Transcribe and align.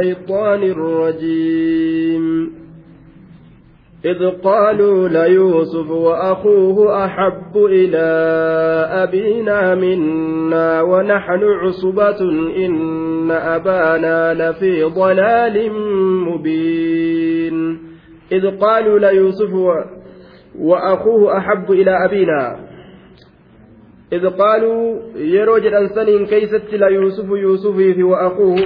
الشيطان 0.00 0.62
الرجيم. 0.62 2.50
إذ 4.04 4.30
قالوا 4.44 5.08
ليوسف 5.08 5.90
وأخوه 5.90 7.04
أحب 7.04 7.56
إلى 7.56 8.06
أبينا 9.02 9.74
منا 9.74 10.82
ونحن 10.82 11.42
عصبة 11.44 12.20
إن 12.56 13.30
أبانا 13.30 14.34
لفي 14.34 14.82
ضلال 14.82 15.72
مبين. 16.28 17.78
إذ 18.32 18.58
قالوا 18.58 18.98
ليوسف 18.98 19.52
وأخوه 20.58 21.38
أحب 21.38 21.70
إلى 21.70 22.04
أبينا. 22.04 22.56
إذ 24.12 24.26
قالوا 24.26 24.98
يروج 25.16 25.66
أنسان 25.66 26.26
كيست 26.26 26.72
ليوسف 26.72 27.28
يوسف 27.30 27.98
وأخوه 27.98 28.56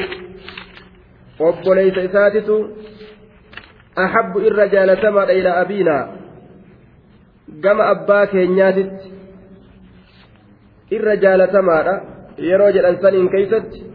obboleeysa 1.41 2.01
isaatitu 2.01 2.57
ahabbu 3.97 4.41
irra 4.41 4.69
jaalatamaadha 4.69 5.33
ilaa 5.33 5.61
abiinaa 5.61 6.09
gama 7.61 7.87
abbaa 7.95 8.27
keenyaatitti 8.27 9.13
irra 10.91 11.17
jaalatamaadha 11.17 11.95
yeroo 12.51 12.71
jedhan 12.79 13.03
saniin 13.03 13.29
keeysatti 13.29 13.95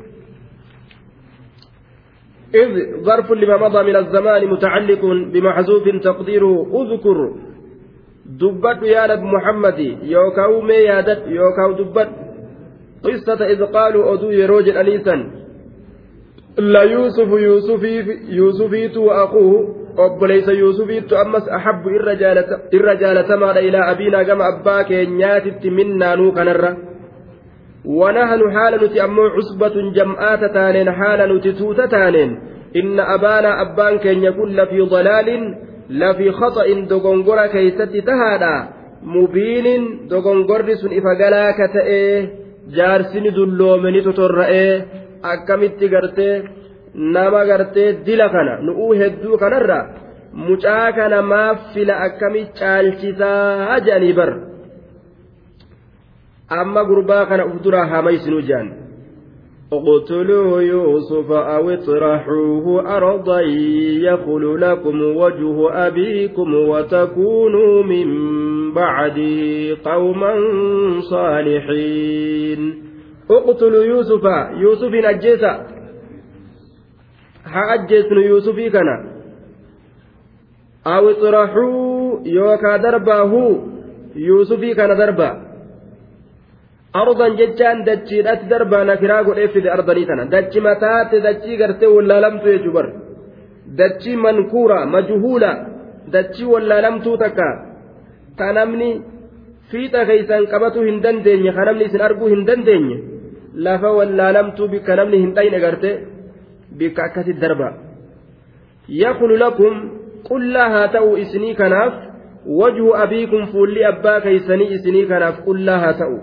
إذ 2.56 3.02
ظرف 3.06 3.32
لما 3.32 3.58
مضى 3.58 3.84
من 3.84 3.96
الزمان 3.96 4.48
متعلق 4.48 5.02
بمحذوف 5.06 5.90
تقديره 6.04 6.68
اذكر 6.82 7.36
دبت 8.26 8.84
يا 8.84 9.08
نبي 9.08 9.26
محمد 9.26 9.80
يوكاو 10.02 10.62
مي 10.62 10.74
يادت 10.74 11.28
يوكاو 11.28 11.72
دبت 11.72 12.10
قصة 13.04 13.46
إذ 13.46 13.64
قالوا 13.64 14.14
أدو 14.14 14.32
يروج 14.32 14.70
أنيسا 14.70 15.39
لا 16.60 16.84
يوسف 16.84 17.30
يوسفيت 18.30 18.98
وأخوه 18.98 19.80
obboleeysa 20.00 20.52
yuusufiittu 20.52 21.18
ammas 21.18 21.48
ahabbu 21.58 21.90
irra 22.78 22.96
jaalatamaadha 23.02 23.62
ilaa 23.68 23.88
abiinaa 23.94 24.24
gama 24.30 24.46
abbaa 24.52 24.84
keenyaatitti 24.84 25.70
minnaanuu 25.80 26.32
kanarra 26.38 26.72
wanahnu 28.02 28.52
haala 28.56 28.78
nuti 28.84 29.02
ammoo 29.08 29.30
cusbatun 29.38 29.92
jam'aata 29.98 30.50
taaneen 30.58 30.92
haala 31.00 31.28
nuti 31.32 31.54
tuuta 31.60 31.88
taaneen 31.96 32.38
inna 32.82 33.08
abaanaa 33.16 33.58
abbaan 33.66 34.00
keenya 34.06 34.32
kun 34.38 34.56
lafii 34.60 34.88
dalaalin 34.94 35.44
lafii 36.04 36.36
khaxa'in 36.40 36.86
dogongora 36.94 37.48
keeysatti 37.56 38.06
tahaadha 38.12 38.54
mubiinin 39.16 39.84
dogongorri 40.14 40.78
sun 40.78 40.96
ifa 41.02 41.16
galaa 41.24 41.52
ka 41.60 41.68
ta'ee 41.76 42.16
jaarsini 42.78 43.36
dulloomeni 43.38 44.02
totorra'ee 44.08 44.74
akkamitti 45.33 45.89
gartee 45.95 46.35
nama 46.95 47.41
gartee 47.51 47.93
dila 48.07 48.29
kana 48.35 48.55
nu'uu 48.67 48.93
hedduu 49.01 49.39
kanarra 49.43 49.79
mucaa 50.47 50.93
kana 50.99 51.23
maaf 51.33 51.59
fila 51.75 51.95
akkami 52.07 52.47
caalchisaa 52.61 53.81
jedhanii 53.87 54.15
bar 54.21 54.31
amma 56.61 56.85
gurbaa 56.89 57.27
kana 57.27 57.47
uf 57.51 57.61
duraa 57.67 57.87
hamaysinuu 57.93 58.47
jedhan 58.49 58.73
اقتلوا 59.73 60.61
يوسف 60.61 61.31
أو 61.33 61.71
اطرحوه 61.71 62.97
أرضا 62.97 63.41
يخل 64.09 64.61
لكم 64.61 65.03
وجه 65.03 65.87
أبيكم 65.87 66.55
وتكونوا 66.55 67.83
من 67.83 68.09
بعده 68.73 69.41
قوما 69.85 70.35
صالحين 71.11 72.83
اقتلوا 73.38 73.84
يوسف. 73.84 74.24
يوسف 74.64 74.94
أجيسا 75.12 75.54
ها 77.54 77.62
أجيسن 77.74 78.18
يوسفي 78.32 78.70
كان 78.70 78.90
أو 80.88 81.10
اطرحوا 81.10 82.20
يوكا 82.26 82.78
درباه. 82.78 83.34
يوسفي 84.16 84.74
كان 84.74 84.98
دربا. 84.98 85.30
أرضا 86.96 87.28
ججان 87.40 87.78
دجيدات 87.88 88.42
دربا 88.52 88.84
نكرا 88.84 89.18
قد 89.28 89.40
إفد 89.46 89.66
أرضني 89.68 90.06
تنا 90.06 90.24
دجي 90.34 90.60
متات 90.66 91.12
دجي 91.26 91.54
قرتي 91.64 91.88
ولا 91.96 92.18
لم 92.26 92.36
تجبر 92.44 92.86
دجي 93.80 94.16
منكورة 94.16 94.80
مجهولة 94.96 95.52
دجي 96.14 96.46
ولا 96.46 96.78
لم 96.86 96.96
تتكا 97.06 97.50
تنمني 98.38 98.90
qabatu 99.72 100.82
hin 100.82 101.02
dandeenye 101.02 101.52
ka 101.54 101.66
namni 101.66 101.86
isin 101.86 102.02
arguu 102.02 102.30
hin 102.30 102.46
dandeenye 102.46 102.98
lafa 103.54 103.92
wallaalamtuu 103.92 104.68
bikka 104.68 104.96
namni 104.96 105.18
hin 105.18 105.34
dhayne 105.36 105.60
garte 105.60 105.90
bikka 106.78 107.04
akkasit 107.04 107.40
darba. 107.40 107.70
Yakulu 108.88 109.38
lakum 109.38 109.74
qullaa 110.30 110.70
haa 110.70 110.88
ta'u 110.96 111.18
isinii 111.24 111.56
kanaaf 111.56 111.94
wajhu 112.62 112.96
abiikum 113.04 113.48
fuulli 113.52 113.86
abbaa 113.92 114.22
keeysanii 114.22 114.74
isinii 114.78 115.06
kanaaf 115.12 115.42
qullaa 115.48 115.80
haa 115.86 115.94
ta'u. 116.02 116.20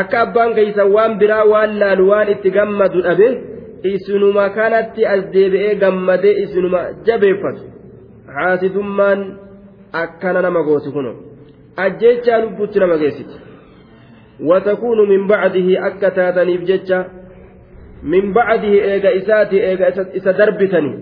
Akka 0.00 0.20
abbaan 0.20 0.54
keeysan 0.54 0.92
waan 0.96 1.18
biraa 1.18 1.44
waan 1.52 1.78
laalu 1.80 2.08
waan 2.10 2.28
itti 2.34 2.50
gammadu 2.50 3.02
dhabe 3.08 3.28
isinuma 3.94 4.50
kanatti 4.58 5.06
as 5.14 5.24
deebi'ee 5.32 5.74
gammadee 5.82 6.34
isinuma 6.44 6.80
jabeeffatu. 7.06 7.62
Haasidummaan 8.36 9.20
akkana 9.92 10.42
nama 10.42 10.62
gooti 10.62 10.90
kuno. 10.90 11.12
Ajjechaa 11.84 12.40
lubbutti 12.44 12.78
nama 12.80 12.96
geessiti 13.02 13.45
وتكون 14.40 15.08
من 15.08 15.26
بعده 15.26 15.86
أكتاتني 15.86 16.56
بججة 16.56 17.06
من 18.02 18.32
بعده 18.32 18.74
إيغا 18.92 19.16
إساتي 19.16 19.68
إيغا 19.68 19.88
إسا 20.16 20.30
دربتني. 20.30 20.92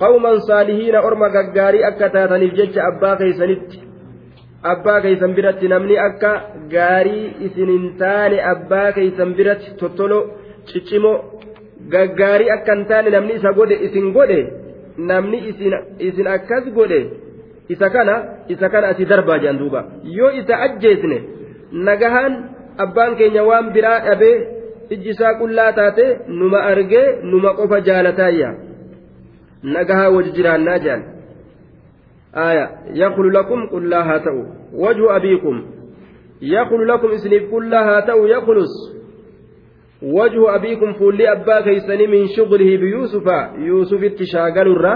قوما 0.00 0.38
صالحين 0.38 0.94
أرمى 0.94 1.28
قاري 1.56 1.88
أكتاتني 1.88 2.46
بججة 2.46 2.80
أبا 2.88 3.14
كيسنت 3.14 3.70
أبا 4.64 5.00
كيسن 5.00 5.34
برت 5.34 5.62
نمني 5.64 6.06
أكا. 6.06 6.32
قاري 6.72 7.32
إسننتان 7.46 8.32
أبا 8.52 8.90
كيسن 8.90 9.30
برت 9.36 9.62
تطلو 9.80 10.20
ciccimoo 10.72 11.16
gaggaarii 11.92 12.50
akka 12.56 12.74
hin 12.74 12.84
taane 12.90 13.10
namni 13.14 13.36
isa 13.40 13.52
godhe 13.58 13.76
isin 13.88 14.12
godhe 14.16 14.38
namni 15.10 15.38
isin 16.08 16.28
akkas 16.34 16.68
godhe 16.78 17.00
isa 17.74 17.90
kana 17.94 18.14
isa 18.54 18.70
kana 18.74 18.92
ati 18.94 19.08
darbaa 19.12 19.38
jedhan 19.42 19.60
duuba 19.62 19.84
yoo 20.18 20.30
isa 20.40 20.60
ajjeesne 20.66 21.18
nagahaan 21.87 22.33
abbaan 22.85 23.15
keenya 23.15 23.43
waan 23.49 23.71
biraa 23.77 23.99
dhabee 24.09 24.35
ijji 24.89 25.09
isaa 25.15 25.33
qullaa 25.41 25.71
taate 25.79 26.05
numa 26.27 26.59
argee 26.73 27.07
numa 27.31 27.53
qofa 27.59 27.81
jaalataayya 27.89 28.49
nagahaa 29.63 30.09
wajji 30.15 30.31
jiraannaa 30.37 30.77
jedhan 30.85 31.03
آية 32.35 32.69
يقول 32.93 33.33
لكم 33.33 33.67
قل 33.67 33.89
لا 33.89 34.01
هاتوا 34.13 34.43
وجه 34.73 35.15
أبيكم 35.15 35.65
يقول 36.41 36.87
لكم 36.87 37.07
إسنيف 37.11 37.51
قل 37.51 37.69
لا 37.69 37.81
هاتوا 37.89 38.27
يخلص 38.27 38.73
وجه 40.01 40.55
أبيكم 40.55 40.93
فولي 40.93 41.31
أبا 41.31 41.61
كيسني 41.61 42.07
من 42.07 42.27
شغله 42.37 42.77
بيوسف 42.77 43.27
يوسف 43.57 44.03
اتشاقل 44.03 44.67
الرا 44.71 44.95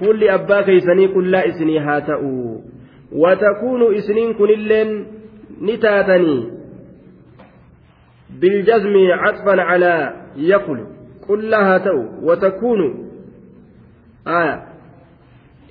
فولي 0.00 0.34
أبا 0.34 0.60
كيسني 0.62 1.06
قل 1.06 1.30
لا 1.30 1.48
إسني 1.48 1.78
هاتوا 1.78 2.60
وتكون 3.12 3.94
إسنين 3.94 4.32
كن 4.34 4.50
اللين 4.50 5.06
نتاتني 5.61 6.59
بالجزم 8.29 8.93
عطفا 9.11 9.61
على 9.61 10.13
يقل. 10.35 10.87
قل 11.29 11.49
لها 11.49 11.77
تو 11.77 12.05
وتكون. 12.21 13.09
آية 14.27 14.63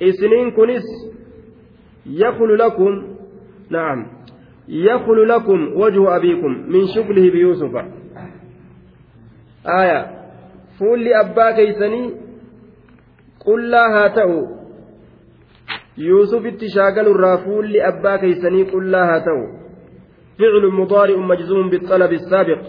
إسنين 0.03 0.51
كنس 0.51 0.83
يقل 2.07 2.59
لكم. 2.59 3.17
نعم. 3.71 4.07
يقل 4.69 5.29
لكم 5.29 5.73
وجه 5.77 6.17
أبيكم 6.17 6.51
من 6.69 6.87
شغله 6.95 7.31
بيوسف. 7.31 7.75
آية. 9.67 10.19
فول 10.79 11.09
أبا 11.09 11.51
كيسني. 11.51 12.15
قل 13.47 13.71
لها 13.71 14.09
تو. 14.09 14.47
يوسف 15.99 16.47
اتشاقل 16.47 17.07
الرافول 17.11 17.73
لأبا 17.73 18.17
كيسني. 18.17 18.63
قل 18.63 18.93
لها 18.93 19.19
تو. 19.19 19.58
فعل 20.39 20.73
مضارع 20.73 21.17
مجزوم 21.17 21.71
بالطلب 21.71 22.13
السابق. 22.13 22.63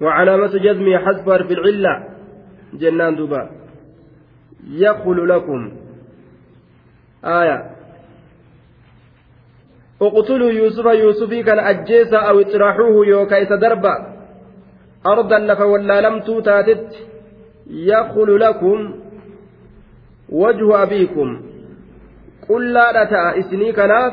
وعلامة 0.00 0.52
جزمه 0.58 0.98
حذف 0.98 1.28
في 1.46 1.52
العلة. 1.52 2.08
جنان 2.74 3.16
دبا 3.16 3.50
يقول 4.70 5.28
لكم. 5.28 5.72
آية. 7.24 7.70
اقتلوا 10.02 10.50
يوسف 10.50 10.84
يوسف 10.84 11.34
كان 11.34 11.58
أجيسا 11.58 12.18
أو 12.18 12.40
اطرحوه 12.40 13.06
يوكايس 13.06 13.52
دربا 13.52 13.94
أرضا 15.06 15.38
لف 15.38 15.60
ولا 15.60 16.00
لم 16.00 16.20
تاتت 16.20 16.88
يقول 17.70 18.40
لكم. 18.40 18.94
وجه 20.28 20.82
أبيكم. 20.82 21.42
قل 22.48 22.72
لا 22.72 23.04
نتا 23.04 23.38
إسني 23.38 23.72
كناف. 23.72 24.12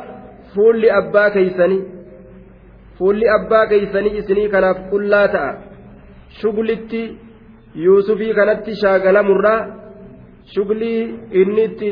فول 0.55 0.81
لأبا 0.81 1.29
كيسني 1.29 2.02
fuulli 3.03 3.27
abbaa 3.35 3.65
keeysanii 3.71 4.17
isinii 4.19 4.49
kanaaf 4.53 4.77
qullaa 4.91 5.27
ta'a. 5.35 5.51
Shuglitti 6.39 7.01
yuusufii 7.85 8.33
kanatti 8.37 8.71
shaagalamurraa 8.81 9.59
shuglii 10.53 10.99
inni 11.41 11.63
itti 11.69 11.89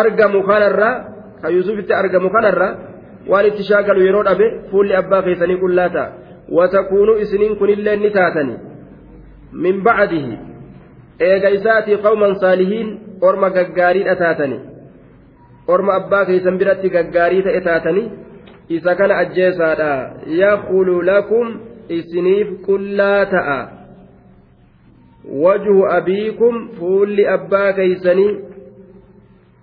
argamu 0.00 0.42
kanarraa 0.48 0.94
ka 1.42 1.48
yuusufitti 1.54 1.92
argamu 2.00 2.28
kanarraa 2.34 2.72
waan 3.30 3.46
itti 3.50 3.62
shaagalu 3.70 4.00
yeroo 4.06 4.24
dhabe 4.28 4.46
fuulli 4.70 4.94
abbaa 5.00 5.22
keessanii 5.28 5.58
qullaa 5.62 5.88
ta'a. 5.96 6.08
Watakuunuu 6.56 7.16
isiniin 7.24 7.56
kunillee 7.62 7.96
ni 8.02 8.10
taatani. 8.18 8.54
Min 9.62 9.76
bacdihi 9.86 10.34
eega 11.30 11.48
isaatii 11.58 11.98
qawman 12.04 12.34
saalihiin 12.44 12.88
orma 13.30 13.48
gaggaariidha 13.56 14.16
taatani 14.22 14.58
orma 15.76 15.92
abbaa 16.00 16.24
keessan 16.28 16.58
biratti 16.60 16.88
gaggaarii 16.96 17.42
ta'e 17.48 17.60
taatanii 17.70 18.06
isa 18.68 18.94
kana 18.94 19.16
ajjeesaadha. 19.16 20.12
Yakulu 20.26 21.02
lakum 21.02 21.60
isiniif 21.88 22.48
qullaa 22.66 23.26
ta'a. 23.26 23.68
Wajhu 25.44 25.86
abiikum 25.90 26.68
fuulli 26.78 27.26
abbaa 27.28 27.72
keeysanii. 27.72 28.38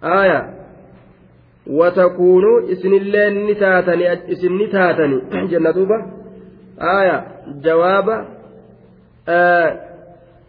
Aaya. 0.04 0.54
Watakuunuu 1.68 2.60
isinillee 2.70 3.30
ni 3.30 3.56
taatani 3.56 4.06
isin 4.28 4.58
ni 4.58 4.68
taatani. 4.68 5.22
Jenna 5.50 5.74
duuba. 5.74 6.08
Aaya. 6.80 7.24
Jawaaba. 7.62 8.26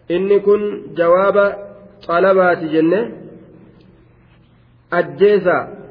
Inni 0.08 0.40
kun 0.40 0.62
jawaaba 0.94 1.44
xalabaati 2.06 2.69
jenne. 2.69 3.00
Ajjeesaa 4.90 5.81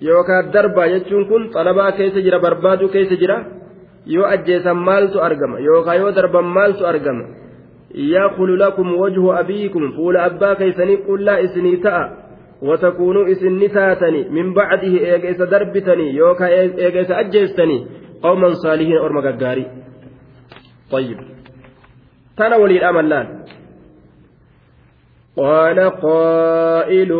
yookaan 0.00 0.52
darbaa 0.52 0.88
jechuun 0.88 1.24
kun 1.30 1.48
xalabaa 1.54 1.92
keessa 1.98 2.20
jira 2.26 2.38
barbaaduu 2.38 2.88
keessa 2.88 3.16
jira 3.22 3.36
yoo 4.06 4.26
ajjeesan 4.34 4.76
maaltu 4.88 5.20
argama 5.28 5.58
yookaan 5.68 6.00
yoo 6.00 6.12
darban 6.18 6.44
maaltu 6.44 6.86
argama 6.92 7.24
yaakulu 8.12 8.56
lakum 8.56 8.94
wajhu 9.00 9.32
abiikum 9.40 9.92
fuula 9.96 10.24
abbaa 10.28 10.54
keessanii 10.60 10.96
qullaa 11.08 11.38
isinii 11.46 11.76
ta'a 11.86 12.04
watakuunuu 12.68 13.26
isin 13.32 13.58
ni 13.58 13.68
taatani 13.68 14.24
min 14.36 14.54
bacdihi 14.54 14.98
eega 15.10 15.28
isa 15.34 15.50
darbitanii 15.50 16.16
yookaan 16.16 16.52
eega 16.84 17.00
isa 17.00 17.16
ajjeestanii 17.22 17.80
qawman 18.22 18.56
saalihiin 18.62 19.00
orma 19.08 19.22
gaggaarii 19.28 19.68
طيب 20.90 21.18
تنا 22.36 22.56
وليد 22.56 22.82
أملان 22.82 23.26
قال 25.38 25.80
قائل 25.80 27.12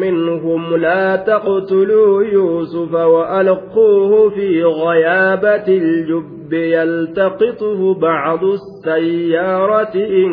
منهم 0.00 0.76
لا 0.76 1.16
تقتلوا 1.16 2.22
يوسف 2.22 2.94
وألقوه 2.94 4.30
في 4.30 4.64
غيابة 4.64 5.68
الجب 5.68 6.52
يلتقطه 6.52 7.94
بعض 7.94 8.44
السيارة 8.44 9.94
إن 9.94 10.28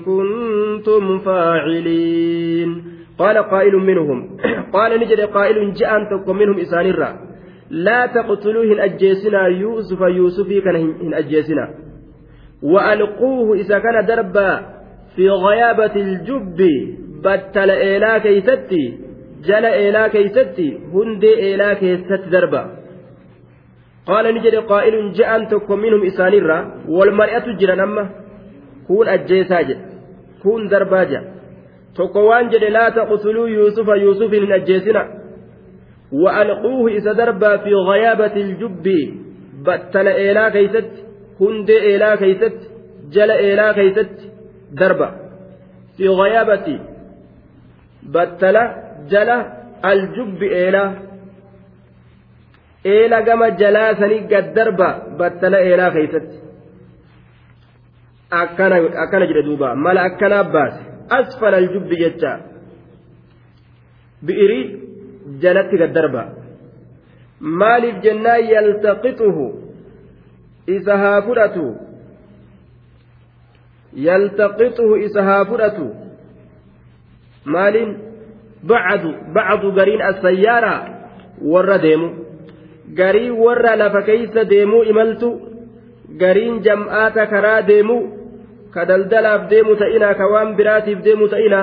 كنتم 0.00 1.18
فاعلين. 1.18 2.84
قال 3.18 3.38
قائل 3.38 3.76
منهم. 3.76 4.36
قال 4.74 5.00
نجد 5.00 5.20
قائل 5.20 5.72
جاء 5.72 5.96
أنتم 5.96 6.36
منهم 6.36 6.58
إسانرا 6.58 7.16
لا 7.70 8.06
تقتلوه 8.06 8.64
إن 8.64 8.80
أجيسنا 8.80 9.46
يوسف 9.46 10.00
يوسفي 10.00 10.60
كان 10.60 10.76
إن 10.76 11.14
أجيسنا. 11.14 11.68
وألقوه 12.62 13.54
إذا 13.54 13.78
كان 13.78 14.06
دربا. 14.06 14.79
في 15.16 15.30
غيابة 15.30 15.94
الجب 15.96 16.58
بتل 17.24 17.70
إيلا 17.70 18.18
كيستي 18.18 18.98
جل 19.44 19.64
إيلا 19.64 20.08
كيستي 20.08 20.78
هند 20.94 21.24
إيلا 21.24 21.74
كيست 21.74 22.22
دربا 22.32 22.62
قال 24.06 24.34
نجد 24.34 24.54
قائل 24.54 25.12
جاء 25.12 25.44
تكون 25.44 25.80
منهم 25.80 26.02
إسانيرا 26.06 26.58
والمرأة 26.88 27.46
جرى 27.60 27.74
نما 27.76 28.10
كون 28.86 29.08
أجيساج 29.08 29.76
كون 30.42 30.68
درباجا 30.68 31.40
تكوان 31.96 32.48
جد 32.48 32.64
لا 32.64 32.88
تقتلوا 32.88 33.48
يوسف 33.48 33.88
يوسف 33.88 34.32
من 34.32 34.52
أجيسنا. 34.52 35.20
وألقوه 36.12 36.90
إذا 36.90 37.12
دربا 37.12 37.56
في 37.56 37.74
غيابة 37.74 38.36
الجب 38.36 38.86
بتل 39.66 40.08
إيلا 40.08 40.48
كيست 40.48 40.90
هند 41.40 41.70
إيلا 41.70 42.16
كيست 42.16 42.58
جل 43.12 43.30
إيلا 43.30 43.72
كيست. 43.72 44.29
Ghayaabati 46.18 46.76
battala 48.14 48.62
jala 49.12 49.36
aljubbi 49.90 50.46
eelaa 50.62 50.90
eela 52.94 53.22
gama 53.22 53.50
jalaa 53.60 53.94
sanii 54.00 54.26
gad 54.32 54.46
darba 54.56 54.88
battala 55.18 55.58
eelaa 55.68 55.90
keeysatti 55.96 56.36
akkana 59.02 59.26
jedhe 59.30 59.42
duuba 59.48 59.74
mala 59.84 60.00
akkanaa 60.08 60.44
baase 60.54 60.80
asfala 61.18 61.56
aljubbi 61.62 62.00
jecha 62.02 62.32
bi'irii 64.26 64.64
jalatti 65.42 65.80
gad 65.82 65.92
darba 65.98 66.22
maaliif 67.60 67.96
jennaan 68.04 68.48
yaltaqixuhu 68.54 69.46
isa 70.76 70.94
haa 71.02 71.22
fudhatu 71.28 71.64
bacdu 79.34 79.72
gariin 79.72 80.02
assayyaaraa 80.02 80.80
warra 81.52 81.78
deemu 81.78 82.08
garii 82.94 83.30
warra 83.30 83.76
lafa 83.76 84.02
keeysa 84.02 84.44
deemuu 84.44 84.82
imaltu 84.82 85.30
gariin 86.22 86.60
jam'aata 86.62 87.26
karaa 87.26 87.62
deemu 87.62 87.96
ka 88.74 88.84
daldalaaf 88.84 89.48
deemu 89.50 89.76
ta'ina 89.76 90.14
ka 90.14 90.26
waan 90.32 90.56
biraatiif 90.56 91.00
deemu 91.02 91.28
ta'ina 91.28 91.60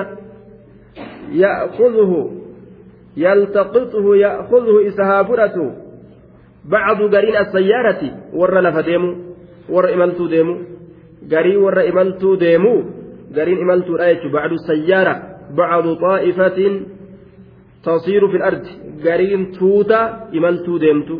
ya'khudhuhu 1.32 2.20
yaltaqixuhu 3.16 4.16
ya'khudhuhu 4.24 4.80
isa 4.90 5.04
haa 5.04 5.24
fudhatu 5.24 5.64
bacdu 6.64 7.08
gariin 7.08 7.36
assayaarati 7.36 8.10
warra 8.34 8.60
lafa 8.62 8.82
deemu 8.82 9.10
warra 9.68 9.94
imaltuu 9.94 10.28
deemu 10.28 10.77
garii 11.32 11.56
warra 11.56 11.82
imaltuu 11.90 12.36
deemu 12.36 12.74
gariin 13.36 13.58
imaltuudha 13.58 14.14
jechuun 14.14 14.32
bacdu 14.32 14.58
sayyaara 14.68 15.14
bacdu 15.58 15.96
xaa'ifatin 16.02 16.74
tasiiru 17.84 18.30
fi 18.32 18.38
ardi 18.50 18.70
gariin 19.06 19.42
tuuta 19.58 20.00
imaltuu 20.32 20.78
deemtu 20.78 21.16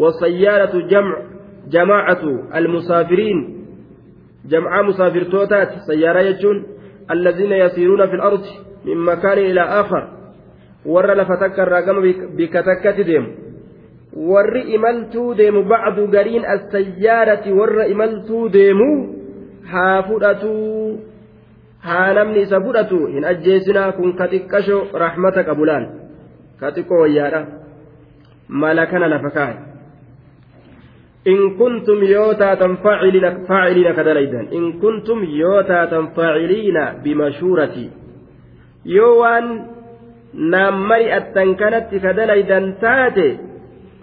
والسيارة 0.00 0.74
جمع 0.92 1.16
جماعة 1.68 2.22
المسافرين 2.54 3.38
جمع 4.48 4.82
مسافرتوتات 4.82 5.68
سيارة 5.86 6.20
يجون 6.20 6.66
الذين 7.10 7.52
يسيرون 7.52 8.06
في 8.06 8.14
الأرض 8.14 8.42
من 8.84 8.96
مكان 8.96 9.38
إلى 9.38 9.60
آخر 9.60 10.08
ور 10.86 11.14
لفتكر 11.14 11.68
رقم 11.68 11.96
بكتكة 12.36 13.02
ديم 13.02 13.26
warri 14.16 14.62
imaltuu 14.74 15.34
deemu 15.34 15.62
bacdu 15.62 16.06
gariin 16.08 16.44
assayyaarati 16.44 17.52
warra 17.52 17.86
imaltuu 17.86 18.48
deemu 18.48 18.90
haa 19.72 20.02
fudhatuu 20.02 20.98
haa 21.78 22.12
namni 22.18 22.42
isa 22.46 22.60
fudhatu 22.60 23.06
hin 23.06 23.24
ajjeesinaa 23.32 23.92
kun 23.98 24.12
ka 24.20 24.26
xiqqasho 24.32 24.78
rahmata 25.04 25.44
qabulaan 25.48 25.84
ka 26.60 26.70
xiqqoo 26.76 27.00
wayyaadha 27.02 27.40
mala 28.62 28.86
kana 28.92 29.08
lafa 29.12 29.30
kaa'e 29.36 29.56
in 31.32 31.40
kuntum 31.60 32.02
yoo 32.12 32.34
taatan 32.34 32.76
faaciliina 32.84 33.92
ka 33.98 34.02
dalaydan 34.08 34.46
in 34.58 34.66
kuntum 34.82 35.22
yoo 35.42 35.62
taatan 35.70 36.10
faaciliina 36.16 36.84
bimashuurati 37.04 37.86
yoo 38.96 39.12
waan 39.20 39.46
naan 40.54 40.82
mari'attan 40.90 41.54
kanatti 41.62 42.00
ka 42.00 42.12
dalaydan 42.18 42.66
taate 42.80 43.28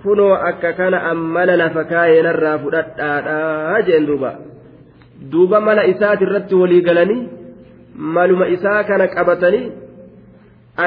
kunoo 0.07 0.33
akka 0.49 0.69
kana 0.79 0.97
ammala 1.11 1.55
lafa 1.61 1.83
kaayeenarraa 1.91 2.57
fudhadhaadhaa 2.63 3.81
jeen 3.87 4.05
duuba. 4.09 4.31
Duuba 5.31 5.59
mala 5.67 5.83
isaati 5.93 6.23
irratti 6.27 6.55
walii 6.61 6.81
galanii 6.87 7.21
maluma 8.15 8.47
isaa 8.55 8.83
kana 8.89 9.07
qabatanii 9.15 9.65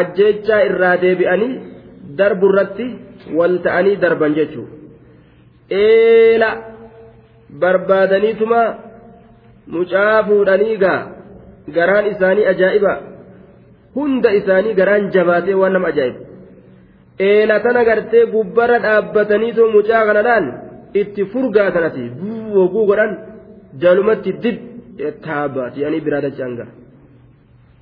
ajjechaa 0.00 0.60
irraa 0.68 0.96
deebi'anii 1.04 1.52
darbu 2.20 2.50
irratti 2.52 2.86
wal 3.38 3.58
ta'anii 3.66 3.96
darban 4.04 4.38
jechuu. 4.38 4.66
Eela 5.82 6.50
barbaadaniituma 7.64 8.62
mucaa 9.76 10.16
fuudhanii 10.30 10.76
gaa 10.84 11.00
garaan 11.76 12.10
isaanii 12.14 12.50
ajaa'iba. 12.54 12.94
Hunda 13.94 14.36
isaanii 14.40 14.74
garaan 14.80 15.12
jabaatee 15.14 15.60
waan 15.62 15.72
nama 15.78 15.88
ajaa'ibu 15.94 16.29
eela 17.28 17.56
tana 17.64 17.82
gartee 17.88 18.24
gubbarra 18.34 18.78
dhaabbataniitoo 18.84 19.68
mucaa 19.76 20.02
kanadhaan 20.08 20.46
itti 21.00 21.22
furgaatanati 21.32 22.04
woguu 22.56 22.84
godhan 22.90 23.12
jalumatti 23.82 24.30
dib 24.42 24.56
taabbaati 25.26 25.84
ani 25.86 25.98
biraa 26.06 26.22
dachanga 26.26 26.64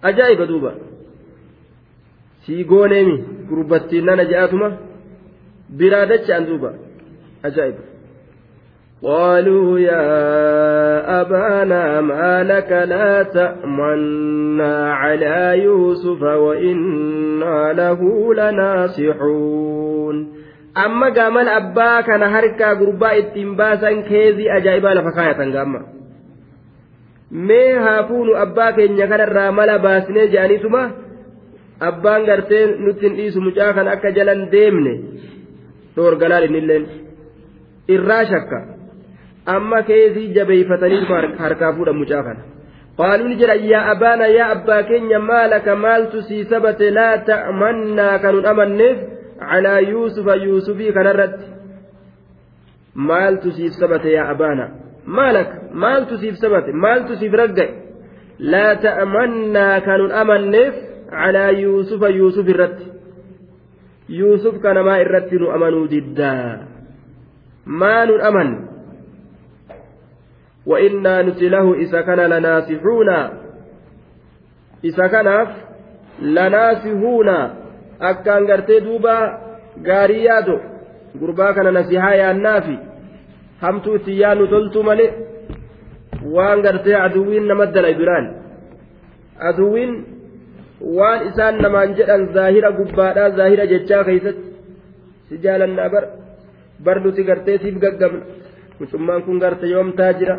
ajaa'iba 0.09 0.45
duuba. 0.51 0.73
Sii 2.45 2.65
gooneemi 2.71 3.17
gurbattiin 3.49 4.05
nana 4.09 4.25
je'atuma 4.31 4.69
biraa 5.79 6.07
dacha'an 6.13 6.45
duuba. 6.49 6.71
Ajaa'iba 7.49 7.83
قالوا 9.04 9.80
يا 9.80 11.22
أبانا 11.22 12.02
ما 12.02 12.44
لك 12.44 12.72
لا 12.72 13.24
تأمنا 13.24 14.94
على 14.94 15.64
يوسف 15.64 16.22
وإنا 16.22 17.74
له 17.74 18.00
لناصحون 18.34 20.28
أما 20.86 21.10
قامل 21.10 21.48
أبا 21.48 22.02
كان 22.02 22.24
هركا 22.24 22.70
قرباء 22.74 23.20
التنباسا 23.20 24.02
كيزي 24.02 24.52
أجايبا 24.58 24.88
لفكاية 24.88 25.58
قاما 25.58 25.82
mee 27.34 27.74
haa 27.84 28.04
fuunu 28.08 28.36
abbaa 28.38 28.74
keenya 28.78 29.08
kanarraa 29.12 29.52
mala 29.52 29.80
baasnee 29.86 30.28
je'aniituma 30.34 30.82
abbaan 31.90 32.26
gartee 32.30 32.66
nutti 32.86 33.06
hin 33.08 33.16
dhiisu 33.20 33.42
mucaa 33.42 33.72
kan 33.78 33.88
akka 33.94 34.12
jalan 34.18 34.44
deemne 34.52 34.94
dhoorgalaan 35.96 36.46
innilleen 36.48 36.86
irraa 37.96 38.20
shakka 38.32 38.60
amma 39.57 39.83
keesii 39.83 40.33
jabeeyfatanii 40.37 41.05
harkaa 41.39 41.73
fuudhan 41.77 41.97
mucaa 41.97 42.23
kana. 42.23 42.43
Qaaluu 42.99 43.29
ni 43.29 43.37
jedhan 43.41 43.65
yaa 43.73 43.85
abaana 43.95 44.27
yaa 44.27 44.51
abbaa 44.55 44.83
keenya 44.83 45.19
maalaka 45.21 45.77
maaltu 45.77 46.23
sii 46.29 46.45
sabate? 46.51 46.91
Laa 46.91 47.19
ta'mannaa 47.31 48.19
kanun 48.25 48.47
amanneef 48.53 48.99
calaa 49.39 49.79
yuusufa 49.91 50.35
yuusufii 50.45 50.93
kanarratti. 50.93 51.47
Maaltu 52.95 53.53
siif 53.53 53.73
sabate 53.81 54.13
yaa 54.13 54.29
abaana? 54.35 54.69
Maalaka? 55.07 55.55
Maaltu 55.73 56.19
siif 56.19 56.37
sabate? 56.43 56.73
Maaltu 56.73 57.17
siif 57.17 57.33
ragga'e? 57.43 57.69
Laa 58.53 58.75
ta'mannaa 58.87 59.81
kanun 59.89 60.13
amanneef 60.23 60.75
calaa 61.11 61.51
yuusufa 61.51 62.09
yuusuf 62.19 62.49
irratti. 62.55 62.87
Yuusuf 64.09 64.59
kanamaa 64.65 64.99
irratti 65.05 65.39
nu 65.39 65.53
amanuu 65.57 65.87
diddaa? 65.95 66.59
Maa 67.81 68.07
nun 68.11 68.21
amanne 68.31 68.68
وإنا 70.68 71.22
نتله 71.22 71.74
إذا 71.74 72.02
كان 72.02 72.20
لناسحون 72.34 73.10
إذا 74.84 75.06
كناف 75.08 75.50
لناسحون 76.22 77.30
أكان 78.02 78.42
قرتي 78.52 78.80
دوبا 78.80 79.18
gaarii 79.82 80.26
yaadu 80.26 80.56
gurbaa 81.20 81.54
kana 81.54 81.72
nasihaa 81.72 82.16
yaannaafi 82.22 82.76
hamtuu 83.62 83.96
itti 84.00 84.20
yaannu 84.22 84.48
toltu 84.48 84.84
malee 84.88 85.12
waan 86.36 86.62
gartee 86.66 86.96
aduwwiin 87.06 87.48
nama 87.52 87.66
dalay 87.76 87.94
biraan 88.02 88.28
aduwwiin 89.50 89.94
waan 90.98 91.28
isaan 91.30 91.62
namaan 91.66 91.96
jedhan 92.00 92.28
zaahira 92.36 92.72
gubbaadhaa 92.80 93.30
zaahira 93.40 93.66
jechaa 93.74 94.04
keeysatti 94.10 94.48
si 95.30 95.42
jaalannaa 95.46 95.90
bar 95.96 96.06
bar 96.86 96.98
nuti 97.06 97.28
gartee 97.30 97.58
siif 97.64 97.78
gaggabna 97.86 98.22
mucummaan 98.80 99.26
kun 99.26 99.40
garte 99.44 99.66
yoom 99.74 99.90
taajira 100.00 100.36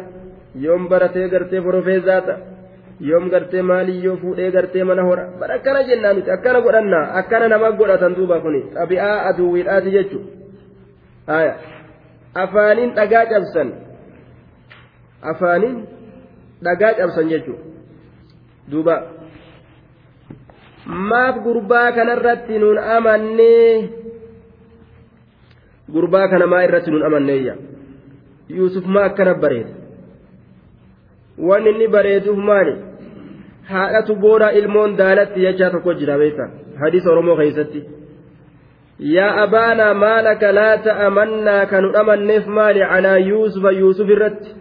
yoom 0.55 0.87
baratee 0.89 1.27
gartee 1.29 1.61
forofeezaa 1.61 2.21
ta'a 2.21 2.37
yoom 2.99 3.29
gartee 3.29 3.61
maalii 3.61 4.03
yoo 4.03 4.17
fuudhee 4.17 4.51
gartee 4.51 4.83
mana 4.83 5.03
hora. 5.03 5.25
Bara 5.39 5.55
akkana 5.55 5.83
jennaa 5.83 6.13
nuti 6.13 6.31
akkana 6.31 6.61
godhannaa 6.61 7.05
akkana 7.19 7.47
nama 7.47 7.71
godhatan 7.71 8.15
duuba 8.15 8.39
kuni. 8.39 8.61
Xabi'aa 8.73 9.29
aduwwiidhaati 9.29 9.91
jechuudha. 9.91 11.53
Afaaniin 12.33 12.95
dhagaa 12.95 13.25
cabsan. 13.25 13.69
Afaaniin 15.21 15.77
dhagaa 16.63 16.93
cabsan 16.93 17.29
jechuudha. 17.29 17.63
Duuba. 18.71 18.95
Maaf 20.85 21.35
gurbaa 21.43 21.91
kanarratti 21.91 22.59
nuun 22.59 22.77
amannee? 22.77 23.89
Gurbaa 25.93 26.27
kana 26.27 26.47
maa 26.47 26.63
irratti 26.63 26.91
nuun 26.91 27.05
amanneeyya 27.05 27.55
yuusuf 28.49 28.85
maa 28.85 29.05
akkana 29.09 29.33
bareeda 29.33 29.73
wanni 31.47 31.69
inni 31.69 31.87
bareeduuf 31.87 32.37
maali 32.49 32.75
haadhatu 33.71 34.15
boora 34.15 34.51
ilmoon 34.61 34.97
daalatti 35.01 35.45
jechaa 35.47 35.69
tokko 35.75 35.93
jira 35.93 36.17
beekta 36.21 36.49
hadiisa 36.83 37.11
oromoo 37.11 37.37
keessatti 37.41 37.83
yaa 39.15 39.33
abaanaa 39.43 39.93
maalaka 40.05 40.55
laa 40.59 40.77
ta'amannaa 40.87 41.65
kanu 41.73 41.91
dhamanneef 41.97 42.47
maali 42.59 42.87
calaa 42.93 43.17
yuusufa 43.17 43.71
yuusuf 43.81 44.09
irratti 44.17 44.59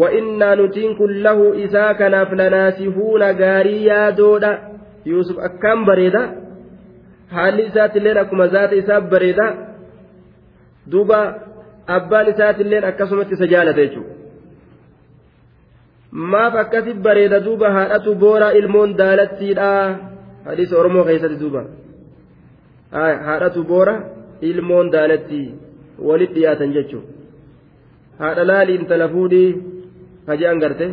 وإنا 0.00 0.54
نتين 0.54 0.94
كله 0.98 1.64
إسا 1.64 1.92
كان 1.92 2.24
فلناسفون 2.24 3.22
غاري 3.22 3.84
يادودا 3.84 4.58
يوسف 5.06 5.36
أكام 5.38 5.84
بريدا 5.84 6.22
حال 7.30 7.60
إسات 7.60 7.96
اللين 7.96 8.16
أكما 8.16 8.46
ذات 8.46 8.72
إساب 8.72 9.10
بريدا 9.10 9.48
دوبا 10.86 11.20
أبان 11.88 12.26
إسات 12.26 12.60
اللين 12.60 12.84
أكسمت 12.84 13.34
سجالة 13.34 13.78
يجو 13.82 14.02
maaf 16.12 16.54
akkasi 16.62 16.94
bareeda 16.94 17.40
duuba 17.40 17.70
haadhatu 17.76 18.14
boora 18.14 18.52
ilmoon 18.60 18.96
daalattiidha 18.96 19.68
hadiisa 20.44 20.78
oromoo 20.80 21.04
keessatti 21.04 21.40
duuba 21.40 21.62
haadhatu 23.28 23.64
boora 23.64 23.94
ilmoon 24.50 24.92
daalattii 24.92 25.46
walit 26.08 26.34
dhiyaatan 26.34 26.74
jechuun 26.76 27.04
haadha 28.18 28.44
laali 28.50 28.74
intala 28.80 29.08
fuudhii 29.14 29.50
haji'an 30.26 30.62
garte 30.64 30.86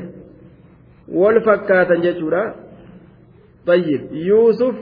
wal 1.22 1.42
fakkaatan 1.50 2.02
jechuudha 2.08 2.44
طيب 3.68 4.02
يوسف 4.12 4.76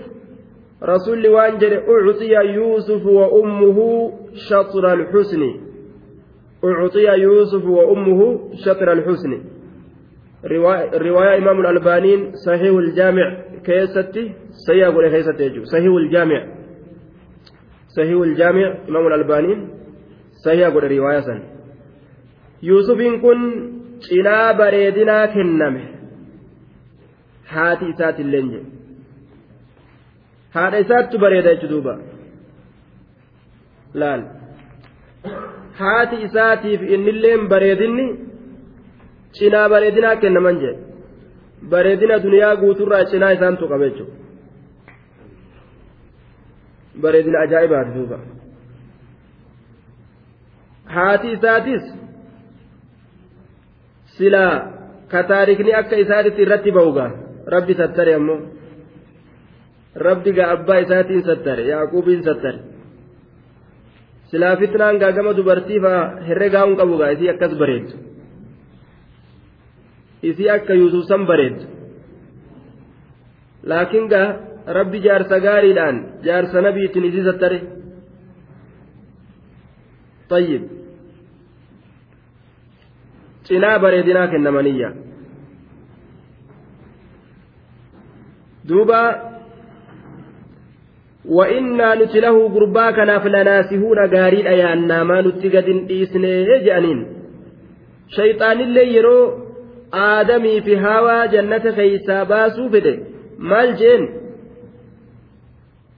رسول 0.84 1.28
وانجر 1.28 1.74
أعطي 1.94 2.34
يوسف 2.60 3.06
وأمه 3.06 3.80
شطر 4.50 4.94
الحسن 4.94 5.42
أعطي 6.64 7.08
يوسف 7.22 7.66
وأمه 7.66 8.22
شطر 8.66 8.92
الحسن 8.94 9.34
رواية 10.46 11.38
إمام 11.38 11.60
الألبانين 11.60 12.32
صحيح 12.46 12.74
الجامع 12.74 13.38
كيستي 13.66 14.32
سيا 14.68 14.88
قول 14.88 15.08
كيستي 15.10 15.66
صحيح 15.66 15.94
الجامع 16.04 16.48
صحيح 17.98 18.22
الجامع 18.22 18.78
إمام 18.90 19.08
الألبانين 19.08 19.70
سيا 20.44 20.70
قول 20.70 20.92
رواية 20.92 21.20
سن 21.20 21.40
يوسف 22.64 22.98
كن 23.22 23.78
cinaa 24.06 24.54
bareedinaa 24.54 25.28
kenname 25.36 25.84
haati 27.54 27.86
isaati 27.94 28.22
illeen 28.26 28.50
jedhe 28.54 28.70
haadha 30.56 30.82
isaattu 30.86 31.22
bareeda 31.24 31.54
jechu 31.56 31.70
duuba 31.74 31.94
laal 34.02 34.24
haati 35.80 36.22
isaatiif 36.28 36.82
innilleen 36.98 37.48
bareedinni 37.54 38.08
cinaa 39.40 39.70
bareedinaa 39.70 40.16
kennaman 40.24 40.60
jedhe 40.64 40.82
bareedina 41.70 42.24
duniyaa 42.24 42.56
guuturraa 42.64 43.04
cinaa 43.12 43.32
isaantu 43.38 43.70
qaba 43.72 43.90
jechuudha 43.90 44.16
bareedina 47.02 47.40
ajaa'ibaati 47.46 47.96
duuba 47.98 48.18
haati 50.96 51.32
isaatis 51.38 51.84
silaa 54.18 54.54
ka 55.12 55.20
akka 55.82 55.96
isaatitti 56.06 56.42
irratti 56.42 56.72
ba'ugaa 56.78 57.12
rabbi 57.56 57.74
sattare 57.82 58.14
ammoo 58.20 58.40
rabbi 60.08 60.32
gaa 60.38 60.50
abbaa 60.56 60.80
isaatiin 60.86 61.24
sattare 61.30 61.64
yaaquubiin 61.72 62.24
sattare 62.24 62.60
silaa 64.32 64.56
fitnaan 64.62 65.00
gaagama 65.04 65.38
dubartii 65.38 65.80
faa 65.86 66.02
herregaa 66.28 66.66
hin 66.66 66.76
gaa 66.76 67.10
isii 67.16 67.30
akkas 67.34 67.58
bareeddu 67.62 67.94
isii 70.30 70.50
akka 70.56 70.74
yuusuf 70.82 71.04
san 71.10 71.26
bareeddu 71.30 71.66
laakiin 73.72 74.08
gaa 74.14 74.28
rabbi 74.78 75.00
jaarsa 75.08 75.40
gaariidhaan 75.48 75.98
jaarsa 76.28 76.62
nabiitiin 76.68 77.10
isii 77.10 77.28
sattare 77.30 77.60
طيب 80.30 80.64
cinaa 83.48 83.80
bareedinaa 83.84 84.28
kennamaniyya 84.34 84.90
duuba 88.70 89.02
وإنا 91.28 91.96
نتله 91.96 92.50
قربا 92.56 92.92
كناف 92.92 93.26
لناسهون 93.26 94.00
غاريد 94.14 94.46
أيانا 94.48 95.04
ما 95.04 95.22
نتقد 95.22 95.68
إيسني 95.90 96.60
جأنين 96.66 97.00
شيطان 98.10 98.62
اللي 98.62 98.96
يرو 98.96 99.47
آدمي 99.94 100.62
في 100.62 100.80
هوا 100.80 101.26
جنة 101.26 101.72
خيسا 101.72 102.24
باسو 102.24 102.70
فده 102.70 103.00
مال 103.40 103.76
جين 103.76 104.10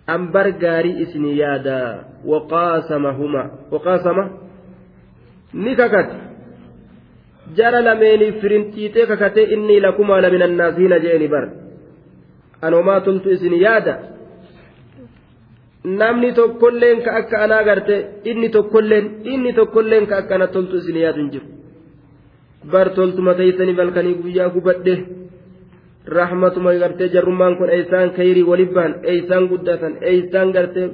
أنبر 0.10 0.48
غاري 0.64 1.04
إسني 1.04 1.38
يادا 1.38 2.04
وقاسمهما 2.26 3.44
وقاسمه 3.72 4.26
نككت 5.54 6.30
jara 7.58 7.82
lameeniif 7.82 8.42
firinxiixee 8.42 9.06
kakatee 9.12 9.48
inni 9.56 9.80
lakumaa 9.86 10.22
lamina 10.22 10.46
annaasiina 10.50 11.00
jeeni 11.06 11.28
bar 11.34 11.46
anomaa 12.68 13.00
toltu 13.08 13.32
isin 13.36 13.56
yaada 13.66 13.94
namni 16.02 16.30
tokkolleen 16.40 17.02
ka 17.06 17.16
akka 17.20 17.42
anaa 17.46 17.64
garte 17.70 17.96
inni 18.32 18.50
tokkolleen 18.56 19.08
inni 19.34 19.54
tokkolleen 19.60 20.06
ka 20.12 20.18
akka 20.22 20.36
ana 20.36 20.48
toltu 20.56 20.76
isin 20.82 20.98
yaadu 21.04 21.20
hin 21.22 21.32
jiru 21.36 21.48
bar 22.72 22.90
toltuma 22.96 23.34
teeysanii 23.40 23.74
balkanii 23.82 24.16
guyyaa 24.24 24.50
gubadhe 24.56 24.96
rahmatuma 26.18 26.74
gartee 26.82 27.08
jarrummaan 27.16 27.56
kun 27.58 27.70
eeysaan 27.76 28.10
kayrii 28.18 28.44
walif 28.52 28.72
ba'an 28.78 28.94
eeysaan 29.12 29.48
guddatan 29.52 29.94
eeysaan 30.02 30.52
gartee 30.52 30.88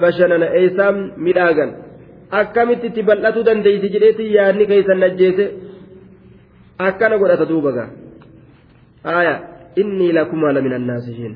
bashannana 0.00 0.46
eeysaan 0.58 0.96
midhaagan. 1.16 1.70
Akkamitti 2.30 2.86
itti 2.86 3.02
bal'atuu 3.08 3.44
dandeeyti 3.46 3.88
jedheeti 3.94 4.24
yaadni 4.36 4.64
keeysan 4.70 5.02
ajjeese? 5.08 5.44
Akkana 6.78 7.18
godhata 7.18 7.48
duuba 7.48 7.70
gaa. 7.76 7.88
Aya 9.18 9.34
innii 9.76 10.12
lakumaa 10.12 10.52
la 10.54 10.60
min 10.62 10.72
annaasihiin. 10.78 11.34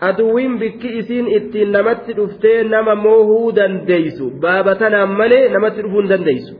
Aduwwiin 0.00 0.58
bikki 0.58 0.88
isiin 0.98 1.26
ittiin 1.38 1.72
namatti 1.72 2.12
dhuftee 2.16 2.64
nama 2.64 2.94
moohuu 2.94 3.56
dandeeysu. 3.56 4.30
Baaba 4.42 4.74
tanaan 4.74 5.10
malee 5.20 5.48
namatti 5.48 5.82
dhufuu 5.82 6.00
hin 6.00 6.08
dandeeysu 6.08 6.54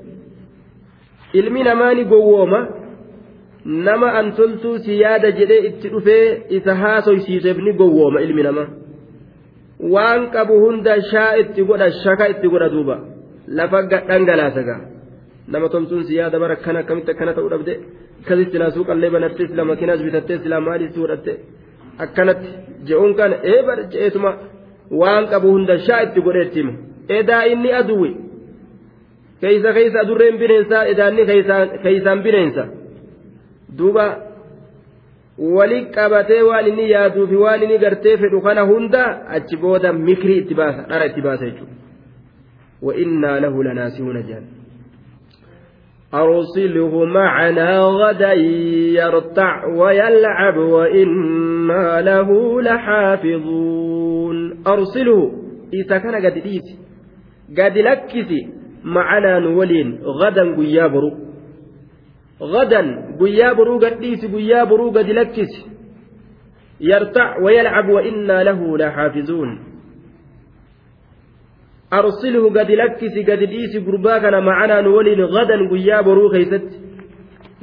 ilmi 1.41 1.63
namaa 1.69 1.93
ni 1.99 2.05
gowwooma 2.13 2.61
nama 3.87 4.09
an 4.21 4.33
toltuu 4.39 4.77
si 4.85 4.93
yaada 5.03 5.31
jedhee 5.39 5.61
itti 5.69 5.89
dhufee 5.95 6.25
isa 6.57 6.73
haasoysiiseef 6.83 7.59
ni 7.67 7.73
gowwooma 7.81 8.25
ilmi 8.27 8.43
namaa 8.49 8.69
waan 9.95 10.23
qabu 10.35 10.55
hunda 10.65 10.95
shaa 11.11 11.31
itti 11.43 11.61
godha 11.69 11.89
shaka 12.03 12.29
itti 12.33 12.49
godha 12.55 12.69
duuba 12.75 12.97
lafa 13.59 13.83
dhangalaasa 13.93 14.63
gaa 14.69 14.81
nama 15.53 15.69
toltuun 15.75 16.05
si 16.09 16.13
yaada 16.21 16.39
bara 16.43 16.55
akkana 16.59 16.79
akkamitti 16.85 17.11
akkana 17.15 17.33
ta'uu 17.37 17.51
dhabde 17.55 17.75
akkasitti 18.21 18.57
laasuu 18.63 18.85
qallee 18.91 19.11
banattee 19.17 19.47
sila 19.51 19.65
makiinaas 19.71 20.03
bitattee 20.07 20.39
sila 20.45 20.61
maaliis 20.67 20.95
godhatte 20.99 21.33
akkanatti 22.05 22.51
je'uun 22.89 23.13
kana 23.19 23.37
eebar 23.55 23.79
je'eetuma 23.93 24.31
waan 25.01 25.25
qabu 25.33 25.49
hunda 25.57 25.75
shaa 25.87 26.01
itti 26.07 26.21
godheetti 26.27 26.59
hima 26.61 26.73
edaa 27.19 27.43
inni 27.53 27.71
aduwe 27.81 28.11
keeysa 29.45 29.73
keeysa 29.79 30.01
adurreen 30.05 30.39
bineensaa 30.43 30.85
edaanni 30.93 31.27
keeysaan 31.85 32.23
bineensa 32.27 32.65
duuba 33.79 34.07
wali 35.57 35.79
qabatee 35.97 36.43
waan 36.51 36.73
inni 36.73 36.91
yaaduu 36.95 37.31
fi 37.31 37.45
waan 37.45 37.63
inni 37.69 37.79
gartee 37.87 38.19
fedhu 38.25 38.45
kana 38.49 38.69
hunda 38.73 39.07
achi 39.39 39.63
booda 39.65 39.97
mikrii 40.09 40.39
itti 40.43 40.61
baasa 40.61 40.87
dhara 40.91 41.11
itti 41.13 41.27
baasa 41.29 41.51
jechuudha 41.51 41.75
وإنا 42.85 43.41
له 43.41 43.65
لناسون 43.65 44.27
جهنم 44.29 44.55
أرسله 46.15 47.05
معنا 47.05 47.79
غدا 47.81 48.33
يرتع 48.99 49.65
ويلعب 49.67 50.57
وإنا 50.57 52.01
له 52.01 52.63
لحافظون 52.63 54.37
أرسله 54.67 55.33
إذا 55.75 55.99
كان 55.99 56.15
قد 56.27 56.43
قد 57.59 57.79
لكسي 57.79 58.49
معنا 58.85 59.39
نولين 59.39 59.99
غدا 60.05 60.57
قيابرو 60.57 61.11
غدا 62.43 62.81
قيابرو 63.21 63.79
قد 63.79 64.03
إيسي 64.03 64.27
قيابرو 64.27 64.91
قد 64.91 65.11
لكسي 65.11 65.63
يرتع 66.81 67.39
ويلعب 67.43 67.89
وإنا 67.89 68.43
له 68.43 68.79
لحافظون 68.79 69.59
kana 74.21 74.41
macanaa 74.41 74.83
nu 74.83 74.97
waliin 74.97 75.27
gadan 75.35 75.69
guyyaa 75.69 76.03
boruu 76.03 76.31
keeysatti 76.31 76.77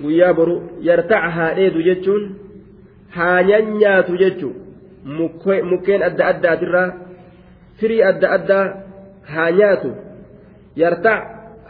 guyyaa 0.04 0.34
boruu 0.34 0.62
yartac 0.82 1.24
haa 1.36 1.54
dheedu 1.56 1.82
jechuun 1.88 2.24
haa 3.16 3.44
nyanyaatu 3.44 4.18
jechu 4.18 4.50
mukkeen 5.72 6.04
adda 6.04 6.28
addaatirraa 6.32 6.94
firii 7.80 8.04
adda 8.12 8.32
addaa 8.38 8.66
haa 9.34 9.52
nyaatu 9.52 9.92
yartac 10.76 11.22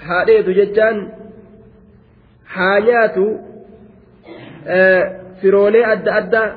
haa 0.07 0.25
dheedu 0.29 0.53
jechaan 0.59 0.97
haa 2.55 2.79
nyaatu 2.87 3.25
firoolee 5.41 5.85
adda 5.93 6.15
addaa 6.21 6.49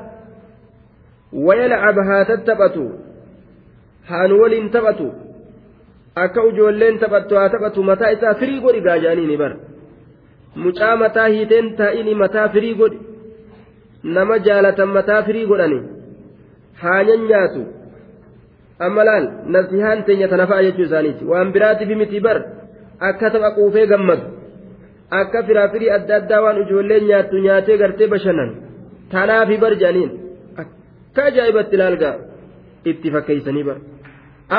wayalcab 1.47 1.97
haa 2.09 2.25
tattaphatu 2.31 2.85
haa 4.09 4.27
nu 4.29 4.41
waliin 4.43 4.71
taphatu 4.77 5.07
akka 6.25 6.43
ijoolleen 6.51 6.99
taphattu 7.05 7.37
haa 7.41 7.49
taphatu 7.55 7.83
mataa 7.91 8.11
isaa 8.17 8.35
firii 8.43 8.61
godhi 8.67 8.81
gaajaanii 8.89 9.27
ni 9.31 9.37
bara 9.37 9.57
mucaa 10.65 10.97
mataa 10.97 11.27
hiiteen 11.35 11.77
taa'ini 11.81 12.15
mataa 12.25 12.49
firii 12.57 12.75
godhi 12.81 12.99
nama 14.19 14.39
jaalatan 14.49 14.89
mataa 14.99 15.23
firii 15.29 15.47
godhani 15.53 15.81
haanyan 16.83 17.25
nyaatu 17.31 17.63
amma 18.87 19.05
laal 19.09 19.25
nasihaan 19.55 20.05
teenya 20.07 20.29
tana 20.29 20.47
fa'a 20.51 20.63
jechuu 20.67 20.87
isaaniiti 20.89 21.25
waan 21.31 21.53
biraatiif 21.55 21.91
miti 22.03 22.21
bar 22.27 22.39
akka 23.09 23.31
tapha 23.31 23.51
quufee 23.57 23.87
gammadu 23.93 24.25
akka 25.21 25.43
firaafirii 25.49 25.91
adda 25.97 26.15
addaa 26.21 26.41
waan 26.45 26.63
ijoolleen 26.63 27.05
nyaattu 27.11 27.37
nyaatee 27.47 27.79
gartee 27.83 28.09
bashannan 28.15 28.51
tanaafi 29.13 29.57
bar 29.65 29.73
jedhaniin 29.81 30.11
akka 30.63 31.21
ajaa'ibatti 31.31 31.77
ilaalgaa 31.77 32.15
itti 32.91 33.09
fakkeeysanii 33.15 33.65
bar 33.69 33.79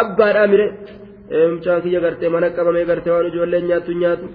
abbaadhaa 0.02 0.48
mire. 0.54 0.68
mucaan 1.30 1.82
kiyya 1.82 2.00
gartee 2.06 2.30
mana 2.30 2.50
qabamee 2.58 2.86
gartee 2.86 3.12
waan 3.14 3.28
ijoolleen 3.32 3.66
nyaattu 3.70 3.92
nyaatu 4.02 4.26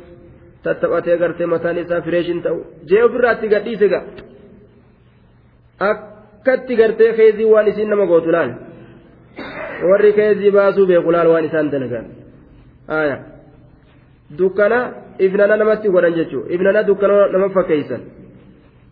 tattaphatee 0.64 1.16
gartee 1.22 1.46
mataan 1.46 1.78
isaa 1.78 2.00
fireeshin 2.06 2.42
ta'u 2.42 2.58
jee 2.88 3.02
ofirraatti 3.06 3.48
gadhiise 3.52 3.88
ga 3.92 4.00
akkatti 5.90 6.74
gartee 6.80 7.12
keezii 7.18 7.52
waan 7.52 7.68
isiin 7.70 7.90
nama 7.90 8.06
gootu 8.06 8.30
laal 8.32 8.50
warri 9.90 10.12
keezii 10.12 10.50
baasuu 10.50 10.86
beeku 10.86 11.12
laal 11.12 11.28
waan 11.32 11.44
isaan 11.44 11.70
dalagan 11.70 12.06
dukkana 14.38 14.78
ifnana 15.18 15.56
namatti 15.56 15.88
godhan 15.88 16.14
jechuu 16.14 16.44
ifnana 16.48 16.82
dukkana 16.82 17.28
nama 17.32 17.48
fakkeeysan 17.56 18.02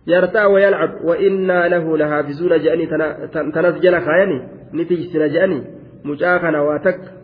yartaa 0.07 0.48
wayalcab 0.48 1.05
wa 1.05 1.18
innaa 1.29 1.68
lahu 1.68 1.96
lahaafizuuna 1.96 2.59
je'anii 2.64 2.88
tanas 3.55 3.81
jala 3.85 4.01
kaayani 4.01 4.38
ni 4.72 4.85
tiysina 4.85 5.29
je'anii 5.29 5.62
mucaa 6.05 6.38
kana 6.38 6.62
waa 6.62 6.79
takka 6.79 7.18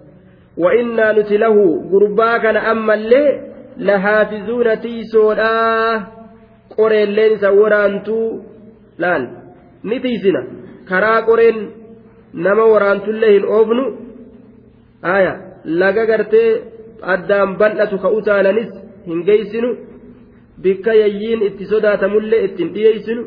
وإنا 0.56 1.12
نتله 1.12 1.56
قربا 1.92 2.38
كان 2.38 2.56
أما 2.56 2.94
اللي 2.94 3.40
لحافظون 3.78 4.80
تيسودا 4.80 6.06
قرين 6.78 7.08
لين 7.08 7.38
سورانتو 7.38 8.40
لال 8.98 9.22
نتيسنا 9.84 10.42
كرا 10.88 11.20
قرين 11.20 11.70
نما 12.33 12.63
ورانتو 12.63 13.11
اللي 13.11 13.37
الأوفنو 13.37 13.85
آية 15.05 15.49
laga 15.65 16.05
gartee 16.05 16.61
addaan 17.13 17.57
bal'atu 17.59 17.99
ka 18.03 18.09
utaalanis 18.19 18.71
hin 19.09 19.19
geeysinu 19.27 19.69
bikka 20.63 20.93
yayyiin 20.93 21.41
itti 21.47 21.65
sodaatamullee 21.65 22.43
ittiin 22.47 22.73
dhiyeeysinu 22.75 23.23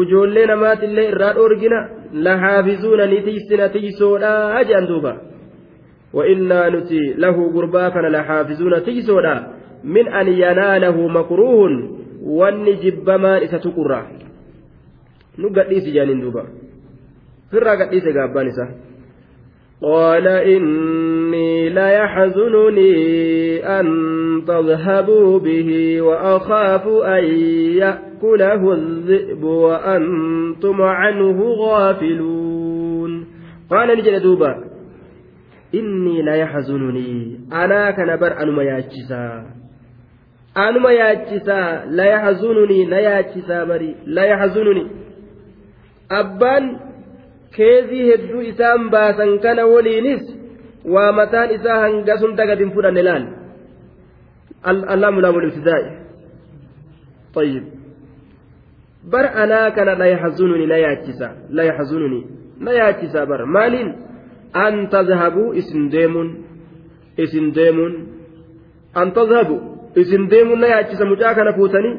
ujoollee 0.00 0.46
namaatillee 0.46 1.08
irraa 1.12 1.34
dhoorgina 1.38 1.78
lahaafizuuna 2.26 3.06
ni 3.12 3.20
tiysina 3.26 3.68
tiysoodhaa 3.68 4.64
jedhan 4.64 4.88
duuba 4.92 5.14
وإنا 6.12 6.68
نتي 6.68 7.00
له 7.24 7.36
قربا 7.54 7.88
كان 7.88 8.06
لحافظون 8.12 8.84
تجسودا 8.84 9.34
من 9.84 10.08
أن 10.08 10.28
يناله 10.28 11.08
مكروه 11.08 11.88
والنجب 12.22 13.10
ما 13.10 13.44
إستقرا 13.44 14.02
نقديس 15.38 15.84
جانين 15.88 16.20
دوبا 16.20 16.44
فرا 17.51 17.85
قديس 17.85 18.03
قابانسا 18.03 18.67
قال 19.81 20.27
إني 20.27 21.69
ليحزنني 21.69 22.93
أن 23.79 23.87
تذهبوا 24.47 25.39
به 25.39 26.01
وأخاف 26.01 26.87
أن 26.87 27.23
يأكله 27.77 28.73
الذئب 28.73 29.43
وأنتم 29.43 30.81
عنه 30.81 31.43
غافلون. 31.43 33.27
قال 33.69 33.97
نجد 33.97 34.21
دوبا 34.21 34.67
inni 35.71 36.23
la 36.23 36.35
yaxzununii 36.35 37.39
anaa 37.51 37.93
kana 37.93 38.17
bar 38.17 38.37
anuma 38.41 38.63
yaachisaa 38.63 39.43
anuma 40.55 40.93
yaachisaa 40.93 41.85
la 41.85 42.05
yaxzununii 42.05 42.85
na 42.85 42.99
keezii 47.55 48.05
hedduu 48.11 48.41
isaan 48.51 48.89
baasan 48.89 49.39
kana 49.39 49.65
waliinis 49.73 50.23
waa 50.93 51.11
mataan 51.11 51.51
isaa 51.57 51.79
hanga 51.85 52.17
sun 52.21 52.35
dagadin 52.35 52.71
fudhanne 52.75 53.03
laal 53.09 53.25
اللام 54.67 55.19
لام 55.21 55.35
الابتداء 55.39 55.83
طيب 57.33 57.63
بر 59.11 59.25
أنا 59.43 59.69
كان 59.69 59.89
لا 59.99 60.05
يحزنني 60.05 60.65
لا 60.65 60.77
ياتسا 60.77 61.29
لا 61.49 61.63
يحزنني 61.63 62.21
لا 62.65 62.71
ياتسا 62.71 63.23
بر 63.23 63.45
مالين 63.45 63.89
tadhabuu 64.93 65.53
isin 65.53 65.91
deemuun 65.91 66.29
isin 67.23 67.55
deemuun 67.55 67.93
an 68.95 69.11
tadhabu 69.11 69.55
isin 70.01 70.29
deemuun 70.31 70.59
na 70.59 70.67
yaachisa 70.67 71.05
mucaa 71.05 71.33
kana 71.35 71.53
fuutanii 71.53 71.95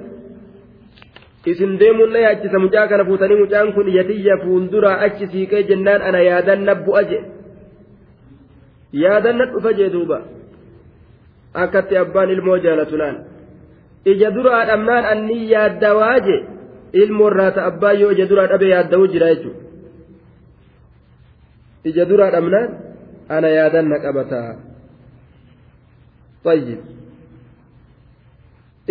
isin 1.47 1.79
deemuun 1.79 2.13
na 2.13 2.19
yaachisa 2.19 2.59
mucaa 2.59 2.89
kana 2.89 3.05
fuutanii 3.05 3.37
mucaan 3.43 3.73
kun 3.73 3.89
yatiyya 3.99 4.37
fuulduraa 4.45 4.99
achi 5.07 5.27
siiqee 5.33 5.63
jennaan 5.69 6.03
ana 6.03 6.21
yaadanna 6.21 6.75
bu'a 6.75 7.03
jee. 7.11 7.23
Yaadanna 8.93 9.45
dhufa 9.53 9.73
jee 9.79 9.91
duuba. 9.93 10.19
Akkatti 11.55 11.97
abbaan 11.97 12.31
ilmoo 12.31 12.59
jaalatunaan 12.65 13.17
ija 14.05 14.31
duraa 14.35 14.65
dhabnaan 14.67 15.05
anni 15.13 15.39
yaaddawaa 15.53 16.19
jee? 16.27 16.41
Ilmoo 16.93 17.31
irraata 17.31 17.65
abbaa 17.71 17.93
yoo 18.01 18.11
ija 18.17 18.27
duraa 18.31 18.47
dhabe 18.53 18.69
yaadda'uu 18.75 19.09
jira 19.13 19.29
jechuudha 19.35 19.67
ija 21.89 22.05
duraa 22.11 22.31
dhabnaan 22.35 22.69
ana 23.37 23.49
yaadanna 23.59 23.97
qabataa 24.05 24.51
fayyid 26.45 26.81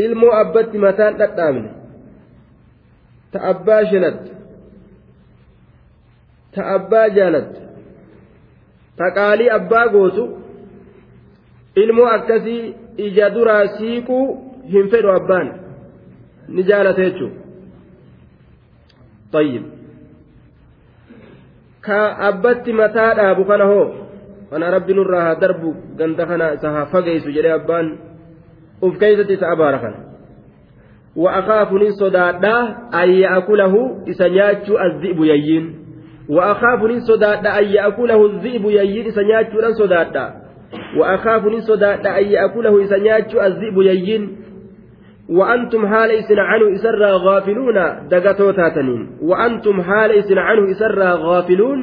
ilmoo 0.06 0.32
abbatti 0.42 0.78
mataan 0.78 1.18
dhadhaabne. 1.22 1.70
ta 3.32 3.40
abbaa 3.52 3.86
shanatte. 3.92 4.32
Ta 6.54 6.62
abbaa 6.76 7.08
jaalatte. 7.18 7.60
Ta 8.98 9.06
qaalii 9.18 9.50
abbaa 9.60 9.88
gootu 9.96 10.24
ilmoo 11.76 12.10
akkasii 12.18 12.76
ija 12.98 13.30
duraa 13.36 13.68
siiquu 13.78 14.18
hin 14.74 14.90
fedhu 14.92 15.12
abbaan. 15.20 15.48
Ni 16.48 16.64
jaalata 16.70 17.02
jechuun. 17.02 17.34
Tayyib. 19.32 19.64
Ka 21.86 22.00
abbatti 22.30 22.74
mataa 22.74 23.14
dhaabu 23.20 23.46
kana 23.46 23.66
hoo? 23.66 23.88
Kana 24.50 24.72
rabbi 24.72 24.94
nurraa 24.94 25.24
haa 25.28 25.40
darbu 25.42 25.76
ganda 26.00 26.26
kana 26.26 26.54
isa 26.56 26.72
haa 26.72 26.86
fageessu 26.94 27.32
jedhee 27.36 27.56
abbaan 27.60 27.88
uf 28.82 28.98
keessatti 29.00 29.34
isa 29.34 29.52
abaara 29.52 29.80
kana. 29.84 29.98
وأخاف 31.18 31.74
نصدادا 31.74 32.58
أن 33.04 33.10
يأكله 33.10 33.74
إسنياتشو 34.10 34.78
الذئب 34.78 35.20
يين. 35.24 35.76
وأخاف 36.30 36.84
نصدادا 36.84 37.60
أن 37.60 37.64
يأكله 37.64 38.26
الذئب 38.26 38.66
يين 38.66 39.06
إسنياتشو 39.08 39.58
نصدادا 39.70 40.34
وأخاف 40.98 41.46
نصدادا 41.46 42.20
أن 42.20 42.26
يأكله 42.26 42.84
إسنياتشو 42.84 43.42
الذئب 43.42 43.78
يين. 43.82 44.38
وأنتم 45.30 45.88
حال 45.88 46.12
إسن 46.12 46.40
عنه 46.40 46.66
إسرى 46.76 47.12
غافلون 47.12 48.08
دقتو 48.10 48.52
تاتنين. 48.52 49.10
وأنتم 49.22 49.82
حال 49.82 50.12
إسن 50.12 50.38
عنه 50.38 50.72
إسرى 50.72 51.10
غافلون 51.28 51.80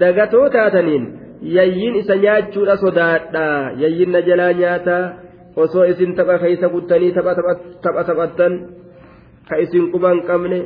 دقتو 0.00 0.48
تاتنين. 0.48 1.02
يين 1.42 1.96
إسنياتشو 1.96 2.64
نصدادا 2.64 3.74
يين 3.78 4.08
نجلا 4.16 4.52
نياتا. 4.52 5.29
Osoo 5.64 5.84
isin 5.92 6.14
tapha 6.18 6.38
keeysa 6.42 6.68
guttanii 6.74 7.12
tapha 7.16 8.04
taphattan 8.08 8.54
ka 9.48 9.58
isin 9.64 9.90
quban 9.92 10.22
qabne 10.28 10.60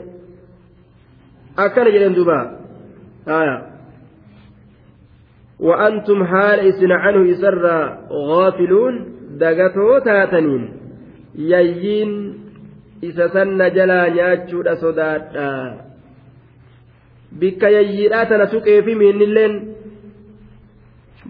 akkana 1.56 1.90
jedhen 1.94 2.14
duuba 2.18 2.38
وأنتم 5.60 6.24
حال 6.24 6.58
إسن 6.68 6.92
عنه 6.92 7.20
إسرى 7.32 7.78
غافلون 8.12 8.94
دقتو 9.40 9.98
تاتنين 9.98 10.62
يين 11.38 12.10
sanna 13.32 13.68
jalaa 13.70 14.08
nyaachuudha 14.16 14.76
sodaadha 14.80 15.48
bikka 17.40 17.68
yayyiidhaa 17.76 18.26
tana 18.30 18.46
suqeefi 18.52 18.94
miinnilleen 19.00 19.54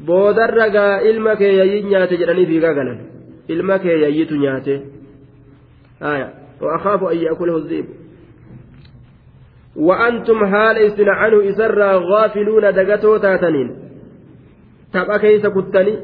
boodarra 0.06 0.68
gaa 0.76 1.00
ilma 1.10 1.36
kee 1.40 1.52
yayyiin 1.60 1.88
nyaate 1.90 2.20
jedhanii 2.20 2.46
fiigaa 2.50 2.74
galan 2.78 2.98
ilma 3.48 3.78
kee 3.78 4.00
yayyitu 4.00 4.36
nyaate. 4.36 4.82
وأخاف 6.60 7.04
أن 7.04 7.16
يأكله 7.16 7.56
الذئب 7.56 7.86
وأنتم 9.76 10.46
حال 10.46 10.78
إسن 10.78 11.08
عنه 11.08 11.48
إسرى 11.48 11.96
غافلون 11.96 12.62
دقتو 12.62 13.16
تاتنين 13.16 13.76
تبقى 14.92 15.18
كيس 15.18 15.46
كتني 15.46 15.98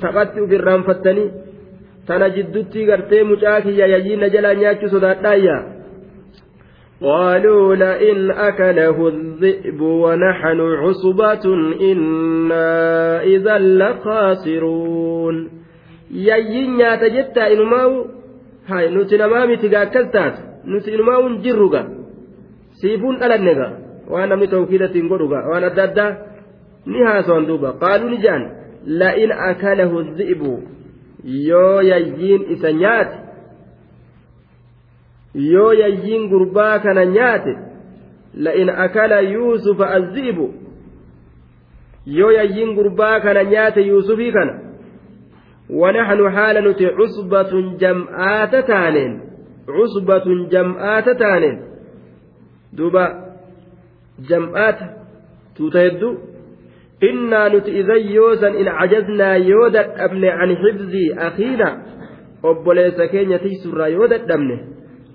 تبقى 0.00 0.46
في 0.48 0.56
الرانفتني 0.56 1.30
تنا 2.06 2.28
جدتي 2.28 2.90
قرتي 2.90 3.22
مجاكي 3.22 3.76
يا 3.76 3.86
يجين 3.86 4.28
جلا 4.28 4.54
نياتشو 4.54 4.86
صداتا 4.86 5.78
قالوا 7.02 7.74
لئن 7.74 8.30
أكله 8.30 9.08
الذئب 9.08 9.80
ونحن 9.80 10.60
عصبة 10.60 11.54
إنا 11.80 13.22
إذا 13.22 13.58
لخاسرون 13.58 15.57
yayyiin 16.10 16.76
nyaata 16.76 17.08
jettaa 17.08 17.48
inumaa'u 17.48 18.10
hay 18.68 18.90
nuti 18.90 19.18
namaa 19.18 19.46
miti 19.46 19.68
gaa 19.68 19.80
akkas 19.88 20.10
taatu 20.10 20.42
nuti 20.64 20.90
inumaa'uun 20.90 21.38
jirru 21.42 21.68
gaa 21.74 21.86
siifuun 22.80 23.18
dhalanne 23.20 23.54
gaa 23.54 23.72
waan 24.10 24.28
namni 24.28 24.48
tawkiidatiin 24.48 25.08
godhu 25.08 25.28
gaa 25.28 25.44
waan 25.50 25.64
adda 25.70 25.82
addaa 25.88 26.10
ni 26.86 27.02
haasawan 27.08 27.46
duuba 27.46 27.72
qaaluu 27.82 28.10
ni 28.10 28.18
jaan 28.26 28.44
la'in 29.02 29.32
akalahu 29.32 30.02
dhi'bu 30.20 30.52
yoo 31.48 31.80
yayyiin 31.90 32.42
isa 32.56 32.72
nyaate 32.72 33.16
yoo 35.34 35.72
yayyiin 35.72 36.28
gurbaa 36.28 36.78
kana 36.78 37.04
nyaate 37.04 37.56
la'in 38.34 38.70
akala 38.70 39.20
yuusufa 39.20 39.90
azzi'ibu 39.98 40.54
yoo 42.06 42.30
yayyiin 42.30 42.74
gurbaa 42.74 43.20
kana 43.20 43.44
nyaate 43.44 43.80
yuusufii 43.90 44.32
kana 44.32 44.67
ونحن 45.70 46.30
حال 46.30 46.70
نتي 46.70 46.86
عصبة 46.86 47.76
جمعات 47.80 48.56
تانين 48.66 49.20
عصبة 49.68 50.24
جمعات 50.50 51.08
تانين 51.08 51.60
دوبا 52.72 53.34
جمعات 54.28 54.78
تتهدو 55.56 56.14
إنا 57.02 57.48
نتي 57.48 57.80
إذا 57.80 57.94
يوسا 57.94 58.48
إن 58.48 58.68
عجزنا 58.68 59.34
يودا 59.36 60.04
أبن 60.04 60.24
عن 60.24 60.56
حفظ 60.56 60.94
أخينا 61.18 61.82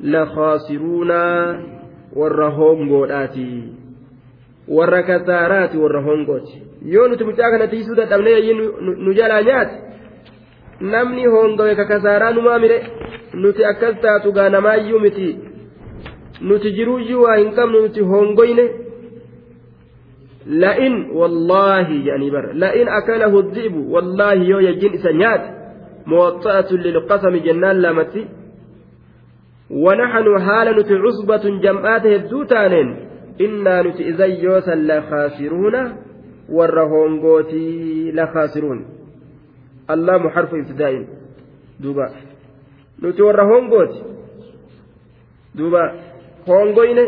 la 0.04 0.26
khaasiruunaa 0.26 1.60
warra 2.16 2.50
hongoodhaati 2.50 3.63
warra 4.68 5.04
kasaaraati 5.04 5.78
warra 5.78 6.02
hongooti 6.02 6.62
yoo 6.86 7.08
nuti 7.08 7.24
mucaa 7.24 7.52
kana 7.52 7.68
tiisuu 7.68 7.96
dadhabne 7.96 8.42
nu 8.82 9.13
jalaa 9.13 9.42
nyaate 9.42 9.76
namni 10.91 11.26
hongawe 11.26 11.76
ka 11.76 11.86
kasaaraa 11.86 12.32
numaa 12.38 12.60
mire 12.60 12.78
nuti 13.34 13.65
akkas 13.72 13.96
taatu 14.02 14.32
gaa 14.38 14.50
namaayyuu 14.50 15.00
miti 15.00 15.28
nuti 16.41 16.72
jiruuyyuu 16.78 17.24
waa 17.24 17.36
hin 17.41 17.52
qabnu 17.58 17.82
nuti 17.88 18.02
hongoyne 18.13 18.65
la'in 20.63 20.96
wallaahi 21.19 22.00
jedhanii 22.06 22.32
bara 22.38 22.54
la'in 22.54 22.88
akalahu 23.00 23.41
dhi'bu 23.58 23.82
wallaahi 23.93 24.50
yoo 24.50 24.63
yajjin 24.69 24.93
isa 25.02 25.13
nyaate 25.24 25.50
موطأة 26.06 26.72
للقسم 26.72 27.36
جنان 27.36 27.76
لامتي 27.82 28.28
ونحن 29.69 30.39
حال 30.46 30.80
نتي 30.80 30.93
عصبة 30.93 31.60
جمعات 31.63 32.06
هدوتانين 32.06 32.96
إنا 33.41 33.82
نتي 33.82 34.10
إذا 34.10 34.26
يوسا 34.26 34.76
لخاسرون 34.76 35.76
والرهونغوتي 36.50 38.12
لخاسرون 38.12 38.86
duuba 41.82 42.12
nuti 43.02 43.22
warra 43.22 43.43
hongooti 43.52 44.00
duuba 45.58 45.82
hongoyne 46.48 47.06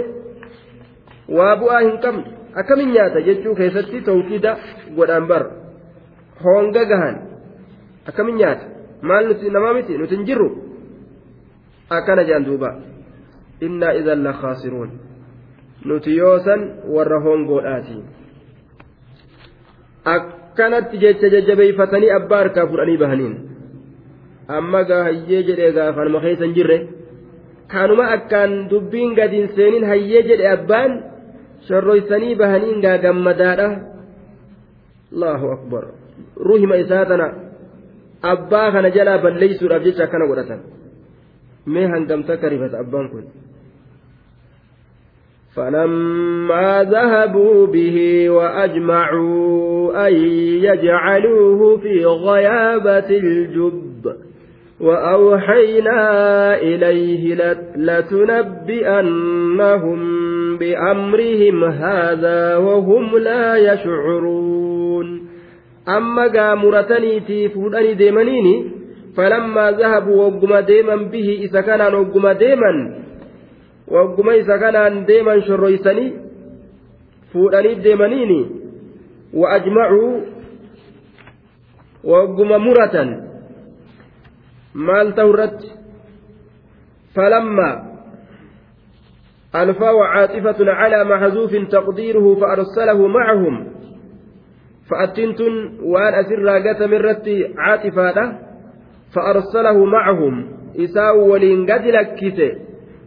waa 1.29 1.55
bu'aa 1.55 1.81
hin 1.87 1.97
qabne 2.03 2.25
akkamin 2.55 2.91
nyaata 2.93 3.21
jechuu 3.21 3.55
keessatti 3.55 4.01
tawkiida 4.01 4.57
godhaan 4.95 5.27
bar 5.27 5.43
honga 6.43 6.85
gahan 6.85 7.15
akkamin 8.07 8.35
nyaata 8.35 8.65
maal 9.01 9.27
nuti 9.27 9.49
namaa 9.49 9.73
miti 9.73 9.97
nuti 9.97 10.15
hin 10.15 10.25
jirru 10.25 10.49
akkana 11.89 12.23
jedhan 12.23 12.45
duuba 12.45 12.75
innaa 13.61 13.93
idan 14.01 14.23
la 14.23 14.33
khaasiruun 14.33 14.91
nuti 15.85 16.15
yoosan 16.17 16.61
akkanatti 20.55 20.97
jecha 21.03 21.27
jajjabeeyfatanii 21.29 22.11
abbaa 22.17 22.37
harkaa 22.43 22.67
fudhanii 22.67 22.97
bahaniin 22.97 23.35
amma 24.57 24.83
gaa 24.89 25.03
hayyee 25.07 25.41
jedhee 25.47 25.71
gaafanuma 25.77 26.19
keessa 26.25 26.45
hin 26.45 26.55
jirre 26.57 26.77
kanuma 27.73 28.05
akkaan 28.15 28.53
dubbiin 28.69 29.15
gadiin 29.19 29.49
seenin 29.55 29.85
hayyee 29.91 30.21
jedhe 30.29 30.47
abbaan 30.51 30.91
shorroysanii 31.67 32.35
bahaniin 32.41 32.81
gaa 32.85 32.97
gammadaadha 33.05 33.67
allahu 35.13 35.51
akbar 35.57 35.83
ruhima 36.49 36.75
isaa 36.83 37.05
tana 37.11 37.27
abbaa 38.33 38.71
kana 38.77 38.89
jalaa 38.97 39.17
balleeysuudhaaf 39.27 39.83
jecha 39.87 40.03
akkana 40.07 40.29
godhatan 40.31 40.61
mee 41.73 41.87
hangamta 41.95 42.31
akka 42.39 42.49
rifata 42.55 42.79
abbaan 42.85 43.09
kun 43.11 43.25
فلما 45.55 46.83
ذهبوا 46.83 47.67
به 47.67 48.29
وأجمعوا 48.29 50.07
أن 50.07 50.13
يجعلوه 50.63 51.77
في 51.77 52.05
غيابة 52.05 53.09
الجب 53.09 54.15
وأوحينا 54.79 56.01
إليه 56.61 57.35
لتنبئنهم 58.85 59.99
بأمرهم 60.57 61.63
هذا 61.63 62.57
وهم 62.57 63.17
لا 63.17 63.55
يشعرون. 63.73 65.27
أما 65.97 66.27
قامرتني 66.27 67.19
تيفودني 67.19 67.93
ديمنيني 67.93 68.71
فلما 69.17 69.71
ذهبوا 69.71 70.25
وقم 70.25 70.55
ديما 70.59 70.95
به 70.95 71.39
إذا 71.43 71.61
كان 71.61 71.93
وقم 71.93 72.31
ديما 72.31 72.95
وقم 73.87 74.29
إذا 74.29 74.57
كان 74.57 75.05
ديما 75.05 75.39
شريسني 75.45 76.13
فودني 77.33 77.73
ديمنيني 77.85 78.41
وأجمعوا 79.33 80.13
وقم 82.03 82.49
مرة 82.49 82.95
maal 84.75 85.15
ta'u 85.15 85.31
irratti? 85.31 85.69
Falammaa 87.15 87.95
الفاء 89.55 89.97
عاطفة 89.99 90.59
على 90.71 91.03
محذوف 91.03 91.55
تقديره 91.71 92.35
فأرسله 92.35 93.07
معهم 93.07 93.67
فأتنتن 94.91 95.79
وأن 95.79 96.13
أسر 96.13 96.47
قتم 96.67 96.93
الرتي 96.93 97.53
عاطفة 97.57 98.17
فأرسله 99.15 99.85
معهم 99.85 100.33
إساء 100.79 101.17
ولين 101.17 101.71
قد 101.71 101.85
لكته 101.87 102.51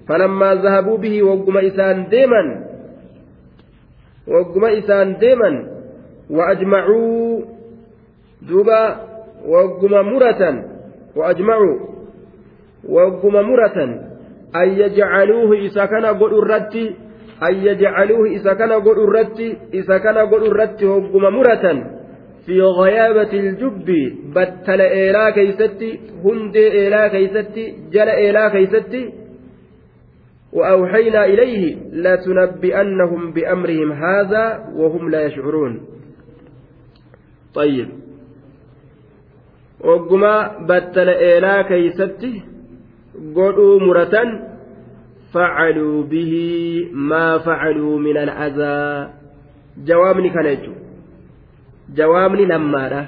فلما 0.08 0.54
ذهبوا 0.54 0.98
به 0.98 1.22
وقم 1.22 1.58
إسان 1.58 2.08
ديما 2.08 2.64
وقم 4.28 4.64
إسان 4.64 5.16
ديما 5.18 5.50
وأجمعوا 6.30 7.40
دوبا 8.48 9.00
وقم 9.46 9.90
مرة 9.90 10.64
وأجمعوا 11.16 11.78
وقم 12.88 13.32
مرة 13.32 13.78
أن 14.56 14.68
يجعلوه 14.68 15.56
كان 15.86 16.06
قل 16.06 16.38
الرد 16.38 16.76
أن 17.42 17.54
يجعلوه 17.54 18.26
قل 18.72 18.98
الرد 19.04 19.56
إذا 19.74 19.98
كان 19.98 20.18
قل 20.18 20.46
الرد 20.46 20.84
وقم 20.84 21.22
مرة 21.22 21.84
في 22.46 22.60
غيابة 22.60 23.32
الجب 23.32 23.88
بتل 24.34 24.80
إيلا 24.80 25.30
كيستي 25.30 26.00
هند 26.24 26.56
إيلا 26.56 27.08
كيستي 27.08 27.74
جل 27.92 28.08
إيلا 28.08 28.48
كيستي 28.48 29.27
وأوحينا 30.52 31.24
إليه 31.24 31.76
لتنبئنهم 31.92 33.32
بأمرهم 33.32 33.92
هذا 33.92 34.44
وهم 34.76 35.10
لا 35.10 35.20
يشعرون 35.26 35.80
طيب 37.54 37.88
ogguma 39.78 40.66
battala 40.66 41.14
eelaa 41.22 41.62
keeysatti 41.70 42.42
godhuu 43.34 43.78
muratan 43.78 44.28
facaluu 45.30 46.02
bihi 46.02 46.90
maa 46.90 47.38
facaluu 47.46 47.94
min 48.02 48.16
al'azaa 48.18 49.14
jawaabni 49.86 50.34
kana 50.34 50.54
jechu 50.56 50.74
jawaabni 51.94 52.46
lammaadha 52.46 53.04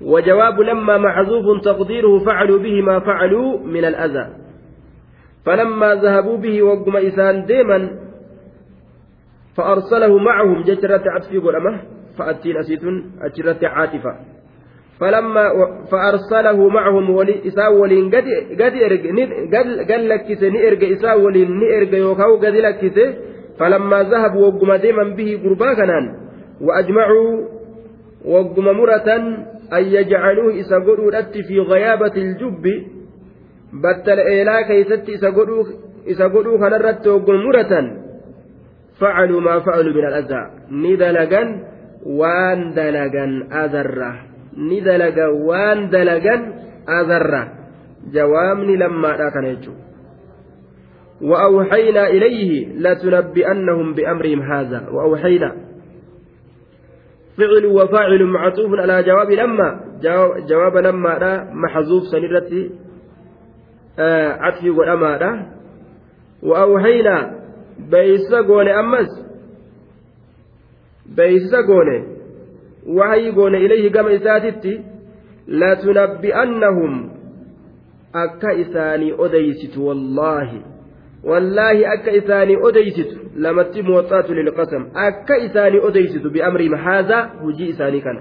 وجواب 0.00 0.60
لما 0.60 0.98
محذوف 0.98 1.64
تقديره 1.64 2.18
فعلوا 2.18 2.58
به 2.58 2.82
ما 2.82 2.98
فعلوا 3.00 3.58
من 3.64 3.84
الأذى 3.84 4.26
فلما 5.46 5.94
ذهبوا 5.94 6.36
به 6.36 6.62
وقم 6.62 6.96
إسان 6.96 7.44
ديما 7.44 7.90
فأرسله 9.56 10.18
معهم 10.18 10.62
جترة 10.62 11.02
عطفي 11.06 11.38
قلمه 11.38 11.80
فأتين 12.18 12.56
أسيت 12.56 12.80
أجرة 13.22 13.68
عاطفة. 13.68 14.16
فلما 15.00 15.44
فأرسله 15.92 16.68
معهم 16.68 17.10
ولي 17.10 17.46
إساء 17.48 17.74
ولين 17.74 18.10
قد 18.14 18.24
قد 18.60 18.74
قد 19.90 20.00
لكس 20.00 20.42
نئرج 20.42 20.84
إساء 20.84 21.20
ولين 21.20 21.50
نئرج 21.58 21.92
يوكاو 21.92 22.36
قد 22.36 22.44
لكس 22.44 22.98
فلما 23.58 24.02
ذهبوا 24.02 24.46
وقم 24.46 24.74
ديما 24.74 25.04
به 25.16 25.40
قربا 25.44 26.16
وأجمعوا 26.60 27.48
وقم 28.24 28.64
مرة 28.64 29.08
أن 29.72 29.84
يجعلوه 29.84 30.60
إسا 30.60 30.78
في 31.48 31.60
غيابة 31.60 32.12
الجب. 32.16 32.64
بتل 33.72 34.18
إيلا 34.18 34.62
كيست 34.62 35.10
إسا 36.08 36.24
قدوا 36.26 36.58
كنرت 36.58 37.06
وقم 37.06 37.34
مرة 37.34 37.72
فعلوا 39.00 39.40
ما 39.40 39.60
فعلوا 39.60 39.92
من 39.92 40.04
الأذى 40.06 40.50
ندلقا 40.70 41.42
وان 42.06 42.74
دلقا 42.74 43.26
أذره 43.52 44.36
ni 44.56 44.80
dalaga 44.80 45.36
waan 45.36 45.92
dalagan 45.92 46.42
azarra. 46.88 47.42
Jawaabni 48.08 48.80
lammaadha 48.80 49.30
kana 49.34 49.52
jechuudha 49.52 49.84
وأوحينا 51.16 52.06
إليه 52.12 52.76
لتنبئنهم 52.76 53.94
بأمرهم 53.94 54.40
هذا 54.52 54.88
وأوحينا 54.92 55.50
فعل 57.38 57.66
وفاعل 57.66 58.24
معطوف 58.24 58.70
على 58.80 59.02
جواب 59.02 59.30
لما 59.30 59.80
جواب 60.48 60.76
لما 60.76 61.08
لا 61.08 61.50
محذوف 61.54 62.02
سنرتي 62.12 62.70
آه 63.98 64.32
عطفي 64.32 64.70
والأما 64.70 65.18
لا 65.18 65.46
وأوحينا 66.42 67.40
بيسا 67.90 68.40
قولي 68.40 68.80
أمس 68.80 69.08
بيسا 71.16 71.60
قولي 71.66 72.16
goone 73.34 73.58
ilayhi 73.58 73.90
gama 73.90 74.12
isaatitti 74.12 74.80
latunabbi'annahum 75.48 77.10
akka 78.12 78.52
isaanii 78.52 79.12
odeysitu 79.18 79.86
wallaahi 79.86 80.62
wallaahi 81.24 81.86
akka 81.86 82.10
isaanii 82.10 82.56
odeysitu 82.56 83.16
lamatti 83.36 83.82
mooxaatu 83.82 84.34
lilqasam 84.34 84.86
akka 84.94 85.36
isaanii 85.36 85.80
odeysitu 85.88 86.30
biamrihim 86.30 86.74
haazaa 86.74 87.30
hujii 87.42 87.68
isaanii 87.68 88.00
kana 88.00 88.20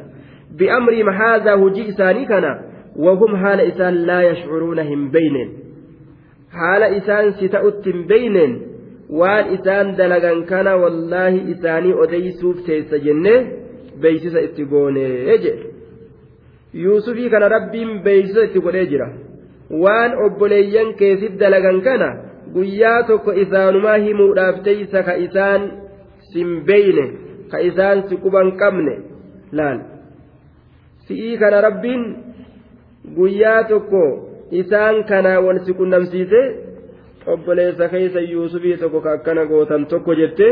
biamrihim 0.57 1.07
haazaa 1.07 1.55
hujii 1.55 1.87
isaanii 1.93 2.25
kana 2.25 2.59
wahum 2.95 3.35
haala 3.35 3.63
isaan 3.63 4.05
laa 4.07 4.21
yashcuruuna 4.21 4.83
hin 4.83 5.11
beyneen 5.11 5.64
haala 6.59 6.87
isaan 6.99 7.33
si 7.39 7.49
ta'utti 7.55 7.91
hin 7.93 8.07
beyneen 8.11 8.53
waan 9.19 9.53
isaan 9.57 9.93
dalagan 9.97 10.43
kana 10.51 10.73
wallaahi 10.83 11.39
isaanii 11.53 11.93
odeysuuf 12.05 12.57
teessa 12.67 12.97
jennee 13.05 13.39
beeysisa 14.01 14.39
itti 14.47 14.65
goonee 14.73 15.37
jedhe 15.45 15.53
yuusufii 16.83 17.29
kana 17.33 17.49
rabbiin 17.55 17.91
beeysisa 18.07 18.43
itti 18.49 18.59
godhee 18.67 18.85
jira 18.93 19.07
waan 19.83 20.17
obboleeyyan 20.25 20.93
keessit 21.01 21.39
dalagan 21.39 21.81
kana 21.87 22.09
guyyaa 22.55 22.99
tokko 23.09 23.31
isaanumaa 23.43 23.97
himuudhaaf 24.05 24.61
teeysa 24.67 25.03
ka 25.07 25.13
isaan 25.27 25.71
sinbeyne 26.33 27.05
ka 27.51 27.57
isaan 27.69 28.03
si 28.09 28.17
quban 28.23 28.51
qabne 28.61 28.95
laal 29.59 29.79
si'ii 31.07 31.37
kana 31.43 31.61
rabbiin 31.67 32.03
guyyaa 33.17 33.63
tokko 33.71 34.03
isaan 34.51 35.03
kanaa 35.09 35.39
wal 35.41 35.59
si 35.65 35.73
qunnamsiise 35.73 36.41
obboleessa 37.33 37.89
keessa 37.89 38.19
yuusufii 38.19 38.77
tokko 38.77 39.01
ka 39.01 39.11
akkana 39.17 39.45
gootan 39.45 39.85
tokko 39.91 40.13
jette 40.21 40.47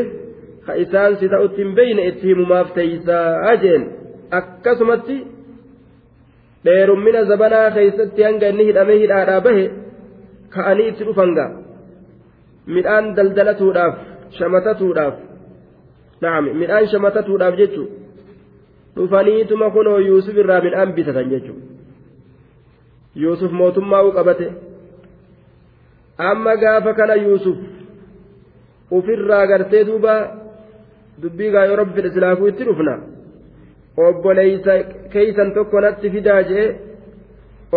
ka 0.66 0.74
isaan 0.84 1.18
si 1.20 1.30
ta'utti 1.30 1.62
hin 1.64 1.76
beeyne 1.76 2.08
itti 2.10 2.28
himumaaf 2.28 2.74
teeysaa 2.74 3.56
jeen. 3.64 3.84
Akkasumatti 4.40 5.18
dheerummina 6.66 7.24
zabanaa 7.32 7.72
keeysatti 7.76 8.24
hanga 8.24 8.48
inni 8.54 8.66
hidhamee 8.70 9.00
hidhaadhaa 9.04 9.42
bahe 9.48 9.66
ka'anii 10.56 10.88
itti 10.92 11.04
dhufanga 11.08 11.46
midhaan 12.76 13.16
daldalatuudhaaf 13.16 13.96
shamatatuudhaaf. 14.38 15.16
Naam 16.22 16.46
midhaan 16.62 16.88
shamatatuudhaaf 16.88 17.56
jechu 17.62 17.84
dhufaniituma 18.96 19.70
kunoo 19.76 20.00
yuusuf 20.10 20.38
irraa 20.38 20.62
midhaan 20.66 20.94
bitatan 20.98 21.30
jechu 21.36 21.54
yuusuf 23.16 23.52
mootummaa 23.52 24.04
u 24.08 24.12
qabate. 24.18 24.48
Amma 26.18 26.56
gaafa 26.64 26.94
kana 26.94 27.16
yuusuf 27.16 27.58
ufirraa 28.92 29.46
gartee 29.48 29.84
duuba 29.90 30.14
dubbii 31.22 31.52
gaa 31.56 31.66
yoo 31.70 31.76
rabbi 31.82 31.96
fedhe 31.98 32.14
silaafuu 32.16 32.48
itti 32.52 32.64
dhufna 32.70 32.94
obboleeysa 34.08 34.74
keeysan 35.14 35.54
tokko 35.58 35.82
natti 35.86 36.10
fidaa 36.16 36.42
jee 36.52 36.68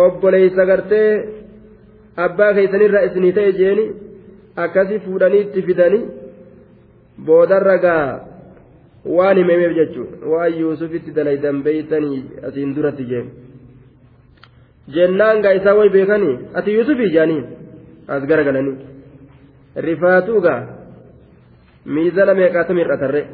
obboleeysa 0.05 0.65
gartee 0.71 1.09
abbaa 2.25 2.51
keeysanirra 2.57 3.05
isinii 3.07 3.33
ta'e 3.37 3.51
jeeni 3.59 3.85
akkasi 4.65 4.99
fuudhanii 5.05 5.41
itti 5.47 5.61
fidanii 5.67 6.03
boodarra 7.27 7.77
gaa 7.85 8.05
waan 9.17 9.37
himemeef 9.37 9.73
jechuudha. 9.79 10.15
Waan 10.31 10.59
yuusufitti 10.61 11.11
dalaydan 11.17 11.63
beeytanii 11.65 12.23
asiin 12.47 12.75
duratti 12.75 13.05
jeen 13.11 13.27
jennaan 14.95 15.41
gaa 15.41 15.55
isaa 15.59 15.75
way 15.79 15.89
beekanii? 15.89 16.37
Ati 16.53 16.73
yuusufii 16.73 17.13
jaanii 17.15 17.43
as 18.07 18.23
garagalanii 18.23 18.77
rifaatuu 19.75 20.41
gaa? 20.41 20.61
Miizana 21.85 22.33
meeqaatu 22.33 22.73
mir'atarre 22.73 23.27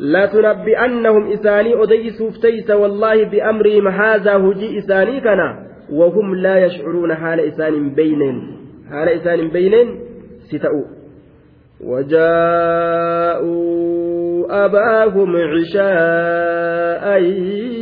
لتنبئنهم 0.00 1.32
إساني 1.32 1.82
أديسوف 1.82 2.36
تيس 2.38 2.70
والله 2.70 3.24
بأمرهم 3.24 3.88
هذا 3.88 4.36
هجي 4.36 4.78
إساني 4.78 5.20
كنا 5.20 5.66
وهم 5.92 6.34
لا 6.34 6.58
يشعرون 6.64 7.14
حال 7.14 7.40
إسان 7.40 7.90
بينين 7.94 8.56
حال 8.90 9.08
إسان 9.08 9.48
بينين 9.48 10.00
ستأو 10.40 10.84
وجاءوا 11.80 13.58
أباهم 14.64 15.36
عشاء 15.36 17.22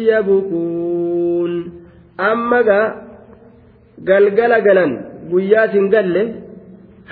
يبكون 0.08 1.15
amma 2.18 2.62
gaa 2.62 2.86
galgala 4.04 4.60
galan 4.60 4.92
guyyaatiin 5.30 5.88
galle 5.94 6.22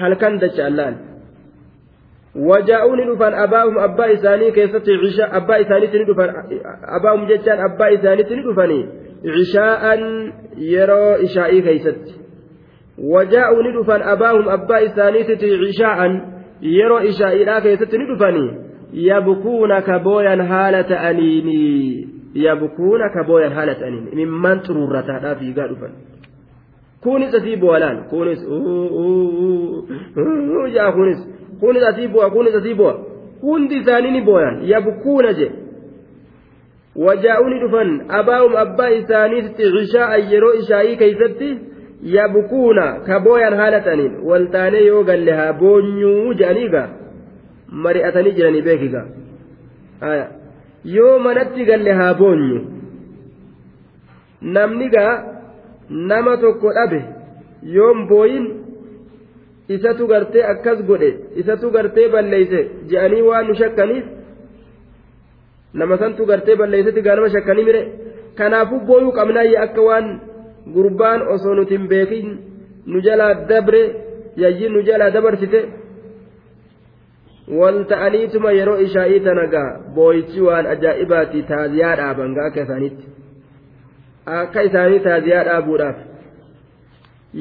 halkan 0.01 0.41
dachaallaan 0.41 0.95
wajaa'uuni 2.49 3.07
dhufan 3.11 3.35
abaahum 3.45 3.79
abbaa 3.79 4.11
isaanii 4.17 4.53
keessatti 4.53 4.99
cishaa 5.05 5.31
abbaa 5.41 5.57
isaaniitti 5.65 5.99
ni 5.99 6.07
dhufan 6.11 6.31
abaahum 6.99 7.27
jechaan 7.31 7.65
abbaa 7.69 7.89
isaaniitti 7.97 8.37
ni 8.37 8.47
dhufanii 8.49 8.85
cishaa'an 9.37 10.03
yeroo 10.73 11.17
ishaa'ii 11.29 11.63
keeysatti 11.69 12.15
wajaa'uuni 13.15 13.75
dhufan 13.79 14.03
abaahum 14.17 14.49
abbaa 14.59 14.83
isaaniitti 14.89 15.37
cishaa'an 15.45 16.21
yeroo 16.75 17.01
ishaa'iidhaa 17.13 17.61
keessatti 17.61 17.99
ni 17.99 18.11
dhufanii 18.11 18.51
yabkuuna 19.09 19.83
ka 19.83 20.01
haala 20.49 20.85
ta'aniinii. 20.85 22.14
أنيني 22.37 22.47
يبكون 22.47 23.01
كبويا 23.09 23.49
هالة 23.49 23.89
أنيني 23.89 24.25
ممن 24.25 24.63
ترورتها 24.63 25.35
في 25.35 25.53
قادفا 25.53 25.91
kunis 27.05 27.35
asii 27.35 27.57
bu'alaan 27.57 27.99
kunis 28.11 28.41
jaa 30.75 30.93
kunis 30.93 31.19
kunis 31.61 31.85
asii 31.91 32.09
bu'a 32.09 32.31
kunis 32.31 32.55
asii 32.61 32.75
bu'a 32.75 32.95
hundi 33.43 33.77
isaanii 33.77 34.11
ni 34.11 34.23
booyan 34.29 34.57
yabkuuna 34.73 35.33
je 35.33 35.49
wajaa'uni 37.07 37.61
dhufan 37.61 37.91
abaa'um 38.21 38.57
abbaa 38.57 38.89
isaaniitti 39.01 39.71
cishaa'an 39.77 40.33
yeroo 40.33 40.53
ishaa'ii 40.63 40.97
keeysatti 41.03 41.51
yabkuuna 42.17 42.87
ka 43.07 43.21
booyan 43.21 43.59
haala 43.61 43.81
ta'aniin 43.81 44.15
waltaanee 44.31 44.85
yoo 44.87 45.05
galle 45.11 45.33
haa 45.41 45.53
boonyuu 45.53 46.35
je'aniiga 46.41 46.89
mari'atanii 47.87 48.37
jiranii 48.39 48.67
beekiga 48.69 49.05
yoo 50.85 51.19
manatti 51.27 51.65
galle 51.71 51.93
haa 52.01 52.15
boonyu 52.21 52.59
namni 54.57 54.89
gaa 54.95 55.13
nama 56.11 56.37
tokko 56.43 56.73
dhabe 56.77 57.01
yoon 57.77 58.07
booyin 58.09 58.47
isatu 59.77 60.07
gartee 60.13 60.43
akkas 60.53 60.79
godhe 60.89 61.11
isatu 61.41 61.71
gartee 61.77 62.09
balleeyse 62.15 62.61
je'anii 62.91 63.23
waan 63.29 63.47
nu 63.49 63.55
shakkaniif 63.61 64.05
nama 65.75 65.97
santu 66.03 66.27
gartee 66.31 66.57
balleeysetti 66.61 67.03
gaa 67.07 67.17
nama 67.17 67.31
shakkanii 67.37 67.65
mire 67.69 67.83
kanaafuu 68.39 68.81
booyuu 68.89 69.13
qabnaayye 69.19 69.59
akka 69.67 69.83
waan 69.89 70.07
gurbaan 70.75 71.21
osoo 71.35 71.55
nuti 71.55 71.75
hin 71.77 71.89
beekin 71.93 72.29
nu 72.87 73.01
jalaa 73.07 73.35
dabre 73.51 73.83
yayyi 74.43 74.69
nu 74.75 74.83
jalaa 74.89 75.11
dabarsite 75.17 75.61
wal 77.49 77.85
ta'aniituma 77.93 78.53
yeroo 78.59 78.79
ishaa'ii 78.87 79.21
tana 79.21 79.47
gaa 79.55 79.71
booyichi 79.95 80.41
waan 80.49 80.67
ajaa'ibaati 80.75 81.43
taaziyaa 81.53 81.97
dhaaban 82.01 82.35
gaa 82.35 82.47
akka 82.51 82.63
isaaniitti 82.67 83.07
akka 84.41 84.63
isaanii 84.69 85.01
taaziyaa 85.07 85.45
dhaabuudhaaf 85.49 85.97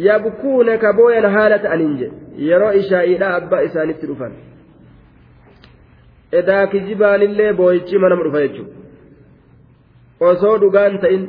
yabkuuna 0.08 0.78
ka 0.84 0.94
booyan 1.00 1.28
haala 1.36 1.60
ta'aniin 1.66 1.98
jedhe 2.02 2.46
yeroo 2.50 2.72
ishaa'iidha 2.82 3.28
abbaa 3.40 3.62
isaanitti 3.70 4.06
dhufan 4.12 4.34
edaa 6.42 6.68
kijibaanillee 6.68 7.54
booyichi 7.62 7.98
manama 8.06 8.24
dhufa 8.28 8.42
jechuudha 8.48 8.74
osoo 10.32 10.56
dhugaan 10.64 11.00
ta'in 11.06 11.24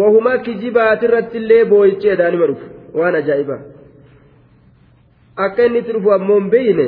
wahuma 0.00 0.38
kijibaatirrattillee 0.46 1.64
booyichi 1.64 2.08
edaanima 2.14 2.46
dhufu 2.52 2.66
waan 3.00 3.14
ajaa'ibaa 3.20 3.60
akka 5.46 5.62
inni 5.68 5.78
itti 5.82 5.92
dhufu 5.96 6.10
ammoo 6.16 6.38
hin 6.40 6.48
beeyne 6.54 6.86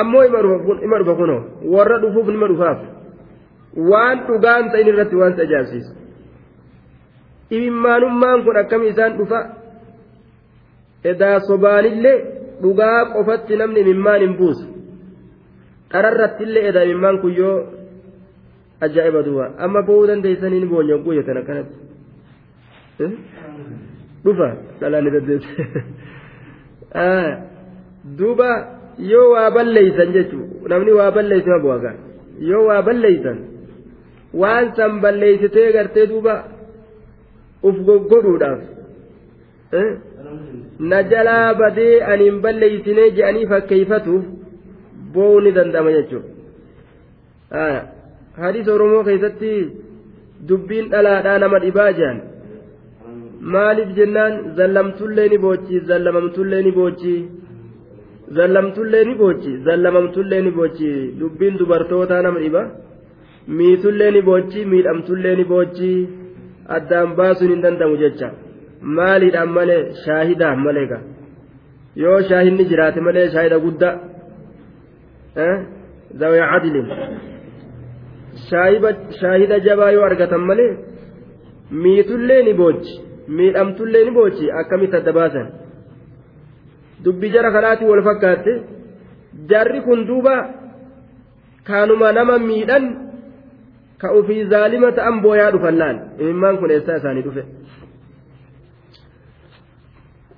ammoo 0.00 0.24
ima 0.24 0.98
dhufa 0.98 1.14
kunoo 1.20 1.40
warra 1.76 1.96
dhufuuf 2.04 2.28
nima 2.34 2.48
dhufaaf 2.52 2.78
waan 3.92 4.18
dhugaan 4.28 4.70
ta'in 4.74 4.88
irratti 4.92 5.16
waan 5.22 5.32
isa 5.36 5.42
ajaa'ibsiisu 5.48 5.92
imimmaanummaan 7.56 8.44
kun 8.44 8.56
akkami 8.62 8.86
isaan 8.92 9.12
dhufa 9.18 9.40
edaa 11.12 11.36
sobaanillee 11.48 12.16
dhugaa 12.62 12.98
qofatti 13.14 13.56
namni 13.62 13.80
imimmaan 13.84 14.20
hin 14.26 14.34
buusu 14.40 14.64
dhararrattillee 15.92 16.64
edaa 16.72 16.84
imimmaan 16.88 17.18
kun 17.24 17.32
yoo 17.42 17.56
ajaa'iba 18.88 19.20
duuba 19.28 19.46
amma 19.66 19.80
bo'uu 19.88 20.06
dandeessanii 20.10 20.60
ni 20.64 20.68
boonya 20.74 20.96
guyyatan 21.06 21.38
akkanatti 21.42 21.76
dhufa 24.24 24.48
dhalaan 24.80 25.04
ni 25.04 25.10
dandeesse 25.16 25.52
duuba 28.18 28.50
yoo 29.12 29.26
waa 29.34 29.50
balleeysan 29.56 30.12
jechuudha 30.16 30.68
namni 30.72 30.92
waa 31.00 31.10
balleeyse 31.16 31.50
ma 31.54 31.58
bu'agaa 31.66 31.94
yoo 32.50 32.64
waa 32.70 32.82
balleeysan 32.88 33.38
waan 34.42 34.66
san 34.78 34.92
balleeysitee 35.04 35.68
gartee 35.76 36.06
duuba 36.12 36.34
uf 37.70 37.76
goggodhuudhaaf 37.88 38.60
na 40.90 40.98
jalaa 41.12 41.54
badee 41.62 41.94
ani 42.12 42.24
hin 42.30 42.38
balleeysinee 42.46 43.08
je'anii 43.18 43.46
fakkeeyfatuuf 43.52 44.24
bo'uu 45.14 45.40
ni 45.46 45.52
danda'ama 45.58 45.90
jechuudha 45.98 47.70
hadiisa 48.42 48.72
oromoo 48.74 49.04
keessatti 49.08 49.52
dubbiin 50.48 50.86
dhalaadhaa 50.92 51.38
nama 51.44 51.58
dhibaa 51.64 51.90
jedhan 52.00 52.18
maaliif 53.54 53.90
jennaan 53.98 54.34
zallamtullee 54.58 55.28
ni 55.32 55.38
boochi 55.44 55.80
zallamamtullee 55.90 56.62
ni 56.66 56.72
boochi 56.78 57.14
zallamtullee 58.36 59.04
ni 59.08 59.14
boochi 59.20 59.52
zallamamtullee 59.66 60.42
ni 60.46 60.50
boochi 60.58 60.90
dubbiin 61.20 61.54
dubartootaa 61.60 62.22
nama 62.26 62.38
dhiba 62.44 62.62
miitullee 63.58 64.10
ni 64.16 64.22
boochi 64.28 64.60
miidhamtullee 64.72 65.34
ni 65.40 65.44
boochi 65.52 65.90
addaan 66.76 67.08
baasuun 67.18 67.50
hin 67.54 67.62
danda'amu 67.64 67.96
jecha 68.02 68.28
maaliidhaan 68.98 69.50
malee 69.56 69.82
shaahidaan 70.04 70.58
malee 70.66 70.86
gaa 70.92 71.02
yoo 72.02 72.18
shaahidni 72.30 72.64
jiraate 72.70 73.00
malee 73.08 73.26
shaahida 73.34 73.58
guddaa 73.66 73.94
zawee 76.20 76.44
cadilin 76.52 76.88
shaahida 79.20 79.56
jabaa 79.66 79.90
yoo 79.96 80.04
argatan 80.10 80.42
malee 80.50 80.72
miitullee 81.82 82.42
ni 82.48 82.54
boochi 82.60 82.94
miidhamtullee 83.28 84.04
ni 84.04 84.10
boochi 84.10 84.46
akkamitti 84.60 84.96
adda 84.96 85.12
baasan? 85.18 85.46
Dubbi 87.04 87.30
jara 87.34 87.50
kanaatti 87.56 87.84
wal 87.90 88.02
fakkaatte 88.08 88.52
jarri 89.50 89.80
kun 89.86 90.06
duuba 90.08 90.34
kaanuma 91.68 92.12
nama 92.12 92.38
miidhan 92.38 92.84
ka 94.00 94.08
ufii 94.18 94.44
zaalima 94.52 94.92
ta'an 94.92 95.20
booyaa 95.24 95.50
dhufan 95.54 95.76
laal? 95.82 95.96
Imimmaan 96.20 96.58
kun 96.60 96.70
eessaa 96.70 96.96
isaanii 97.00 97.22
dhufe 97.26 97.42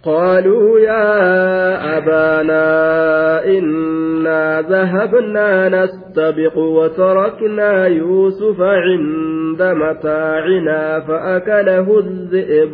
قالوا 0.05 0.81
يا 0.81 1.99
أبانا 1.99 3.45
إنا 3.45 4.61
ذهبنا 4.61 5.69
نستبق 5.69 6.59
وتركنا 6.59 7.87
يوسف 7.87 8.61
عند 8.61 9.63
متاعنا 9.63 11.01
فأكله 11.01 11.99
الذئب 11.99 12.71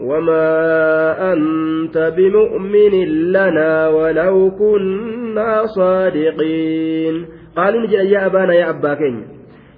وما 0.00 1.32
أنت 1.32 2.12
بمؤمن 2.16 3.08
لنا 3.32 3.88
ولو 3.88 4.50
كنا 4.58 5.66
صادقين. 5.66 7.26
قالوا 7.56 7.80
نجي 7.80 7.96
يا 7.96 8.26
أبانا 8.26 8.54
يا 8.54 8.70
أبا 8.70 9.24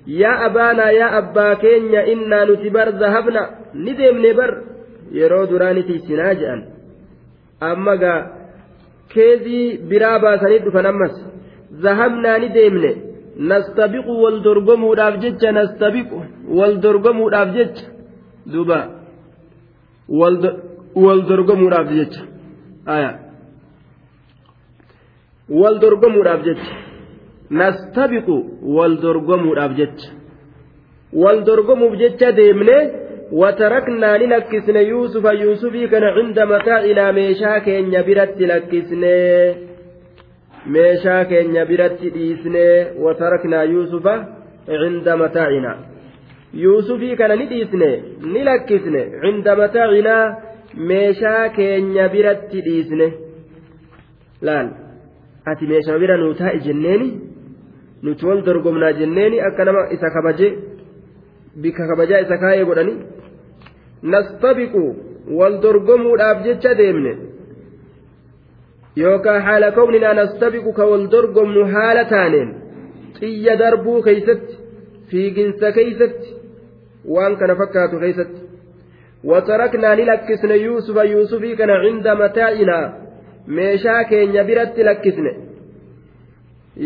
يا 0.06 0.46
أبانا 0.46 0.90
يا 0.90 1.18
أبا 1.18 1.52
إنا 2.12 2.44
نتبر 2.44 2.88
ذهبنا. 2.88 3.50
ندم 3.74 4.26
نبر. 4.26 4.71
Yeroo 5.18 5.44
duraanitii 5.52 6.00
sinaa 6.06 6.34
jedhan 6.40 6.62
amma 7.70 7.94
gaa 8.02 8.20
keezii 9.14 9.66
biraa 9.90 10.18
baasanii 10.24 10.60
dhufan 10.66 10.86
ammas 10.92 11.14
zahabnaa 11.84 12.36
ni 12.42 12.48
deemne 12.56 12.90
nastabiqu 13.50 14.12
wal 14.22 14.38
dorgomuudhaaf 14.46 15.14
jecha 15.24 15.48
nastabiqu 15.58 16.18
wal 16.58 16.74
dorgomuudhaaf 16.84 17.48
jecha 17.56 17.84
duuba 18.52 18.78
wal 21.04 21.20
dorgomuudhaaf 21.30 21.88
jecha 21.98 22.22
aya 22.94 23.10
wal 25.60 25.76
dorgomuudhaaf 25.84 26.40
jecha 26.48 26.72
nastabiqu 27.60 28.36
wal 28.76 28.94
dorgomuudhaaf 29.04 29.72
jecha 29.80 30.08
wal 31.22 31.38
dorgomuuf 31.48 31.92
jecha 32.02 32.28
deemnee 32.40 32.82
وتركنا 33.32 34.18
لنكسن 34.18 34.76
يوسف 34.76 35.24
يوسفي 35.24 35.86
كان 35.88 36.04
عند 36.04 36.40
متاعنا 36.40 37.12
ميشا 37.12 37.58
كين 37.58 37.90
برت 37.90 38.40
لكسن 38.40 39.04
cinda 44.66 45.16
mataacinaa 45.16 45.76
yuusufii 46.54 47.16
kana 47.16 47.36
ni 47.36 47.46
dhiisne 47.46 47.88
ni 48.32 48.44
lakkisne 48.48 49.02
cinda 49.22 49.56
mataacinaa 49.56 50.36
meeshaa 50.90 51.48
keenya 51.56 52.08
biratti 52.14 52.64
dhiisne 52.66 53.06
laal 54.48 54.68
ati 55.52 55.66
meeshaa 55.72 55.98
bira 56.02 56.16
nuu 56.16 56.34
taa'i 56.40 56.60
jenneeni 56.66 57.08
nuti 58.02 58.26
wal 58.26 58.42
dorgomnaa 58.48 58.92
jenneeni 59.00 59.40
akka 59.48 59.64
nama 59.64 59.82
isa 59.96 60.10
kabaje 60.16 60.48
bika 61.60 61.86
kabajaa 61.90 62.20
isa 62.24 62.38
kaayee 62.44 62.64
godhani 62.70 62.94
nastabiqu 64.14 64.82
wal 65.38 65.60
dorgomuudhaaf 65.64 66.44
jecha 66.46 66.74
deemne 66.80 67.12
yookaan 69.02 69.42
haala 69.48 69.72
kawninaa 69.78 70.14
nastabiqu 70.20 70.72
ka 70.78 70.86
wal 70.92 71.04
dorgomnu 71.16 71.64
haala 71.74 72.04
taaneen 72.14 72.54
xiyya 73.18 73.58
darbuu 73.64 73.98
keeysatti 74.08 74.54
fiiginsa 75.10 75.72
keeysatti 75.78 76.28
waan 77.16 77.36
kana 77.42 77.60
fakkaatu 77.62 78.00
keeysatti 78.06 78.40
وتركنا 79.24 79.94
نلكسن 79.94 80.50
يوسف 80.50 80.96
يوسفي 80.96 81.56
كان 81.56 81.70
عند 81.70 82.08
متاعنا 82.08 82.78
meeshaa 83.46 84.04
keenya 84.04 84.44
biratti 84.44 84.84
lakkisne 84.88 85.32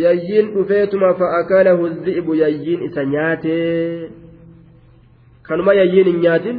yayyiin 0.03 0.47
dhufeetuma 0.55 1.15
fa'akalahu 1.21 1.89
dhi'bu 2.07 2.35
yayyiin 2.35 2.83
isa 2.89 3.05
nyaatee 3.05 4.09
kanuma 5.49 5.75
yayyiin 5.75 6.07
hin 6.07 6.21
nyaatin. 6.21 6.59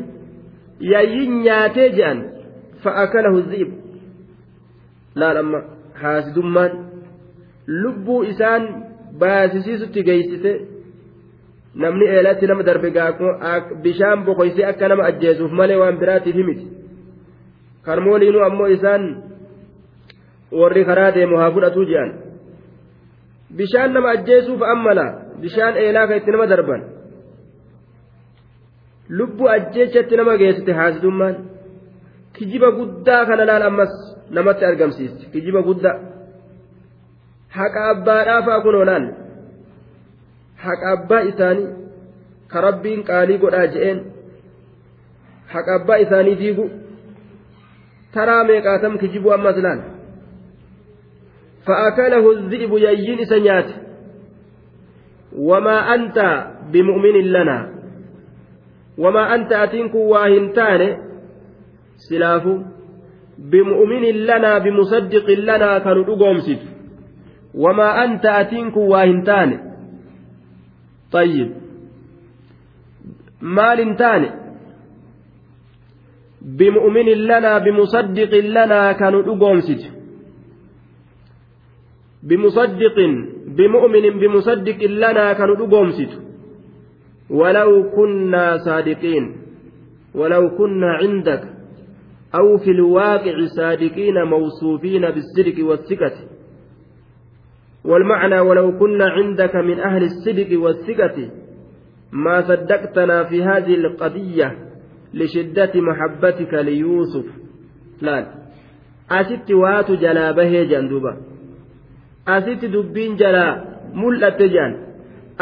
Yayyiin 0.80 1.44
nyaatee 1.44 1.90
je'an 1.98 2.20
fa'akalahu 2.84 3.42
dhi'bu 3.52 3.76
laal 5.16 5.38
amma 5.44 5.60
haasidummaan 6.02 6.72
lubbuu 7.68 8.24
isaan 8.32 8.64
baasisiisutti 9.20 10.04
geeysite 10.04 10.52
namni 11.76 12.06
eelatti 12.16 12.48
nama 12.48 12.64
darbe 12.66 12.90
bishaan 13.84 14.26
boqoysee 14.26 14.66
akka 14.72 14.88
nama 14.88 15.04
ajjeesuuf 15.10 15.52
malee 15.52 15.78
waan 15.82 15.98
biraatiif 16.02 16.36
himiti. 16.36 16.66
Kan 17.86 18.04
mooliinuu 18.04 18.44
ammoo 18.50 18.68
isaan 18.78 19.04
warri 20.52 20.86
karaa 20.86 21.12
deemu 21.16 21.38
haa 21.38 21.52
fudhatuu 21.52 21.86
jedhan 21.90 22.12
bishaan 23.58 23.94
nama 23.94 24.10
ajjeesuuf 24.16 24.62
ammala 24.62 25.06
bishaan 25.42 25.78
eelaa 25.84 26.08
kan 26.08 26.18
itti 26.18 26.32
nama 26.32 26.48
darban 26.54 26.82
lubbu 29.09 29.49
ajjeechatti 29.49 30.17
nama 30.17 30.37
geessite 30.43 30.73
haasidummaan 30.73 31.37
kijiba 32.33 32.71
guddaa 32.79 33.27
kana 33.27 33.45
laal 33.51 33.63
ammas 33.69 33.93
namatti 34.31 34.65
argamsiisti 34.65 35.31
kijiba 35.33 35.63
guddaa 35.69 35.97
haqa 37.59 37.89
abbaadhaa 37.95 38.43
fa'a 38.49 38.61
kunoo 38.67 38.85
laal 38.91 39.07
haqa 40.65 40.93
abbaa 40.97 41.23
isaanii 41.31 41.69
ka 42.53 42.61
rabbiin 42.69 43.05
qaalii 43.11 43.39
godhaa 43.45 43.67
je'een 43.75 44.05
haqa 45.55 45.75
abbaa 45.81 46.03
isaanii 46.05 46.37
diigu 46.43 46.71
taraa 48.15 48.45
meeqaatam 48.53 48.99
kijibuu 48.99 49.35
ammas 49.39 49.57
laal 49.67 49.83
فأكله 51.67 52.33
الذئب 52.33 52.73
يين 52.73 53.25
سنيات 53.25 53.71
وما 55.39 55.95
أنت 55.95 56.47
بمؤمن 56.73 57.17
لنا 57.21 57.76
وما 58.98 59.36
أنت 59.36 59.52
أتنك 59.52 59.96
واهنتان 59.96 60.98
سلاف 62.10 62.44
بمؤمن 63.38 64.04
لنا 64.30 64.58
بمصدق 64.58 65.30
لنا 65.30 65.80
كانوا 65.80 66.04
وما 67.56 68.04
أنت 68.04 68.26
أتنك 68.26 68.78
واهنتان 68.78 69.60
طيب. 71.12 71.50
مال 73.42 73.96
تاني. 73.96 74.30
بمؤمن 76.42 77.06
لنا 77.06 77.58
بمصدق 77.58 78.34
لنا 78.34 78.92
كانوا 78.92 79.22
بمصدق 82.24 82.98
بمؤمن 83.58 84.20
بمصدق 84.20 84.80
لنا 84.84 85.34
كانوا 85.34 85.56
دقومسيت 85.56 86.27
ولو 87.30 87.92
كنا 87.96 88.58
صادقين 88.58 89.36
ولو 90.16 90.58
كنا 90.58 90.88
عندك 90.88 91.44
أو 92.36 92.58
في 92.58 92.72
الواقع 92.72 93.46
صادقين 93.58 94.24
موصوفين 94.24 95.02
بالصدق 95.02 95.66
والثقة. 95.66 96.14
والمعنى 97.86 98.40
ولو 98.40 98.78
كنا 98.80 99.06
عندك 99.10 99.56
من 99.56 99.80
أهل 99.80 100.04
الصدق 100.04 100.60
والثقة 100.60 101.30
ما 102.12 102.42
صدقتنا 102.42 103.24
في 103.24 103.44
هذه 103.44 103.76
القضية 103.76 104.58
لشدة 105.14 105.72
محبتك 105.76 106.54
ليوسف. 106.54 107.26
لا 108.02 108.28
أست 109.12 109.52
وات 109.52 109.92
جلابه 109.92 110.64
جندوبا 110.64 111.18
asitti 112.28 112.74
dubbiin 112.74 113.18
jalaa 113.18 113.64
jedhan 114.40 114.74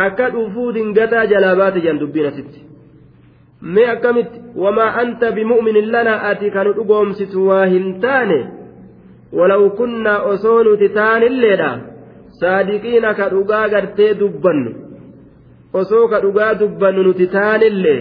akka 0.04 0.30
dhufuu 0.36 0.72
dingataa 0.76 1.26
jalaa 1.32 1.56
baate 1.62 1.80
jedhan 1.86 2.00
dubbiin 2.04 2.28
asitti 2.32 2.60
mee 3.76 3.88
akkamitti 3.94 4.40
wamaa 4.64 4.92
anta 5.02 5.32
bimu'minin 5.38 5.92
lanaa 5.96 6.20
ati 6.30 6.52
kan 6.56 6.68
dhugoomsitu 6.78 7.48
waa 7.50 7.66
hin 7.74 7.86
taane 8.06 8.40
walaw 9.38 9.64
kunnaa 9.80 10.20
osoo 10.32 10.58
nuti 10.68 10.90
taanilleedha 10.98 11.72
saadiqiina 12.42 13.14
ka 13.20 13.30
dhugaa 13.36 13.68
gartee 13.74 14.12
dubbannu 14.20 14.72
osoo 15.82 16.04
ka 16.12 16.18
dhugaa 16.26 16.54
dubbannu 16.62 17.02
nuti 17.08 17.28
taanillee 17.38 18.00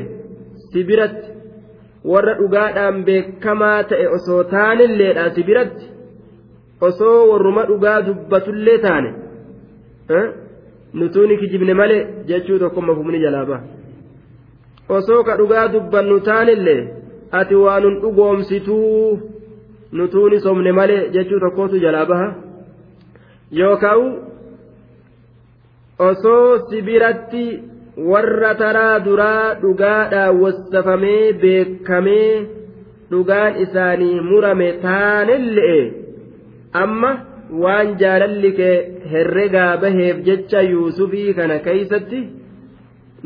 si 0.71 0.85
biratti 0.91 1.29
warra 2.13 2.35
dhugaadhaan 2.41 2.97
beekamaa 3.09 3.81
ta'e 3.91 4.07
osoo 4.17 4.45
taanilleedha 4.55 5.25
si 5.35 5.43
biratti 5.51 5.87
osoo 6.89 7.19
warruma 7.31 7.63
dhugaa 7.71 7.99
dubbatullee 8.09 8.79
taane 8.87 9.11
nutuuni 11.01 11.37
kijibne 11.41 11.75
malee 11.81 12.03
jechuu 12.29 12.59
tokkomma 12.63 12.95
fufni 12.99 13.19
jalaa 13.25 13.45
baha 13.51 13.63
osoo 14.97 15.23
ka 15.27 15.37
dhugaa 15.41 15.69
dubbannu 15.75 16.21
taanillee 16.29 16.83
ati 17.39 17.55
waa 17.65 17.81
nun 17.85 17.97
dhugoomsituu 18.03 19.19
nutuuni 19.99 20.41
somne 20.47 20.73
malee 20.79 21.03
jechuu 21.17 21.41
tokkootu 21.45 21.79
jalaa 21.85 22.07
baha 22.13 22.29
yookaan 23.61 24.07
osoo 26.09 26.49
sibiratti 26.71 27.45
warra 28.13 28.55
taraa 28.63 28.97
duraa 29.05 29.55
dhugaadhaan 29.63 30.41
wassafamee 30.43 31.33
beekamee 31.43 32.33
dhugaan 33.11 33.63
isaanii 33.67 34.17
murame 34.31 34.73
taanillee 34.89 35.79
amma. 36.73 37.13
Waan 37.63 37.89
jaalalli 38.03 38.51
kee 38.59 38.77
herregaa 39.13 39.77
baheef 39.83 40.17
jecha 40.29 40.61
yuusufii 40.73 41.35
kana 41.39 41.59
keeysatti 41.67 42.21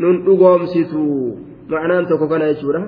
nun 0.03 0.17
dhugoomsitu 0.27 1.03
ma'anaan 1.75 2.07
tokko 2.11 2.27
kana 2.33 2.47
jechuudha 2.53 2.83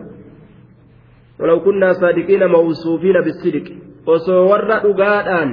ولو 1.41 1.61
كنا 1.65 1.93
صادقين 1.93 2.43
موصوفين 2.47 3.17
بالصدق 3.25 3.67
osoo 4.07 4.49
warra 4.51 4.77
dhugaadhaan 4.85 5.51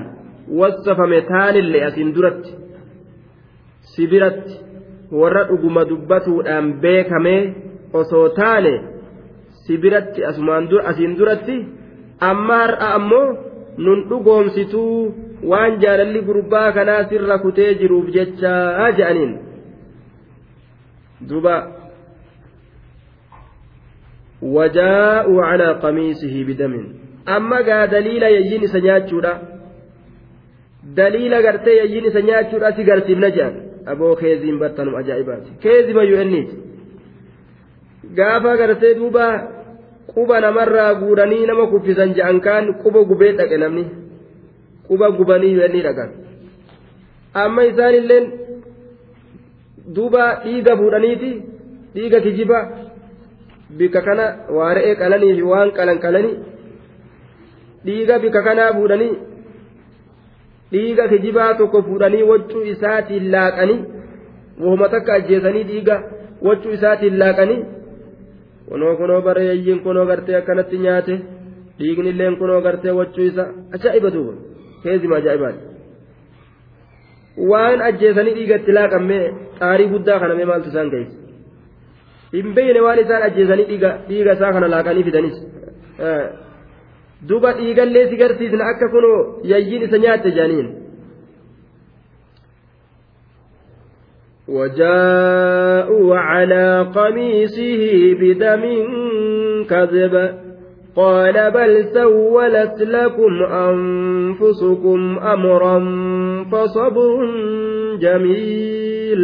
wassafame 0.60 1.22
taanillee 1.32 1.84
asiin 1.88 2.10
duratti 2.16 2.52
si 3.92 4.08
biratti 4.12 4.54
warra 5.22 5.44
dhuguma 5.50 5.84
dubbatuudhaan 5.90 6.66
beekamee 6.84 7.42
osoo 8.00 8.30
taane 8.40 8.74
si 9.64 9.78
biratti 9.84 10.26
asiin 10.90 11.18
duratti 11.20 11.56
amma 12.30 12.58
har'a 12.64 12.88
ammoo 12.98 13.28
nun 13.86 14.00
dhugoomsituu 14.10 14.98
waan 15.44 15.80
jaalalli 15.82 16.22
gurbaa 16.22 16.72
kanaa 16.72 17.02
sirra 17.10 17.38
kutee 17.40 17.74
jiruuf 17.82 18.08
jechaa 18.16 18.92
je'aniin 19.00 19.34
duba 21.30 21.56
wajaa'uu 24.56 25.42
calaa 25.42 25.74
qamiisihi 25.84 26.44
bidamin 26.50 26.86
amma 27.26 27.62
gaa 27.70 27.88
daliila 27.94 28.30
yayyiin 28.30 28.64
isa 28.64 28.80
nyaachuudha 28.88 29.34
daliila 31.00 31.42
gartee 31.42 31.78
yayyiin 31.78 32.06
isa 32.12 32.22
nyaachuudha 32.22 32.72
si 32.80 32.84
garsiifna 32.90 33.30
jedhan 33.38 33.56
aboo 33.94 34.16
keeziin 34.16 34.60
battanum 34.64 34.96
ajaa'ibaati 35.02 35.52
keezimayyuu 35.66 36.20
enniiti 36.26 36.56
gaafa 38.20 38.58
gartee 38.58 38.94
duuba 39.00 39.26
quba 40.14 40.42
namarraa 40.42 40.92
guuranii 41.02 41.46
nama 41.46 41.68
kuffisan 41.68 42.14
je'an 42.20 42.42
kaan 42.50 42.74
quba 42.84 43.04
gubee 43.10 43.32
dhaqe 43.40 43.58
namni 43.64 43.86
quba 44.90 45.12
gubanii 45.20 45.54
jedhanii 45.60 45.86
dhaqan 45.88 46.10
amma 47.44 47.66
isaanilleen 47.72 48.26
duuba 49.96 50.24
dhiiga 50.44 50.78
fuudhaniiti 50.82 51.32
dhiiga 51.96 52.20
kijiba 52.26 52.60
bika 53.80 54.02
kana 54.08 54.26
waa 54.58 54.74
re'ee 54.80 54.96
qalanii 55.02 55.34
fi 55.38 55.44
waan 55.52 55.72
qalan 55.78 56.00
qalanii 56.06 56.36
dhiiga 57.86 58.20
bika 58.26 58.42
kanaa 58.48 58.74
fuudhanii 58.78 59.14
dhiiga 60.72 61.08
kijibaa 61.14 61.54
tokko 61.62 61.82
fuudhanii 61.88 62.24
waccuu 62.32 62.64
isaatiin 62.74 63.32
laaqanii 63.36 63.80
wahuma 64.64 64.90
takka 64.96 65.14
ajjeesanii 65.20 65.64
dhiiga 65.72 65.96
waccuu 66.48 66.76
isaatiin 66.78 67.20
laaqanii 67.24 67.62
kunoo 68.70 68.96
kunoo 69.02 69.22
bareeyyiin 69.28 69.80
kunoo 69.86 70.06
gartee 70.12 70.38
akkanatti 70.40 70.84
nyaate 70.86 71.16
dhiigni 71.80 72.10
illeen 72.14 72.38
kunoo 72.42 72.62
gartee 72.68 72.98
waccuu 73.00 73.28
isa 73.32 73.46
ajaa'iba 73.78 74.14
duuba. 74.16 74.34
Keezima 74.84 75.16
ajaa'ibaati 75.22 75.62
waan 77.52 77.80
ajjeesanii 77.90 78.36
dhiigatti 78.40 78.72
laaqammee 78.80 79.24
xaarii 79.60 79.92
guddaa 79.94 80.20
kana 80.24 80.40
mee 80.40 80.48
maaltu 80.52 80.74
isaan 80.74 80.90
geesse 80.96 81.18
hin 82.38 82.56
beeyne 82.58 82.82
waan 82.88 83.00
isaan 83.06 83.28
ajjeesanii 83.30 83.68
dhiiga 83.74 84.34
isaa 84.34 84.52
kana 84.58 84.74
laaqanii 84.76 85.06
fidanis 85.12 85.38
duba 87.30 87.54
dhiigallee 87.62 88.10
si 88.10 88.20
garsiisna 88.24 88.74
akka 88.74 88.90
kunoo 88.98 89.22
yayyiin 89.54 89.88
isa 89.90 90.04
nyaatte 90.08 90.36
jaaniin. 90.42 90.70
وجاءوا 94.48 96.16
على 96.18 96.92
قميصه 96.96 97.82
بدم 98.22 98.64
كذب 99.70 100.47
قال 100.98 101.52
بل 101.52 101.86
سولت 101.94 102.82
لكم 102.82 103.44
أنفسكم 103.44 105.20
أمرا 105.20 105.80
فصبر 106.52 107.26
جميل 108.00 109.24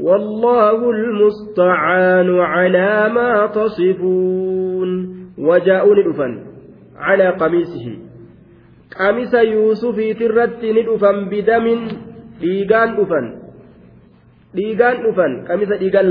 والله 0.00 0.90
المستعان 0.90 2.38
على 2.40 3.08
ما 3.14 3.46
تصفون 3.46 4.90
وجاءوا 5.38 5.94
ندفا 5.94 6.28
على 6.96 7.28
قميصه. 7.28 7.86
قميص 8.98 9.34
يوسف 9.34 9.96
ترت 10.18 10.64
ندفا 10.64 11.12
بدم 11.30 11.66
ديغان 12.40 12.96
دفا 12.96 13.46
dhiigaan 14.56 15.04
dhufan 15.04 15.32
qamisa 15.48 15.76
dhiigaan 15.76 16.08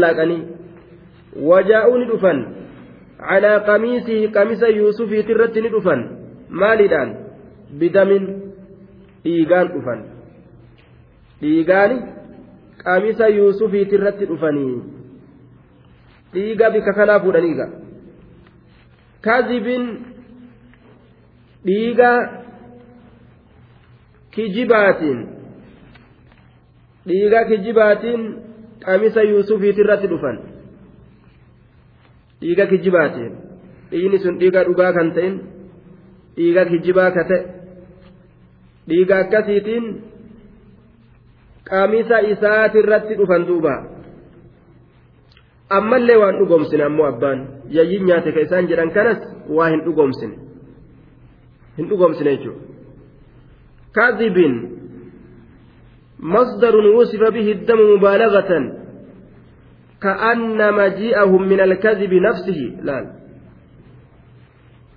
wajaa'uu 1.50 1.98
ni 2.00 2.06
dhufan 2.12 2.38
calaa 3.20 3.60
qamiisii 3.70 4.28
qamisa 4.38 4.68
yuusufiiti 4.78 5.32
irratti 5.36 5.62
ni 5.66 5.70
dhufan 5.76 6.02
maaliidhaan 6.62 7.12
bidamin 7.80 8.26
dhiigaan 9.24 9.68
dhufan 9.76 10.02
dhiigaani 11.42 11.98
qamisa 12.84 13.28
yuusufiiti 13.38 13.96
irratti 14.00 14.26
dhufanii 14.32 14.74
dhiiga 16.34 16.70
bika 16.76 16.94
kanaa 17.00 17.20
fuudhaniiga 17.26 17.68
kazibin 19.28 19.86
dhiiga 21.70 22.12
kijibaatiin 24.36 25.20
dhiiga 27.08 27.46
kijibaatiin 27.52 28.22
qamisa 28.86 29.22
yuusufiit 29.32 29.78
irratti 29.86 30.08
dhufan 30.14 30.38
dhiiga 32.46 32.66
kijibaatiin 32.72 33.34
dhiigni 33.92 34.18
sun 34.24 34.36
dhiiga 34.42 34.62
dhugaa 34.68 34.92
kan 34.98 35.10
ta'in 35.18 35.36
dhiiga 36.38 36.64
kijibaa 36.72 37.10
ka 37.18 37.24
ta'e 37.32 37.42
dhiiga 38.90 39.16
akkasiitiin 39.24 39.86
qamisa 41.70 42.18
isaatirratti 42.34 43.14
dhufan 43.20 43.48
duuba 43.50 43.74
ammallee 45.78 46.18
waan 46.24 46.38
dhugoomsine 46.40 46.84
ammoo 46.90 47.08
abbaan 47.14 47.40
yayyin 47.78 48.04
nyaate 48.10 48.30
ka 48.36 48.42
isaan 48.48 48.68
jedhan 48.72 48.92
kanas 48.98 49.20
waa 49.58 49.70
hin 49.74 49.82
dhugoomsine 49.88 50.36
hin 51.78 51.86
dhugoomsine 51.92 52.32
jechuudha 52.38 52.64
kaadibin 54.00 54.56
مصدر 56.36 56.76
وصف 56.98 57.22
به 57.36 57.48
الدم 57.58 57.80
مبالغة 57.94 58.52
كأن 60.02 60.74
مجيئهم 60.74 61.42
من 61.50 61.60
الكذب 61.60 62.14
نفسه 62.14 62.62
لا 62.82 62.98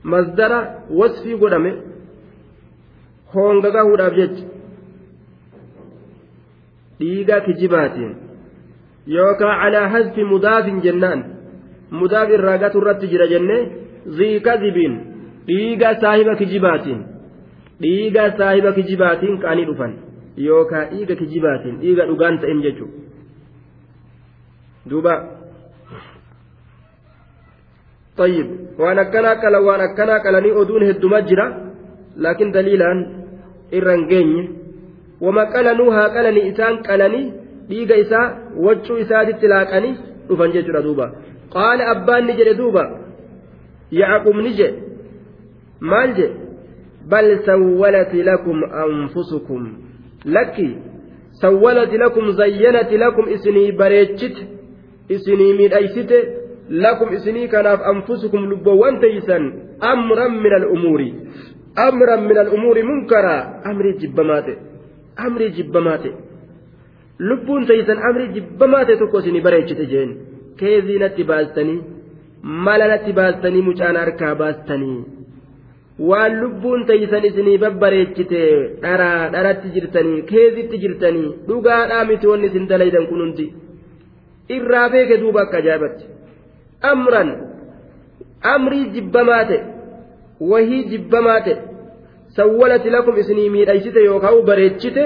مصدر 0.05 0.53
وصف 0.91 1.27
dhiiga 7.01 7.41
kijibaatiin 7.47 8.15
yookaan 9.17 9.61
calaa 9.61 9.89
hasfi 9.89 10.25
mudaafin 10.31 10.81
jennaan 10.87 11.21
mudaaf 12.01 12.33
irraa 12.37 12.57
gatu 12.63 12.81
irratti 12.83 13.11
jira 13.13 13.29
jennee 13.33 13.61
zii 14.21 14.41
kadibiin 14.47 14.97
dhiiga 15.51 15.93
saahiba 16.05 16.35
kijibaatiin 16.41 17.05
dhiiga 17.85 18.25
saahiba 18.41 18.73
kijibaatiin 18.79 19.39
qaanii 19.45 19.69
dhufan 19.69 19.95
yookaan 20.47 20.91
dhiiga 20.95 21.21
kijibaatiin 21.21 21.79
dhiiga 21.85 22.09
dhugaan 22.11 22.41
ta'in 22.47 22.65
jechuudha 22.67 23.08
duuba 24.91 25.15
طيب 28.19 28.47
waan 28.79 28.99
akkanaa 28.99 29.37
qala 29.43 29.59
waan 29.67 29.81
akkanaa 29.81 30.21
qalanii 30.27 30.55
oduun 30.61 30.83
heddumaa 30.89 31.21
jira 31.31 31.45
laakiin 32.25 32.53
daliilaan 32.57 33.01
irra 33.79 33.93
hin 33.97 34.07
geenye 34.13 34.43
wama 35.27 35.45
qalanuu 35.55 35.91
haa 35.97 36.09
qalanii 36.17 36.49
isaan 36.51 36.79
qalanii 36.89 37.25
dhiiga 37.71 37.97
isaa 38.05 38.27
waccuu 38.67 38.99
isaatitti 39.05 39.47
laaqanii 39.55 39.95
dhufan 40.29 40.53
jechuudha 40.57 40.83
duuba 40.89 41.07
qaala 41.55 41.89
abbaan 41.95 42.27
ni 42.31 42.37
jedhe 42.41 42.55
duuba 42.61 42.85
yacqub 44.01 44.37
ni 44.45 44.53
jedhe 44.61 44.79
maal 45.93 46.15
jedhe 46.19 46.37
bal 47.15 47.29
sawwalati 47.49 48.23
lakum 48.31 48.59
anfusukum 48.85 49.73
lakki 50.37 50.69
sawwalati 51.43 51.97
lakum 52.05 52.33
zayyanati 52.43 52.99
lakum 53.05 53.29
isinii 53.37 53.73
bareechite 53.83 54.43
isinii 55.17 55.53
miidhaysite 55.59 56.19
lakum 56.85 57.13
isinii 57.19 57.49
kanaaf 57.55 57.81
anfusukum 57.93 58.49
lubboowwan 58.53 59.01
teeysan 59.05 59.45
amran 59.93 60.33
min 60.45 60.53
al'umuuri 60.61 61.11
amran 61.89 62.23
min 62.31 62.39
al'umuuri 62.45 62.83
munkaraa 62.91 63.43
amrii 63.71 63.95
jibbamaate 64.01 64.55
amrii 65.27 65.51
jibbamaate 65.59 66.11
lubbuun 67.29 67.67
teeysan 67.71 67.99
amrii 68.09 68.33
jibbamaate 68.35 68.97
tokko 69.03 69.19
isinii 69.23 69.45
bareechite 69.47 69.87
jeen. 69.93 70.11
Keezii 70.61 70.99
natti 71.03 71.25
baastanii 71.31 71.79
mala 72.67 72.87
natti 72.93 73.13
baastanii 73.19 73.63
mucaan 73.69 73.97
harkaa 74.03 74.35
baastanii. 74.43 74.99
Waan 76.09 76.41
lubbuun 76.43 76.85
teeysan 76.91 77.25
isinii 77.31 77.59
babbareechite 77.65 78.43
dharaa 78.83 79.31
dharatti 79.35 79.69
jirtanii 79.77 80.23
keezitti 80.31 80.81
jirtanii 80.85 81.29
dhugaadhaa 81.49 82.05
miti 82.11 82.27
wanni 82.33 82.47
isin 82.51 82.69
dalaydan 82.73 83.07
kun 83.11 83.21
hundi 83.25 83.47
irraa 84.57 84.89
beeke 84.95 85.21
duuba 85.23 85.43
akka 85.43 85.59
ajaa'ibatti 85.63 86.05
amran 86.93 87.31
amrii 88.55 88.91
jibbamaa 88.97 89.45
ta'e 89.51 89.61
wahii 90.51 90.85
jibbamaa 90.93 91.41
ta'e 91.47 91.57
sawwalati 92.37 92.91
lakum 92.97 93.19
isinii 93.23 93.51
miidhaysite 93.57 94.05
yookaan 94.05 94.43
bareechite 94.51 95.05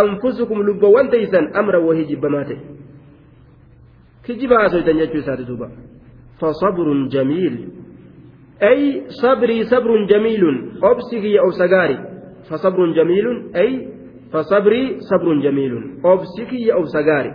anfusukum 0.00 0.62
lubbawwan 0.68 1.10
teeysan 1.10 1.50
amran 1.62 1.84
wahii 1.88 2.08
jibbamaa 2.12 2.44
ta'e 2.44 2.60
kijiba 4.26 4.62
haasoytan 4.62 5.02
jechuu 5.02 5.22
isaati 5.24 5.44
duuba 5.52 5.70
fasabrun 6.40 7.08
jamiil 7.08 7.56
أي 8.62 9.02
صبري 9.08 9.64
صبر 9.72 10.04
جميل 10.04 10.44
أبسكي 10.84 11.40
أو 11.40 11.50
سجاري 11.50 11.98
فصبر 12.50 12.92
جميل 12.92 13.26
أي 13.56 13.88
فصبري 14.32 15.00
صبر 15.00 15.34
جميل 15.40 15.72
أبسكي 16.04 16.72
أو 16.72 16.84
سجاري 16.84 17.32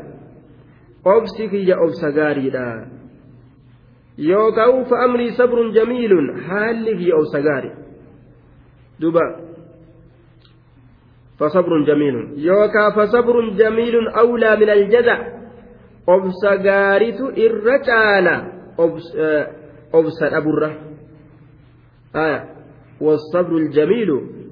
أبسكي 1.07 1.73
أو 1.73 1.87
سجاري 1.87 2.49
لا 2.49 2.87
يوكاو 4.17 4.83
فأمري 4.83 5.31
صبر 5.31 5.69
جميل 5.71 6.11
حالك 6.47 7.11
أو 7.11 7.23
سجاري 7.23 7.71
دبا 8.99 9.45
فصبر 11.39 11.85
جميل 11.87 12.33
يوكا 12.37 12.89
فصبر 12.95 13.49
جميل 13.49 14.07
أولى 14.07 14.55
من 14.55 14.69
الجزع 14.69 15.35
أبسجاريت 16.09 17.21
إرجالا 17.21 18.51
أبس 18.79 19.17
أبس 19.93 20.23
أبره 20.23 20.79
آية 22.15 22.55
والصبر 23.01 23.57
الجميل 23.57 24.09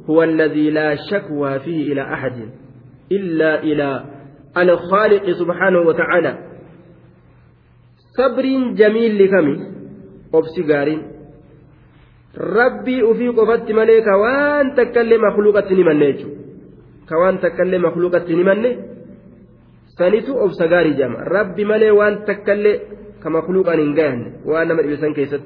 هو 0.10 0.24
الذي 0.24 0.70
لا 0.70 0.96
شكوى 1.12 1.60
فيه 1.60 1.94
إلى 1.94 2.02
أحد 2.14 2.50
إلا 3.12 3.64
إلى 3.64 4.06
الخالق 4.58 5.26
سبحانه 5.42 5.82
وتعالى. 5.90 6.34
صبر 8.18 8.46
جميل 8.80 9.12
لكم. 9.20 9.48
أبسي 10.34 10.62
قارين. 10.74 11.02
ربي 12.38 13.12
أفي 13.12 13.28
قفت 13.28 13.72
مليك 13.72 14.08
وان 14.22 14.76
تكلم 14.76 15.22
مخلوقة 15.28 15.70
نمنيج 15.74 16.20
كوان 17.10 17.40
تكلم 17.40 17.82
مخلوقة 17.82 18.28
نمني. 18.40 18.72
سنتو 19.98 20.34
أبسا 20.46 20.66
قاري 20.72 20.94
جامع 21.00 21.20
ربي 21.36 21.64
ملي 21.66 21.92
وان 21.92 22.26
تكلم 22.26 22.80
كمخلوقة 23.24 23.76
ننقان 23.76 24.20
وأنا 24.46 24.74
من 24.74 24.84
إبسان 24.90 25.14
كيست. 25.14 25.46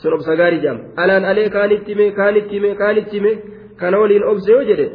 sun 0.00 0.12
obsa 0.16 0.34
gaarii 0.40 0.60
jedhama 0.60 0.82
alaan 1.02 1.24
alee 1.30 1.48
kaanitti 1.56 1.94
hime 1.94 2.04
kaanitti 2.18 2.54
hime 2.56 2.70
kaanitti 2.74 3.16
hime 3.18 3.32
kana 3.80 3.98
waliin 4.02 4.24
obse 4.30 4.52
yoo 4.52 4.62
jedhe 4.70 4.86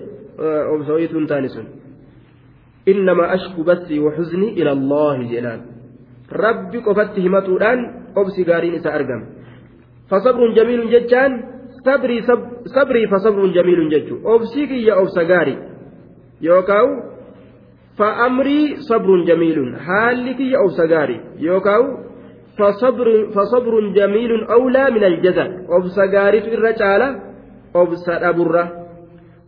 obsooyituu 0.74 1.20
hin 1.20 1.28
taane 1.32 1.50
sun 1.56 1.66
innamaa 2.92 3.30
ashku 3.38 3.64
bassii 3.70 4.00
waxuznii 4.08 4.52
ila 4.62 4.72
allaahi 4.78 5.30
jedhaan 5.34 5.62
rabbi 6.44 6.82
qofatti 6.88 7.22
himatuudhaan 7.26 7.80
obsi 8.22 8.42
gaariin 8.50 8.76
isa 8.80 8.90
argama 9.00 9.26
fasabrun 10.10 10.56
jamiilun 10.58 10.90
jechaan 10.96 11.34
sabrii 12.76 13.08
fasabrun 13.14 13.54
jamiilun 13.58 13.90
jechuun 13.94 14.22
obsii 14.34 14.68
kiyya 14.72 14.96
obsa 15.04 15.24
gaarii 15.32 15.58
yookaan 16.48 16.90
fa'amrii 18.00 18.66
sabrun 18.90 19.26
jamiilun 19.30 19.70
haalli 19.88 20.34
kiyya 20.40 20.60
obsa 20.66 20.88
gaarii 20.94 21.22
yookaan 21.48 21.86
fasabrun 23.36 23.94
jamiilun 23.98 24.44
awlaa 24.58 24.90
min 24.96 25.04
aljaza 25.12 25.46
obsa 25.78 26.08
gaariitu 26.16 26.50
irra 26.58 26.74
caala 26.82 27.08
obsa 27.74 28.20
dhaburra 28.24 28.64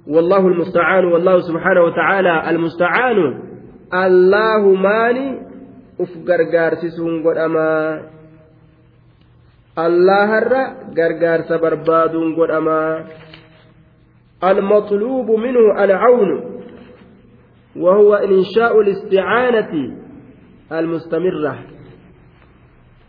والله 0.07 0.47
المستعان 0.47 1.05
والله 1.05 1.39
سبحانه 1.39 1.81
وتعالى 1.81 2.49
المستعان. 2.49 3.19
الله 3.93 4.61
ماني؟ 4.75 5.27
uf 5.99 6.11
gargaarsisuun 6.23 7.19
godhamaa 7.27 8.07
allaharra 9.75 10.63
gargaarsa 10.95 11.59
barbaaduun 11.59 12.35
godhamaa 12.39 13.03
المطلوب 14.43 15.31
منه 15.31 15.83
العون 15.83 16.31
وهو 17.75 18.15
إنشاء 18.15 18.81
الاستعانة 18.81 19.73
المستمرة. 20.71 21.53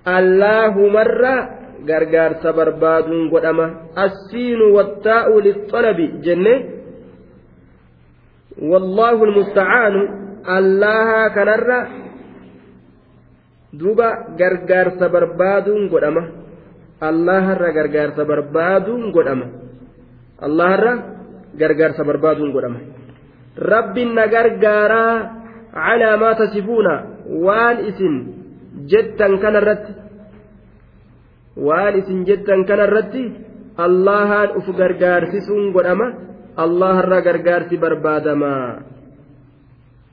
الله 0.09 0.75
مرة 0.99 1.37
غرغار 1.89 2.33
سبرباد 2.43 3.09
قدما. 3.33 3.67
السين 3.99 4.61
والتاء 4.61 5.41
للطلب 5.41 5.99
جنة. 6.27 6.80
والله 8.61 9.25
المستعان 9.25 9.95
الله 10.49 11.29
كنرى 11.29 11.81
duuba 13.71 14.35
gargaarsa 14.35 15.07
barbaaduun 15.07 15.87
godhama 15.87 16.23
allaharra 16.99 17.71
gargaarsa 17.71 18.23
barbaaduun 18.27 19.15
godhama 19.15 19.47
allaharra 20.43 20.93
gargaarsa 21.55 22.03
barbaaduun 22.03 22.51
godhama 22.51 22.81
rabbiin 23.73 24.11
na 24.19 24.27
gargaaraa 24.27 25.15
calaa 25.71 26.17
maa 26.23 26.35
tasifuuna 26.43 26.95
waan 27.47 27.87
isin 27.91 28.15
jettan 28.91 29.39
kanarratti 29.39 29.93
waan 31.67 31.95
isin 32.01 32.27
jettan 32.29 32.67
kanarratti 32.67 33.23
allahaan 33.87 34.59
uf 34.59 34.67
gargaarsisuun 34.81 35.73
godhama 36.60 36.64
allaharra 36.64 37.22
gargaarsi 37.22 37.78
barbaadama 37.78 38.54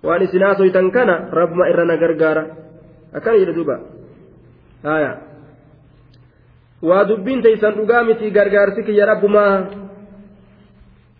waan 0.02 0.22
isin 0.22 0.42
haasoytan 0.42 0.90
kana 0.90 1.30
rabbuma 1.30 1.68
irra 1.68 1.84
na 1.84 1.96
gargaara 1.96 2.44
akkana 3.14 3.38
jedhe 3.38 3.54
duuba 3.54 3.76
haya 4.82 5.12
waa 6.82 7.04
dubbiin 7.08 7.42
teeysan 7.42 7.74
dhugaa 7.74 8.02
miti 8.04 8.30
gargaarsi 8.30 8.82
kiyya 8.82 9.06
rabbumaa 9.06 9.56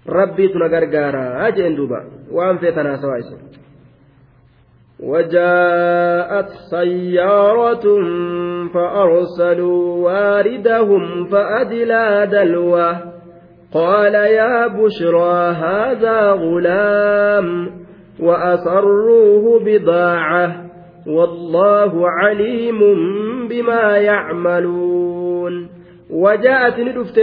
rabbiitu 0.07 0.59
na 0.59 0.69
gargaaraa 0.69 1.51
jeen 1.51 1.77
duuba 1.77 2.05
waan 2.31 2.59
feetan 2.59 2.87
haasawaa 2.87 3.19
isin 3.19 3.41
وجاءت 5.03 6.51
سيارة 6.71 7.87
فأرسلوا 8.75 9.83
واردهم 10.05 11.27
فأدلى 11.27 12.29
دلوه 12.33 13.13
قال 13.74 14.14
يا 14.14 14.68
بشرى 14.68 15.36
هذا 15.52 16.32
غلام 16.32 17.48
وأسروه 18.20 19.60
بضاعة 19.66 20.66
والله 21.08 22.10
عليم 22.10 22.80
بما 23.48 23.98
يعملون. 23.98 25.70
وجاءت 26.10 26.80
ندفت 26.80 27.20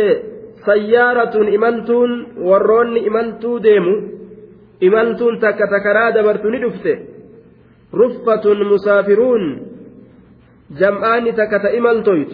سيارة 0.66 1.34
إملتون 1.56 2.26
ورون 2.38 2.96
إملتو 2.96 3.58
ديمو. 3.58 3.96
إملتون 4.82 5.38
تك 5.38 5.58
تكرا 5.58 6.10
دبرت 6.10 6.44
ندفت. 6.46 6.98
رفة 7.94 8.44
مسافرون. 8.72 9.42
جمعان 10.80 11.34
تكت 11.34 11.64
إملتويت 11.78 12.32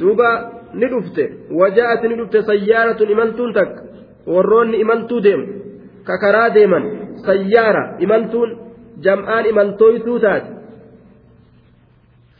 دوبا 0.00 0.61
ni 0.74 0.86
dhufte. 0.92 1.24
Waja'at 1.60 2.02
ni 2.08 2.14
dhufte 2.16 2.42
sayyaaratun 2.50 3.10
imaltuun 3.14 3.52
takka. 3.58 3.82
Warroonni 4.26 4.80
imaltuu 4.84 5.20
deemu 5.20 5.46
ka 6.06 6.18
karaa 6.22 6.50
deeman 6.54 6.84
sayyaara 7.26 7.82
imaltuun 8.04 8.50
jam'aan 9.04 9.44
imaltooytuu 9.52 10.18
taate. 10.24 10.50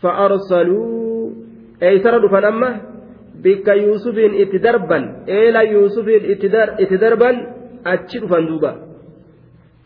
Fa'aarsaluu 0.03 1.33
eeysara 1.81 2.19
dhufan 2.23 2.45
amma 2.45 2.71
bikka 3.45 3.75
yuusufiin 3.75 4.35
itti 4.43 4.59
darban 4.67 5.05
eela 5.27 5.63
yuusufiin 5.73 6.25
itti 6.83 6.99
darban 7.05 7.37
achi 7.93 8.19
dhufan 8.23 8.47
duuba. 8.49 8.73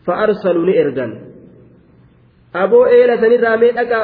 Fa'aarsaluu 0.05 0.65
ni 0.65 0.73
ergan. 0.83 1.11
Aboo 2.53 2.85
eela 2.97 3.17
sanirraa 3.21 3.57
mee 3.61 3.71
dhaqa 3.77 3.99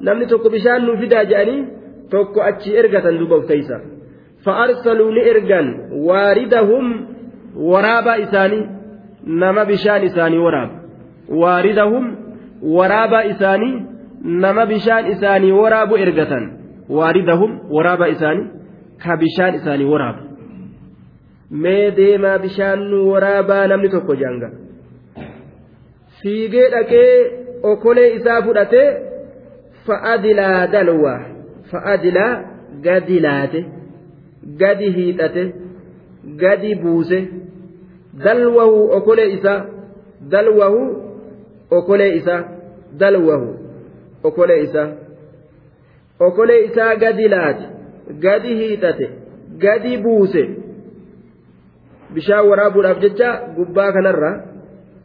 namni 0.00 0.26
tokko 0.26 0.48
bishaan 0.54 0.82
nuu 0.86 0.96
fidaa 1.02 1.24
jedhanii 1.30 1.79
tokko 2.12 2.38
achi 2.50 2.70
ergatan 2.82 3.18
duuba 3.20 3.36
of 3.40 3.46
keeysa 3.50 3.76
fa'aarsaluu 4.44 5.10
ni 5.16 5.22
ergan 5.32 5.66
waaridahum 6.08 6.86
waraabaa 7.72 8.18
isaanii 8.26 8.62
nama 9.42 9.64
bishaan 9.70 10.02
isaanii 10.10 10.42
waraaba 10.46 10.74
waaridahum 11.42 12.04
waraabaa 12.78 13.24
isaanii 13.32 13.74
nama 14.44 14.66
bishaan 14.72 15.12
isaanii 15.12 15.52
waraabu 15.60 15.94
ergatan 16.06 16.44
waaridahum 16.98 17.50
waraabaa 17.76 18.10
isaanii 18.16 18.46
ka 19.04 19.16
bishaan 19.22 19.54
isaanii 19.60 19.88
waraabu 19.92 20.22
mee 21.64 21.90
deemaa 21.98 22.38
bishaan 22.46 22.82
waraabaa 23.10 23.66
namni 23.72 23.88
tokko 23.94 24.14
janga 24.22 24.50
fiigee 26.22 26.68
dhaqee 26.74 27.10
okolee 27.72 28.08
isaa 28.18 28.40
fudhatee 28.48 28.88
fa'adilaa 29.86 30.66
dalwaa 30.74 31.20
fa'adilaa 31.70 32.32
gadi 32.86 33.20
laate 33.26 33.60
gadi 34.62 34.90
hiixate 34.96 35.44
gadi 36.42 36.74
buuse 36.82 37.18
dalwahu 38.24 38.78
okolee 38.98 39.28
isaa 39.36 39.58
dalwahu 40.34 40.82
okolee 41.78 42.10
isaa 42.20 42.42
dalwahu 43.02 43.50
okolee 44.30 44.60
isaa 44.66 44.88
okolee 46.28 46.60
isaa 46.68 46.94
gadi 47.04 47.28
laate 47.34 47.66
gadi 48.26 48.54
hiixate 48.60 49.10
gadi 49.64 49.96
buuse 50.06 50.44
bishaan 52.14 52.48
waraabuudhaaf 52.50 53.02
jecha 53.06 53.28
gubbaa 53.56 53.90
kanarra 53.98 54.32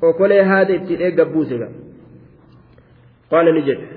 okolee 0.02 0.42
haata 0.52 0.74
ittiin 0.80 1.02
eegga 1.02 1.26
qaala 3.30 3.52
ni 3.52 3.62
jedhe 3.70 3.95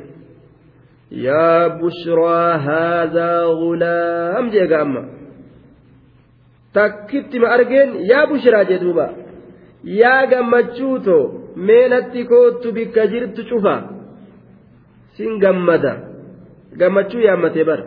yaa 1.11 1.69
bushraa 1.81 2.59
haadhaa 2.67 3.45
gulaam 3.61 4.51
jeega 4.55 4.81
amma 4.85 5.03
takkitti 6.77 7.39
ma 7.43 7.49
argeen 7.57 7.91
yaa 8.11 8.27
bushraa 8.31 8.65
jee 8.71 8.79
duuba 8.85 9.07
yaa 10.01 10.23
gammachuutoo 10.33 11.23
meenatti 11.69 12.25
koottu 12.33 12.73
bikka 12.79 13.07
jirtu 13.13 13.43
cufa 13.51 13.75
sin 15.17 15.39
gammada 15.45 15.93
gammachuu 16.81 17.21
yaammatee 17.29 17.65
bara 17.71 17.85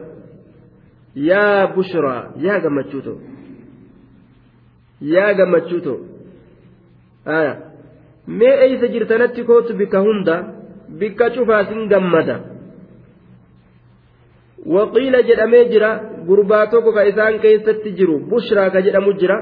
yaa 1.29 1.67
bushraa 1.75 2.21
yaa 2.45 2.59
gammachuutoo 2.65 3.17
yaa 5.13 5.33
gammachuutoo 5.39 5.99
aya 7.37 7.53
mee 8.39 8.55
eeysa 8.65 8.87
jirtanatti 8.93 9.43
koottu 9.49 9.73
bikka 9.81 9.99
hunda 10.07 10.35
bikka 10.99 11.29
cufaa 11.35 11.63
sin 11.69 11.87
gammada 11.93 12.35
gurbaa 16.27 16.65
tokko 16.71 16.91
ka 16.97 17.03
isaan 17.11 17.39
keessatti 17.43 17.89
jiru 17.97 18.15
bushraa 18.31 18.69
ka 18.73 18.79
jedhamu 18.85 19.13
jira 19.21 19.37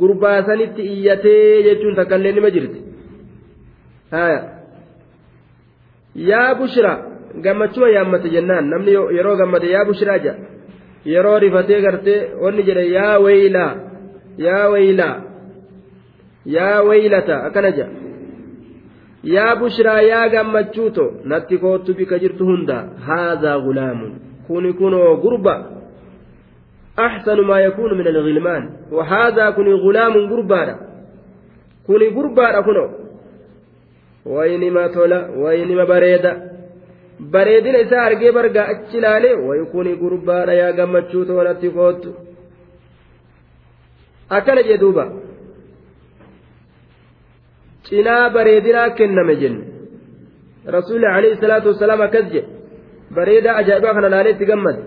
gurbaa 0.00 0.38
sanitti 0.48 0.82
iyyatee 0.94 1.62
jechuun 1.66 1.94
takkaillee 1.98 2.32
nima 2.36 2.50
jirti 2.56 2.80
haya 4.16 4.40
yaa 6.30 6.54
bushra 6.60 6.92
gammachuma 7.44 7.88
yaammate 7.96 8.28
jennaan 8.34 8.66
namni 8.72 8.92
yeroo 9.16 9.36
gammade 9.40 9.66
yaa 9.74 9.84
bushraa 9.90 10.18
jedha 10.24 10.42
yeroo 11.12 11.38
rifatee 11.44 11.80
gartee 11.86 12.20
wanni 12.42 12.62
jedhe 12.68 12.84
yaa 12.96 13.16
waylaa 13.24 13.72
yaa 14.46 14.66
waylaa 14.74 15.16
yaa 16.56 16.78
waylata 16.88 17.34
akkana 17.48 17.70
jedha 17.78 17.92
yaa 19.34 19.56
bushraa 19.62 20.00
yaa 20.10 20.28
gammachuuto 20.34 21.04
natti 21.32 21.56
koottu 21.64 21.90
bika 21.98 22.18
jirtu 22.22 22.44
hunda 22.50 22.76
haadhaa 23.08 23.58
gulaamun 23.66 24.12
kuni 24.46 24.72
kunoo 24.72 25.16
gurba 25.16 25.56
أحسن 26.98 27.40
ما 27.40 27.58
يكون 27.60 27.98
من 27.98 28.06
الغلمان 28.06 28.70
وهذا 28.92 29.50
كن 29.50 29.68
غلام 29.84 30.14
قربانا 30.30 30.74
kuni 31.86 32.10
gurbaadha 32.10 32.62
kuno 32.62 32.84
waynima 34.24 34.88
tola 34.88 35.18
waynima 35.42 35.86
bareeda 35.86 36.30
bareedina 37.20 37.78
isaa 37.78 38.02
argee 38.08 38.32
bargaa 38.32 38.66
achi 38.72 38.96
ilaale 38.98 39.34
wayi 39.34 39.64
kuni 39.72 39.96
gurbaadha 39.96 40.52
yaa 40.60 40.72
gammachuu 40.72 41.24
toonatti 41.24 41.70
koottu 41.76 42.10
akkana 44.36 44.62
jee 44.62 44.78
duuba 44.78 45.04
cinaa 47.88 48.30
bareedinaa 48.30 48.90
kenname 48.98 49.36
jenne 49.42 49.64
rasuulli 50.76 51.06
alayhi 51.06 51.40
salaatu 51.42 51.68
wasalaam 51.72 52.00
akkas 52.06 52.26
jedhe 52.34 52.53
bareedaa 53.16 53.54
ajaa'ibaa 53.62 53.94
kana 53.98 54.08
laalee 54.14 54.32
itti 54.36 54.46
gammade 54.52 54.82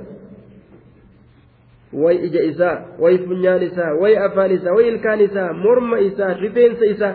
way 2.04 2.16
ija 2.28 2.42
isaa 2.52 2.76
way 3.04 3.16
funyaan 3.28 3.64
isaa 3.70 3.92
way 4.02 4.14
afaan 4.28 4.52
isaa 4.58 4.74
way 4.78 4.86
ilkaan 4.92 5.22
isaa 5.28 5.50
morma 5.64 5.98
isaa 6.10 6.34
rifeensa 6.44 6.86
isaa 6.94 7.14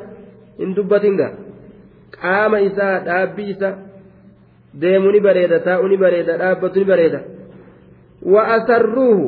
hin 0.58 0.74
dubbatinga 0.76 1.28
qaama 2.20 2.58
isaa 2.68 2.94
dhaabbii 3.08 3.48
isaa 3.54 3.74
deemu 4.84 5.12
ni 5.14 5.20
bareeda 5.26 5.58
taa'u 5.68 5.88
ni 5.92 5.96
bareeda 6.04 6.36
dhaabbatu 6.42 6.78
ni 6.78 6.84
bareeda 6.92 7.20
wa 8.34 8.42
asarruuhu 8.56 9.26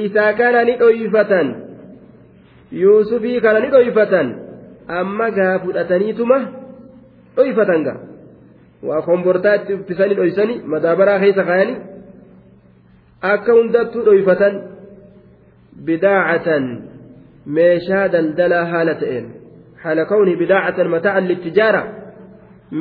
isaa 0.00 0.32
kana 0.40 0.64
ni 0.68 0.74
dhoyfatan 0.82 1.54
yuusufii 2.82 3.40
kana 3.40 3.60
ni 3.64 3.68
dhoyfatan 3.76 4.34
amma 5.00 5.30
gaa 5.38 5.54
fudhataniituma 5.64 6.38
dhoyfatan 7.36 7.84
gaa 7.88 7.98
waa 8.82 9.02
kombortaa 9.02 9.54
itti 9.58 9.74
uffisanii 9.74 10.16
dhoysanii 10.20 10.58
madaabaraa 10.74 11.18
keessa 11.24 11.44
kaayanii 11.50 11.76
akka 13.32 13.52
hundattuu 13.58 14.04
dhoyfatan 14.08 14.54
bidaacatan 15.86 16.64
meeshaa 17.58 18.06
daldalaa 18.14 18.64
haala 18.72 18.94
ta'een 19.02 19.26
haala 19.84 20.04
kawni 20.12 20.36
bidaacatan 20.42 20.88
mataacan 20.96 21.28
littijaara 21.30 21.82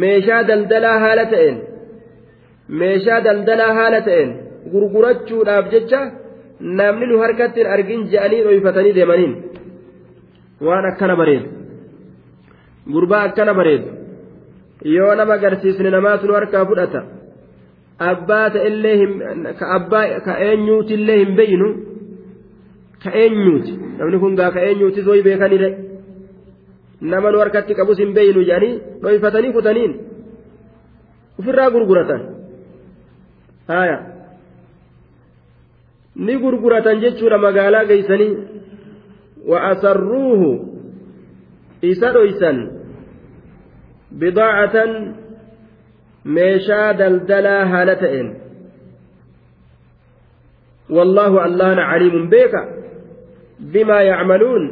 meeshaa 0.03 0.43
daldalaa 0.49 0.99
haala 1.05 1.25
ta'een 1.33 1.57
meeshaa 2.83 3.23
daldalaa 3.27 3.73
haala 3.79 4.01
ta'een 4.09 4.29
gurgurachuudhaaf 4.71 5.65
jecha 5.73 6.01
namni 6.79 7.05
nu 7.11 7.19
harkatti 7.23 7.59
hin 7.63 7.71
argin 7.75 8.07
je'anii 8.13 8.43
dhoyfatanii 8.47 8.95
deemaniin 8.99 9.33
waan 10.67 10.85
akkana 10.91 11.15
bareedu 11.21 11.47
gurbaa 12.93 13.23
akkana 13.29 13.53
bareedu 13.59 13.94
yoo 14.83 15.15
nama 15.15 15.33
agarsiisne 15.33 15.89
namaatu 15.89 16.27
nu 16.27 16.33
harkaa 16.33 16.65
fudhata 16.65 17.01
abbaa 17.99 18.49
ta'ellee 18.49 18.99
ka 20.25 20.33
eenyuutillee 20.47 21.17
hin 21.17 21.35
beeynu? 21.35 21.67
Ka 23.03 23.11
eenyuuti? 23.11 23.71
Namni 23.97 24.19
kun 24.19 24.35
gaa 24.35 24.51
ka 24.51 24.59
eenyuutis 24.59 25.05
way 25.07 25.21
beekanire 25.23 25.69
nama 27.01 27.31
nu 27.31 27.39
harkatti 27.39 27.75
qabus 27.75 27.97
hin 27.99 28.13
beeynu 28.13 28.43
jedhanii 28.49 28.81
dhoyfatanii 29.01 29.53
kutaniin 29.53 29.93
ofirraa 31.39 31.71
gurguratan. 31.71 32.21
Haya 33.67 33.97
ni 36.15 36.37
gurguratan 36.37 37.01
jechuudha 37.01 37.37
magaalaa 37.37 37.85
geeysanii 37.85 38.37
wa 39.47 39.61
asarruuhu 39.71 40.51
isa 41.81 42.13
dhoysan 42.13 42.74
caliimun 51.89 52.29
beeka 52.29 52.61
bimaa 53.73 54.01
yacmaluun 54.01 54.63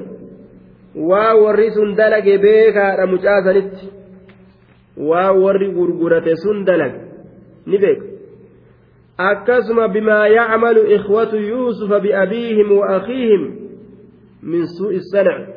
waa 0.96 1.34
warri 1.44 1.72
sun 1.72 1.96
dalage 1.96 2.38
beekaadha 2.38 3.08
mucaasanitti 3.08 3.88
waa 4.98 5.32
warri 5.32 5.72
gurgurate 5.72 6.36
sun 6.36 6.66
dalage 6.66 7.00
ni 7.66 7.78
beeka 7.78 8.06
akkasuma 9.18 9.88
bimaa 9.88 10.28
yacmalu 10.28 10.86
ikhwatu 10.96 11.38
yuusufa 11.38 12.00
biabiihim 12.00 12.78
wa 12.78 12.88
akhiihim 12.98 13.44
min 14.44 14.68
suu'i 14.68 15.02
sanac 15.12 15.48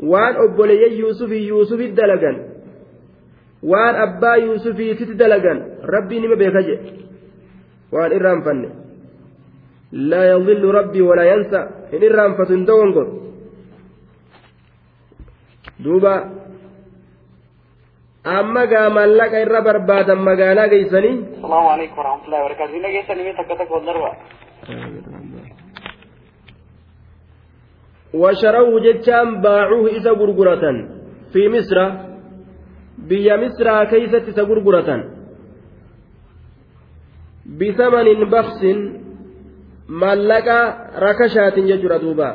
waan 0.00 0.36
obboleeyyan 0.44 0.98
yuusufii 1.00 1.48
yuusufit 1.48 1.94
dalagan 1.94 2.36
waan 3.71 3.95
abbaa 4.05 4.35
yuusufiititti 4.45 5.15
dalagan 5.21 5.59
rabbii 5.95 6.19
nima 6.23 6.35
beeka 6.41 6.61
jedhe 6.69 6.89
waan 7.95 8.11
irraanfanne 8.17 8.69
laa 10.11 10.25
yadillu 10.31 10.71
rabbii 10.79 11.05
walaa 11.09 11.27
yansa 11.33 11.59
hin 11.91 12.03
irraanfatu 12.09 12.51
hin 12.55 12.65
dogongor 12.69 13.07
duuba 15.83 16.13
amma 18.37 18.63
gaa 18.73 18.87
mallaqa 18.97 19.37
irra 19.45 19.61
barbaadan 19.67 20.19
magaalaa 20.29 20.67
geeysanii 20.73 21.15
salaamu 21.41 21.69
alaikum 21.75 21.97
warahmatullahi 22.01 22.41
wabarakaatu 22.43 22.73
ina 22.81 22.89
geessanii 22.95 23.25
mee 23.27 23.35
takka 23.39 23.55
takka 23.61 23.79
darba 23.89 24.11
وشروه 28.21 28.73
جتان 28.85 29.27
باعوه 29.41 29.85
إذا 29.97 30.11
غرغرة 30.19 30.65
في 31.33 31.41
مصر 31.53 31.77
بيا 33.08 33.36
مصر 33.36 33.84
كيست 33.84 34.28
إذا 34.28 34.42
غرغرة 34.42 35.04
بثمن 37.46 38.30
بخس 38.30 38.62
ملك 39.88 40.48
ركشات 40.98 41.58
يجر 41.58 41.96
دوبا 41.96 42.30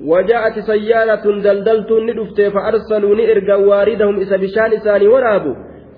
وجاءت 0.00 0.58
سيارة 0.58 1.24
دلدلت 1.46 1.90
ندفت 1.92 2.40
فأرسلوا 2.40 3.16
نئرقا 3.16 3.54
واردهم 3.54 4.16
إذا 4.20 4.36
بشان 4.36 4.72
إساني 4.72 5.06
ورابوا 5.08 5.54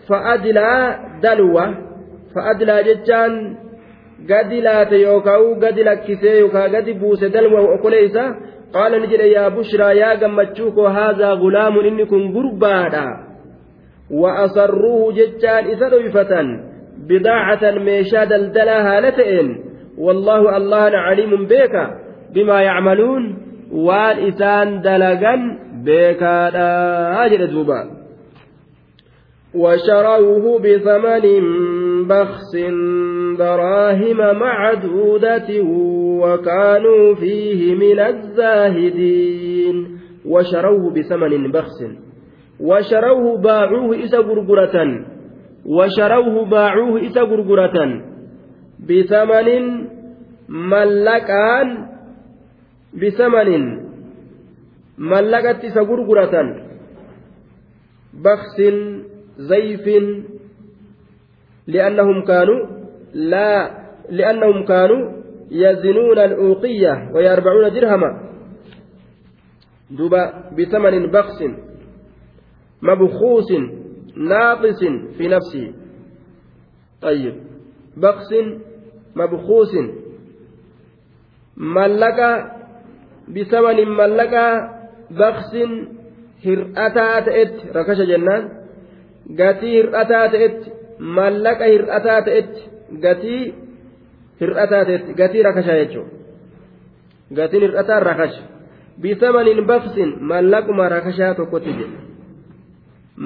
فأدلى 0.09 0.71
دلوة 1.23 1.67
فأدلى 2.35 2.83
جتان 2.83 3.33
gadi 4.25 4.61
laate 4.65 4.97
yookaan 5.01 5.61
gadi 5.61 5.85
lakkisee 5.85 6.39
yookaan 6.41 6.71
gadi 6.73 6.95
buuse 6.95 7.29
dalma 7.33 7.61
okoleessa 7.77 8.25
gammachuu 10.23 10.73
koo 10.73 10.89
haazaa 10.89 11.37
gulaamun 11.37 11.87
inni 11.87 12.07
kun 12.07 12.33
gurbaadha 12.33 13.05
wa 14.11 14.39
asarruuhu 14.45 15.13
jechaan 15.13 15.71
isa 15.71 15.91
dhoyfatan 15.91 16.49
bidaacatan 17.09 17.83
meeshaa 17.89 18.27
daldalaa 18.27 18.83
haala 18.89 19.13
ta'een 19.13 19.49
wallaahu 19.99 20.49
allahana 20.59 21.05
caliimun 21.09 21.47
beeka 21.53 21.85
bimaa 22.33 22.63
yacmaluun 22.63 23.25
waan 23.89 24.25
isaan 24.31 24.83
dalagan 24.87 25.41
beekaadha 25.85 27.29
jedhe 27.35 27.53
duuba 27.55 27.81
وشروه 29.57 30.45
بثمن 30.65 31.25
بخس 32.09 32.57
دراهم 33.39 34.17
معدودة 34.39 35.49
وكانوا 36.23 37.15
فيه 37.15 37.75
من 37.75 37.99
الزاهدين 38.01 39.99
وشروه 40.27 40.91
بثمن 40.91 41.53
بخس 41.53 41.79
وشروه 42.61 43.39
باعوه 43.39 44.05
إسا 44.05 44.19
غرغرة 44.19 45.05
وشروه 45.67 46.45
باعوه 46.45 47.07
إسا 47.07 47.21
غرغرة 47.21 48.03
بثمن 48.89 49.87
ملكان 50.49 51.69
بثمن 52.95 53.53
ملكت 54.99 55.65
إسا 55.65 55.81
غرغرة 55.81 56.35
بخس 58.15 58.57
زيف 59.39 59.87
لأنهم 61.67 62.25
كانوا 62.25 62.67
لا 63.15 63.71
لأنهم 64.11 64.65
كانوا 64.65 65.23
يزنون 65.51 66.19
الأوقية 66.19 67.11
ويربعون 67.15 67.73
درهما 67.75 68.11
دبا 69.91 70.51
بثمن 70.59 71.11
بخس 71.11 71.45
مبخوس 72.83 73.53
ناقص 74.17 74.81
في 75.19 75.29
نفسه. 75.29 75.73
طيب 77.03 77.35
بخس 77.97 78.35
مبخوس. 79.17 79.73
ملك 81.57 82.21
بثمن 83.29 83.89
ملك 83.89 84.35
بخس 85.11 85.55
hir'ataa 86.45 87.23
ta'etti 87.27 87.73
rakasha 87.77 88.05
jennaan 88.11 88.51
gatii 89.39 89.73
hir'ataa 89.77 90.29
ta'etti 90.35 90.76
mallaqa 90.99 91.65
hir'ataa 91.73 92.21
ta'etti 92.27 92.61
gatii 93.05 93.43
hir'ataa 94.41 94.85
ta'etti 94.89 95.13
gatii 95.21 95.43
rakashaa 95.49 95.77
jechuudha. 95.83 96.11
Gatiin 97.37 97.63
hir'ataa 97.67 98.01
rakasha. 98.01 98.43
Bisamanin 99.03 99.61
baqsin 99.71 100.11
mallaquma 100.31 100.85
rakashaa 100.95 101.35
tokkotti 101.39 101.73
jedhe 101.79 101.99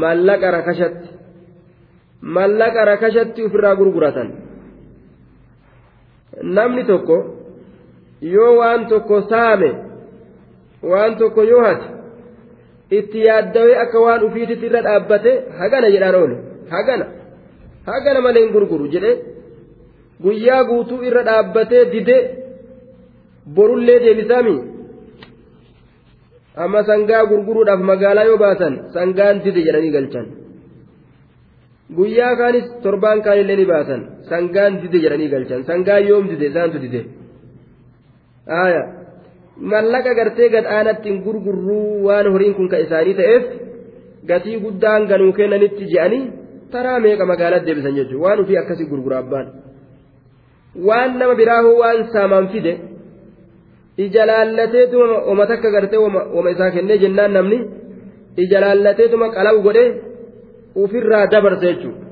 mallaqa 0.03 0.49
rakashatti. 0.57 1.09
Mallaqa 2.37 2.81
rakashatti 2.91 3.41
ofirraa 3.47 3.77
gurguratan. 3.81 4.29
Namni 6.57 6.85
tokko 6.85 7.17
yoo 8.35 8.53
waan 8.59 8.87
tokko 8.87 9.17
saame 9.31 9.71
waan 10.91 11.17
tokko 11.21 11.43
yoo 11.43 11.63
hate 11.67 11.87
itti 12.99 13.19
yaaddawee 13.27 13.77
akka 13.85 13.99
waan 14.07 14.23
ufiititti 14.27 14.67
irra 14.67 14.83
dhaabbate 14.87 15.33
hagana 15.61 15.89
jedhaan 15.95 16.15
oole 16.21 16.37
hagana 16.75 17.07
hagana 17.89 18.21
malee 18.27 18.43
hin 18.45 18.53
gurguru 18.57 18.87
jedhe. 18.95 19.13
Guyyaa 20.25 20.63
guutuu 20.71 21.01
irra 21.09 21.23
dhaabbatee 21.29 21.85
dide. 21.95 22.17
Borullee 23.57 23.99
deebisaami. 24.05 24.57
Amma 26.63 26.81
sangaa 26.91 27.23
gurguruudhaaf 27.31 27.81
magaalaa 27.91 28.29
yoo 28.31 28.39
baatan 28.45 28.75
sangaan 28.97 29.37
dide 29.45 29.61
jedhanii 29.67 29.93
galchan. 29.97 30.27
Guyyaa 31.99 32.35
kaanis 32.41 32.67
torbaan 32.85 33.19
kaanillee 33.27 33.57
ni 33.61 33.67
baatan. 33.73 34.01
Sangaan 34.31 34.73
dide 34.83 34.99
jedhanii 35.05 35.31
galchan. 35.35 35.61
Sangaan 35.71 36.03
yoom 36.11 36.25
dide? 36.31 36.45
Isaantu 36.51 36.79
dide. 36.85 37.01
Aayaa 38.61 38.87
mallaqa 39.73 40.13
gartee 40.19 40.49
gadhaanatti 40.55 41.09
hin 41.11 41.19
gurgurruu 41.25 42.05
waan 42.07 42.27
horiin 42.33 42.55
kun 42.59 42.69
ka 42.73 42.79
isaanii 42.85 43.15
ta'eef 43.21 43.45
gatii 44.31 44.57
guddaan 44.65 45.03
ganuu 45.11 45.33
kennanitti 45.39 45.85
je'anii 45.93 46.23
taraa 46.75 46.99
meeqa 47.05 47.25
magaalaa 47.33 47.65
deebisan 47.67 47.95
jechuudha? 47.99 48.23
Waan 48.25 48.39
ofii 48.43 48.59
akkasii 48.63 48.89
gurgura 48.91 49.17
abbaan. 49.23 49.47
Waan 50.89 51.11
nama 51.19 51.35
biraa 51.41 51.63
hoo 51.67 51.77
waan 51.83 51.99
saamaan 52.13 52.47
fide 52.53 52.73
ija 54.05 54.23
laallateetuma 54.31 55.17
oma 55.31 55.45
takka 55.51 55.69
gartee 55.75 56.01
oma 56.39 56.51
isaa 56.55 56.71
kennee 56.75 56.99
jennaan 57.03 57.33
namni 57.37 57.59
ija 58.43 58.59
laallateetuma 58.65 59.27
qalawu 59.37 59.59
godhee 59.67 59.89
ofirraa 60.83 61.27
dabarsa 61.33 61.65
jechuudha. 61.67 62.05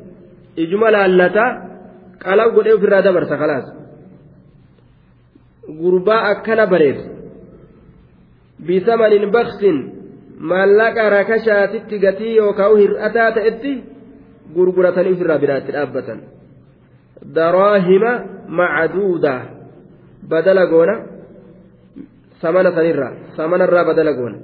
Ijuma 0.62 0.88
laallataa 0.96 1.50
qalawu 2.24 2.50
godhee 2.56 2.74
ofirraa 2.78 3.02
dabarsa 3.06 3.36
kalaas 3.42 3.66
gurbaa 5.80 6.22
akkana 6.32 6.66
bareessa. 6.72 7.08
bisamanin 8.66 9.30
baksin 9.36 9.76
maallaqa 10.50 11.04
rakashaatitti 11.16 11.96
gatii 12.04 12.32
yookaan 12.40 12.74
hir'ataa 12.82 13.30
ta'etti 13.36 13.72
gurguratanii 14.56 15.14
ofirraa 15.16 15.38
biraatti 15.44 15.72
dhaabbatan 15.76 16.18
daraahima 17.38 18.12
macaduuda 18.60 19.34
badala 20.30 20.64
goona 20.72 20.94
samana 22.42 22.70
sanirraa 22.76 23.12
samanarraa 23.36 23.84
badala 23.90 24.12
goona 24.18 24.38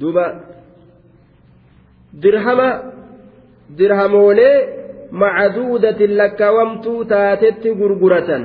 duuba 0.00 0.24
dirhama 2.22 2.68
dirhamoolee 3.78 4.54
macaduudatin 5.22 6.16
lakkaawamtuu 6.20 7.04
taatetti 7.12 7.74
gurguratan 7.80 8.42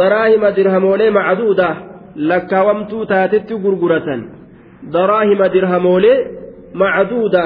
daraahima 0.00 0.56
dirhamoolee 0.58 1.10
macaduudaa 1.18 1.74
lakkaawamtuu 2.30 3.06
taatetti 3.12 3.54
gurguratan 3.64 4.20
daraahima 4.96 5.46
dirhamoolee 5.54 6.18
macduuda 6.82 7.42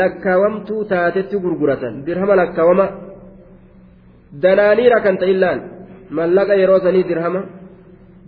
lakkaawamtuu 0.00 0.84
taatetti 0.92 1.36
gurguratan 1.44 1.94
dirhama 2.06 2.34
lakkaawama 2.40 2.86
danaaniira 4.42 4.98
kan 5.04 5.18
ta'illaan 5.22 5.60
mallaqa 6.18 6.54
yeroo 6.62 6.80
sanii 6.86 7.04
dirhama 7.10 7.42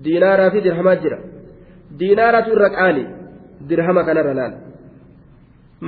diinaaraa 0.05 0.51
fi 0.55 0.61
dirhamaa 0.67 0.97
jira 1.03 1.19
diinaaratu 1.99 2.51
irra 2.57 2.71
qaali 2.79 3.05
dirhama 3.69 4.03
kanarra 4.09 4.35
laal 4.41 4.55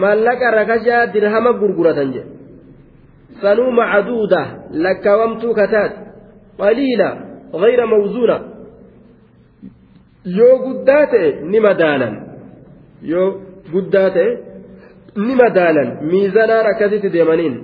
mallaqa 0.04 0.50
rakashaa 0.58 1.06
dirhama 1.14 1.52
gurguratan 1.60 2.12
jedhe 2.16 2.30
sanuu 3.42 3.70
macduuda 3.80 4.42
lakkaawamtuu 4.84 5.54
kataate 5.60 5.98
qaliila 6.62 7.10
غير 7.62 7.80
موزونة 7.86 8.38
yoo 10.38 10.56
guddaa 10.64 11.04
ta'e 11.12 11.28
ni 11.50 11.60
madaalan 11.66 12.14
yoo 13.10 13.28
guddaa 13.72 14.10
ta'e 14.16 14.30
ni 15.16 15.34
madaalan 15.34 15.88
miizanaan 16.11 16.66
akkasitti 16.72 17.12
deemaniin 17.12 17.54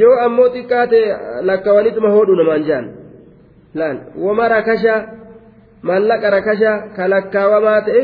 yoo 0.00 0.16
ammoo 0.24 0.48
xiqqaa 0.54 0.86
ta'e 0.92 1.04
lakkaawwanituma 1.50 2.10
hoodhu 2.16 2.34
namaan 2.40 2.66
jaan 2.68 2.86
laal 3.80 3.98
wama 4.26 4.48
rakashaa 4.54 5.00
maallaqa 5.82 6.30
rakashaa 6.36 6.76
ka 6.96 7.10
lakkaawamaa 7.14 7.80
ta'e 7.88 8.02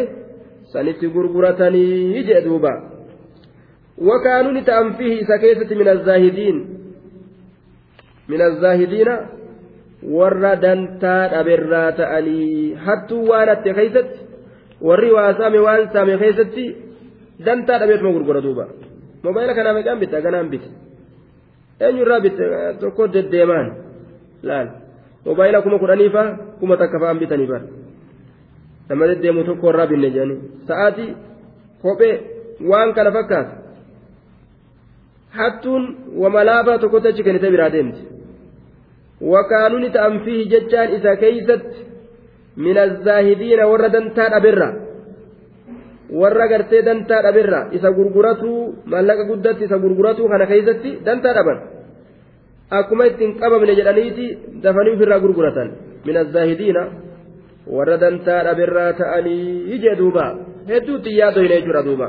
sanitti 0.73 1.09
gurguratanii 1.15 2.25
jee 2.29 2.41
duuba 2.45 2.73
wakaanuu 4.09 4.53
ni 4.53 4.63
ta'an 4.71 4.95
fihi 4.99 5.19
isa 5.25 5.39
keessatti 5.39 5.75
min 5.81 5.89
azaahidiin 5.95 6.59
min 8.29 8.41
azaahidiina 8.49 9.15
warra 10.19 10.53
dantaa 10.63 11.29
dhaberraa 11.35 11.93
ta'anii 12.01 12.75
hattuu 12.87 13.27
waan 13.29 13.49
hatte 13.49 13.75
keeysatti 13.75 14.19
warri 14.89 15.11
waa 15.17 15.35
saame 15.41 15.61
waan 15.67 15.89
saame 15.93 16.19
keeysatti 16.23 16.65
dantaa 17.47 17.79
dhabeetuma 17.81 18.11
gurgura 18.17 18.41
duuba 18.47 18.65
mobaayila 19.25 19.55
kanaa 19.59 19.75
meeqaan 19.77 20.01
bitte 20.03 20.19
ganaan 20.27 20.49
bitte 20.53 20.69
eenyurraa 21.87 22.21
bitte 22.27 22.45
tokko 22.81 23.03
deddeemaan 23.15 23.69
laal 24.49 24.69
mobaayila 25.27 25.63
kuma 25.65 25.79
kudhaniifa 25.83 26.23
kuma 26.61 26.75
takka 26.83 26.99
fa'aan 27.03 27.19
bitanii 27.23 27.49
bara 27.53 27.67
nama 28.89 29.05
deddeemu 29.11 29.41
tokko 29.51 29.67
irraa 29.73 29.87
binne 29.93 30.09
jedhanii 30.15 30.39
sa'aatii 30.69 31.11
kophee 31.83 32.15
waan 32.71 32.91
kana 32.97 33.11
fakkaata 33.19 33.55
hattuun 35.39 35.85
wamalaafaa 36.23 36.79
tokkotti 36.83 37.09
achi 37.13 37.23
kennite 37.29 37.51
biraa 37.57 37.73
deemti 37.77 38.03
وكانوا 39.33 39.79
نتأم 39.79 40.15
فيه 40.25 40.41
ججان 40.53 40.89
إذا 40.99 41.15
كيست 41.15 41.63
من 42.57 42.77
الزاهدين 42.79 43.61
ورا 43.71 43.89
دنتا 43.95 44.25
warra 46.21 46.47
gartee 46.49 46.83
dantaa 46.89 47.23
dhaberra 47.23 47.61
isa 47.77 47.91
gurguratuu 47.99 48.59
mallaqa 48.87 49.25
guddatti 49.31 49.65
isa 49.65 49.79
gurguratuu 49.85 50.29
kana 50.29 50.47
keessatti 50.47 50.91
dantaa 51.07 51.35
dhaban. 51.39 51.59
Akkuma 52.71 53.05
ittiin 53.11 53.39
qabamne 53.41 53.75
jedhaniiti 53.79 54.27
dafanii 54.63 54.95
ofirraa 54.97 55.21
gurguratan. 55.25 55.69
Mina 56.07 56.25
zaahidiina 56.25 56.83
warra 57.77 57.97
dantaa 58.01 58.43
dhaberraa 58.49 58.93
ta'anii 59.01 59.45
ijee 59.75 59.91
jedhuuba 59.91 60.25
hedduutti 60.69 61.17
yaadoo 61.19 61.43
hin 61.43 61.53
jechuudha 61.55 61.83
duuba. 61.89 62.09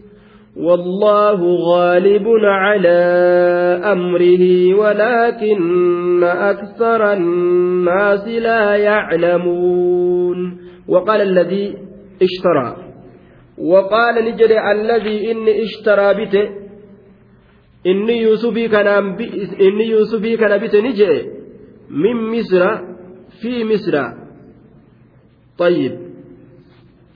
والله 0.55 1.39
غالب 1.43 2.27
على 2.43 2.99
أمره 3.83 4.75
ولكن 4.75 6.23
أكثر 6.23 7.13
الناس 7.13 8.27
لا 8.27 8.75
يعلمون. 8.75 10.57
وقال 10.87 11.21
الذي 11.21 11.77
اشترى. 12.21 12.77
وقال 13.57 14.25
نجري 14.25 14.71
الذي 14.71 15.31
إني 15.31 15.63
اشترى 15.63 16.25
بته 16.25 16.49
إني 17.87 18.21
يوسفي 18.21 18.67
كان 18.67 18.87
إني 19.61 19.85
يوسفي 19.87 20.37
كان 20.37 20.57
بته 20.57 20.79
نجري 20.79 21.31
من 21.89 22.39
مصر 22.39 22.77
في 23.41 23.63
مصر. 23.63 23.95
طيب 25.57 25.99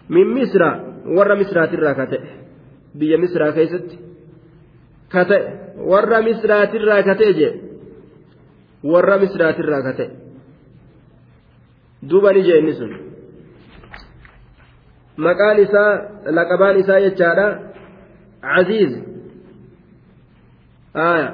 من 0.09 0.41
مصر 0.41 0.61
ور 1.05 1.35
مصر 1.39 1.65
تراكته 1.65 2.44
biyya 2.99 3.17
misraa 3.23 3.51
keessatti 3.57 3.95
ka 5.13 5.25
ta'e 5.29 5.41
warra 5.91 6.21
misraatirraa 6.27 7.01
ka 7.07 7.15
ta'e 7.21 7.33
jee 7.39 7.53
warra 8.91 9.17
misraatirraa 9.23 9.81
ka 9.87 9.93
ta'e 9.99 10.09
duuba 12.09 12.33
ni 12.33 12.41
jee 12.47 12.59
inni 12.61 12.73
sun 12.79 12.93
maqaan 15.27 15.57
isaa 15.65 15.91
laqabaan 16.37 16.79
isaa 16.83 16.99
jechaadha 17.07 17.47
caziiz 18.41 18.93
aya 21.09 21.27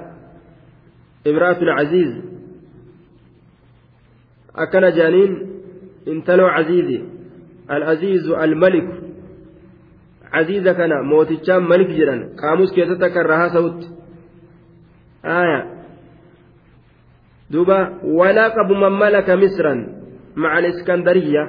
imraatul 1.31 1.73
caziiz 1.79 2.11
akkana 4.65 4.91
jaaniin 4.99 5.33
intaloo 6.13 6.49
caziizi 6.57 6.97
al-aziizu 7.67 8.35
al-maliku 8.35 9.00
عزيزة 10.33 10.73
كان 10.73 10.91
موتيشان 11.11 11.63
ملك 11.71 11.87
جران 11.87 12.21
قاموس 12.41 12.73
كيسة 12.75 13.07
كرها 13.07 13.47
سوت 13.47 13.79
آية 15.25 15.59
دوبا 17.51 17.79
ولقب 18.03 18.69
من 18.71 18.93
ملك 18.99 19.29
مصرا 19.29 19.73
مع 20.35 20.59
الإسكندرية 20.59 21.43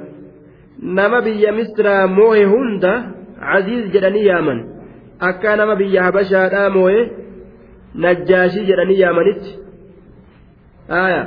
نما 0.83 1.20
بيا 1.20 1.51
مصر 1.59 2.07
موه 2.07 2.37
هندا 2.53 2.95
caziiz 3.43 3.87
jedhanii 3.95 4.26
yaaman 4.30 4.59
akka 5.28 5.57
nama 5.57 5.74
biyya 5.80 6.05
habashaadhaa 6.07 6.68
moo'ee 6.76 7.03
najjaashii 8.05 8.68
jedhanii 8.70 8.99
yaamanitti 9.05 9.51
aya 11.03 11.22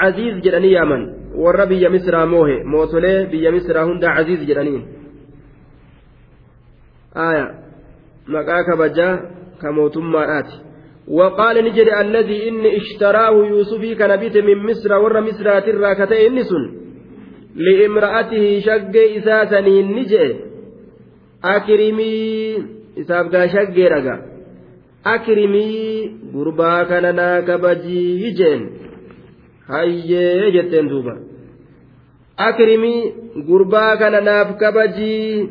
caziiz 0.00 0.36
jedhanii 0.46 0.72
yaaman 0.76 1.02
warra 1.44 1.66
biyya 1.70 1.90
misraa 1.96 2.26
moohe 2.34 2.56
mootolee 2.74 3.18
biyya 3.32 3.54
misraa 3.56 3.86
hundaa 3.88 4.14
caziiz 4.18 4.42
jedhaniin 4.50 4.84
aya 7.27 7.45
maqaa 8.27 8.63
kabajaa 8.63 9.15
ka 9.61 9.71
mootummaadhaati 9.71 10.71
وقال 11.07 11.65
نجري 11.65 12.01
الذي 12.01 12.49
إني 12.49 12.77
اشتراه 12.77 13.35
يوسفي 13.47 13.95
كان 13.95 14.15
بيت 14.15 14.37
من 14.37 14.57
مصر 14.67 14.93
ور 14.93 15.21
مصر 15.21 15.59
ترى 15.59 15.95
كتئ 15.95 16.27
إنسن 16.27 16.63
لامرأته 17.55 18.59
شق 18.59 18.95
إساسني 19.17 19.83
نجي 19.83 20.35
أكرمي 21.43 22.13
إساف 22.99 23.25
شق 23.53 23.75
رقا 23.77 24.15
أكرمي 25.05 25.71
قربا 26.33 26.83
كان 26.83 27.15
ناكبجي 27.15 28.29
جين 28.39 28.61
hayyee 29.71 30.51
jetteen 30.55 30.89
duuba 30.91 31.13
akrimii 32.47 33.13
gurbaa 33.47 33.97
kana 34.01 34.21
naaf 34.27 34.49
kabajii 34.61 35.49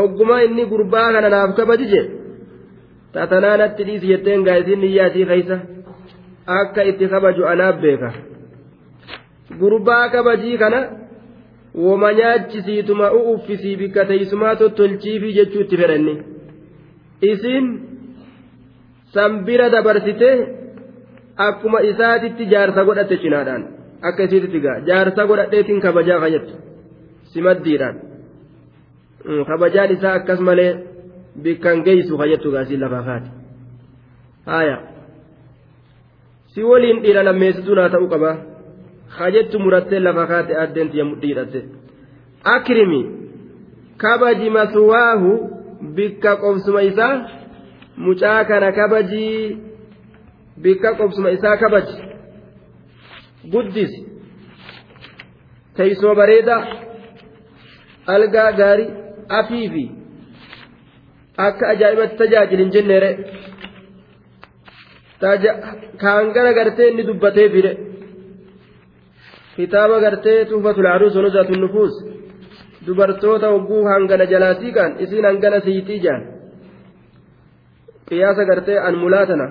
ogguma 0.00 0.42
inni 0.46 0.64
gurbaa 0.72 1.12
kana 1.14 1.28
naaf 1.34 1.50
kabaji 1.58 1.86
je 1.92 2.02
tatanaanatti 3.14 3.82
dhiisi 3.86 4.06
jetteen 4.12 4.44
gaa'isiin 4.48 4.80
niyyaa 4.84 5.08
isii 5.10 5.26
keeysa 5.30 5.56
akka 6.58 6.82
itti 6.90 7.06
kabaju 7.12 7.42
anaaf 7.52 7.76
beeka. 7.82 8.10
Gurbaa 9.60 10.08
kabajii 10.14 10.56
kana 10.62 10.80
woma 11.84 12.12
nyaachisiituma 12.18 13.06
u 13.18 13.20
uffisii 13.34 13.76
bikka 13.80 14.04
teeysumaa 14.10 14.54
tottolchiifii 14.60 15.34
jechuu 15.38 15.62
itti 15.64 15.76
fedhanni. 15.82 16.14
Isiin 17.30 17.66
sanbira 19.14 19.66
dabarsite 19.74 20.30
akkuma 21.48 21.78
isaatitti 21.90 22.44
jaarsa 22.52 22.84
godhatte 22.88 23.16
cinaadhaan. 23.22 23.62
Akka 24.08 24.22
isiititti 24.26 24.60
gaa. 24.64 24.78
Jaarsa 24.88 25.26
godhadheetiin 25.30 25.80
kabajaa 25.86 26.20
fayyaddu 26.24 26.54
simaddiidhaan 27.32 27.96
kabajaan 29.50 29.92
isaa 29.96 30.14
akkas 30.20 30.40
malee 30.48 30.70
bikkan 31.42 31.82
geessu 31.86 32.18
fayyaddu 32.18 32.48
gaasii 32.54 32.76
lafaa 32.84 33.02
kaati 33.08 33.30
haaya 34.46 34.76
si 36.54 36.62
waliin 36.70 37.02
dhiira 37.02 37.22
lammeessituu 37.28 37.74
naa 37.78 37.88
ta'uu 37.94 38.08
qaba 38.14 38.30
hajettu 39.18 39.58
murattee 39.64 40.00
lafa 40.06 40.26
kaate 40.32 40.52
addeenti 40.64 40.98
dhiidhatte 41.22 41.60
akrimi 42.54 43.00
kabaji 44.04 44.50
masuwaahu 44.56 45.30
bikka 45.98 46.36
qobsuma 46.44 46.82
isaa 46.90 47.14
mucaa 47.96 48.44
kana 48.44 48.72
kabajii 48.78 49.58
bikka 50.62 50.94
qobsuma 51.00 51.30
isaa 51.36 51.56
kabaji 51.62 51.96
guddisi 53.52 54.00
teeysuma 55.76 56.14
bareedaa 56.20 56.62
algaa 58.16 58.50
gaarii 58.60 58.90
afiifi 59.40 59.84
akka 61.46 61.64
ajaa'ibatti 61.72 62.16
tajaajilin 62.22 62.70
jenneere 62.74 63.10
kaan 66.02 66.32
gara 66.36 66.52
gartee 66.58 66.88
inni 66.90 67.06
dubbatee 67.08 67.48
fide 67.54 67.72
kitaaba 69.56 69.96
gartee 70.04 70.44
tuufatul 70.50 70.88
aruus 70.94 71.14
wanuzaatu 71.18 71.60
nufuus 71.62 71.94
dubartoota 72.86 73.46
hogguu 73.54 73.84
hangana 73.92 74.26
jalaatii 74.32 74.72
kan 74.78 74.90
isiin 75.04 75.24
hangana 75.30 75.60
siitii 75.66 76.00
jaan 76.04 76.22
qiyaasa 78.08 78.44
gartee 78.50 78.78
anmulaa 78.88 79.26
tana 79.30 79.46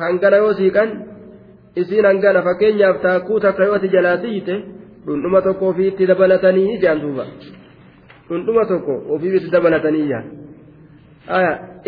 hangana 0.00 0.36
yoo 0.42 0.52
siiqan 0.60 0.90
isiin 1.82 2.06
hangana 2.10 2.42
fakkeenyaaf 2.48 2.96
taakkuu 3.06 3.40
takka 3.44 3.64
yoo 3.68 3.76
ati 3.80 3.88
jalaa 3.96 4.16
siite 4.24 4.54
dhundhuma 5.06 5.40
tokko 5.46 5.64
ofiitti 5.72 6.08
dabalatanii 6.10 6.78
jaan 6.84 7.02
duuba 7.02 7.24
dhundhuma 8.28 8.64
tokko 8.70 8.94
ofiitti 9.14 9.50
dabalatanii 9.54 10.08
jaan 10.10 10.26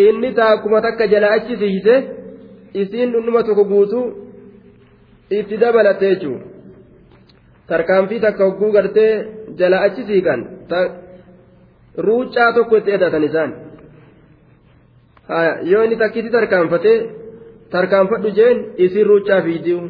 inni 0.07 0.31
taakkuma 0.39 0.81
takka 0.87 1.07
jalaa 1.13 1.33
achi 1.39 1.57
siite 1.63 1.95
isiin 2.83 3.13
dhundhuma 3.13 3.43
tokko 3.43 3.65
guutuu 3.73 4.07
itti 5.39 5.61
dabalatee 5.61 6.15
jechuudha. 6.15 6.47
Tarkaanfii 7.67 8.21
takka 8.21 8.45
hogguu 8.45 8.73
gartee 8.73 9.13
jalaa 9.59 9.83
achi 9.89 10.03
siiqan 10.09 10.41
ruuccaa 12.07 12.53
tokko 12.53 12.77
itti 12.77 12.91
edatan 12.99 13.25
isaan. 13.25 13.51
Yoo 15.71 15.83
inni 15.85 15.97
takkitti 15.97 16.31
tarkaanfatee. 16.31 16.99
tarkaanfadhu 17.71 18.31
jeen 18.39 18.59
isin 18.85 19.07
ruuccaa 19.07 19.43
fiidiu. 19.43 19.81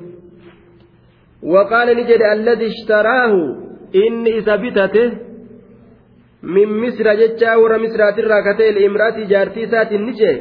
Waqaala 1.52 1.94
ni 1.94 2.04
jedhe 2.10 2.26
alladhi 2.34 2.66
ishtaraahu 2.72 3.40
inni 4.02 4.30
isa 4.40 4.58
bitate 4.64 5.02
min 6.42 6.68
misra 6.82 7.14
jechaa 7.16 7.58
warra 7.62 7.78
misraatirraa 7.78 8.42
katee 8.42 8.72
liimraatii 8.72 9.26
jaartii 9.32 9.62
isaatiin 9.68 10.06
ni 10.06 10.12
jee. 10.20 10.36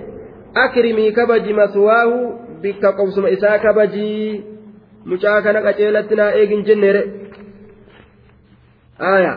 Akrimii 0.56 1.12
kabaji 1.12 1.54
maswaahu 1.54 2.20
bikka 2.62 2.91
qobsuma 2.93 3.30
isaa 3.30 3.60
kabajii 3.60 4.43
mucaa 5.06 5.41
kana 5.41 5.62
qaceelatti 5.62 6.16
naa 6.16 6.32
eegin 6.39 6.64
jenneere 6.70 7.04
aya 9.00 9.34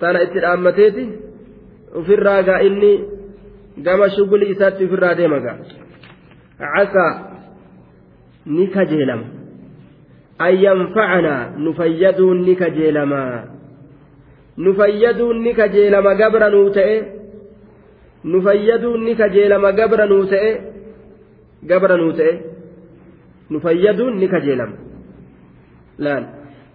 tana 0.00 0.22
itti 0.22 0.40
dhaammateeti. 0.40 1.04
Ufirraa 2.00 2.42
gaa 2.42 2.60
inni 2.68 2.92
gama 3.82 4.10
shuguli 4.10 4.50
isaatti 4.54 4.84
ufirraa 4.84 5.14
deema 5.14 5.38
gaa. 5.40 5.58
Casaa 6.58 7.12
ni 8.46 8.66
kajeelama. 8.66 9.26
An 10.38 10.54
yanfacanaa 10.62 11.52
nu 11.58 11.74
fayyaduun 11.74 12.42
ni 12.46 12.56
kajeelama 12.56 13.20
nu 14.58 14.74
fayyaduun 14.74 15.38
ni 15.44 15.54
kajeelama 15.54 16.14
gabra 16.14 16.50
nuu 16.50 16.70
ta'e. 16.76 16.96
Nu 18.24 18.42
fayyaduun 18.42 19.04
ni 19.06 19.14
kajeelama 19.20 19.72
gabra 19.72 20.06
nuu 20.06 20.24
ta'e. 20.32 20.50
Gabra 21.70 21.96
nuu 21.96 22.12
ta'e. 22.12 22.32
Nu 23.50 23.60
fayyaduun 23.60 24.18
ni 24.18 24.28
kajeelama. 24.28 24.76
Laal 25.98 26.24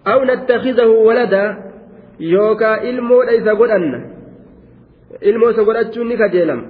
aw 0.04 0.18
nattakhidahu 0.24 1.06
walada 1.06 1.42
yookaa 2.18 2.76
ilmoodha 2.90 3.32
isa 3.40 3.54
godhanna. 3.54 3.98
Ilmoo 5.20 5.50
isa 5.50 5.64
godhachuun 5.64 6.08
ni 6.08 6.16
kajeelama. 6.16 6.64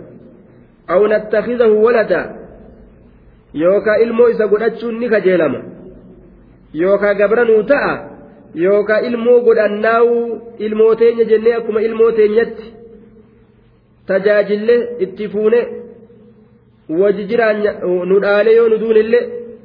Aw 0.89 1.01
nattakhidahu 1.13 1.85
walada 1.85 2.21
yookaa 3.55 3.97
ilmoo 4.05 4.29
isa 4.29 4.47
godhachuun 4.47 4.99
ni 4.99 5.09
kajeelama. 5.09 5.61
Yookaa 6.83 7.15
gabra 7.15 7.45
nuu 7.45 7.63
ta'a 7.63 8.14
yookaa 8.63 9.01
ilmoo 9.09 9.39
godhannaa'u 9.47 10.17
ilmoo 10.67 10.95
teenya 11.01 11.25
jennee 11.31 11.55
akkuma 11.61 11.81
ilmoo 11.89 12.11
teenyatti 12.19 12.67
tajaajille 14.11 14.77
itti 15.07 15.29
fuune 15.33 15.61
waji 17.01 17.25
jiraan 17.31 17.59
nu 18.11 18.17
dhaale 18.25 18.51
yoo 18.59 18.69
nu 18.73 18.79
duunillee 18.83 19.23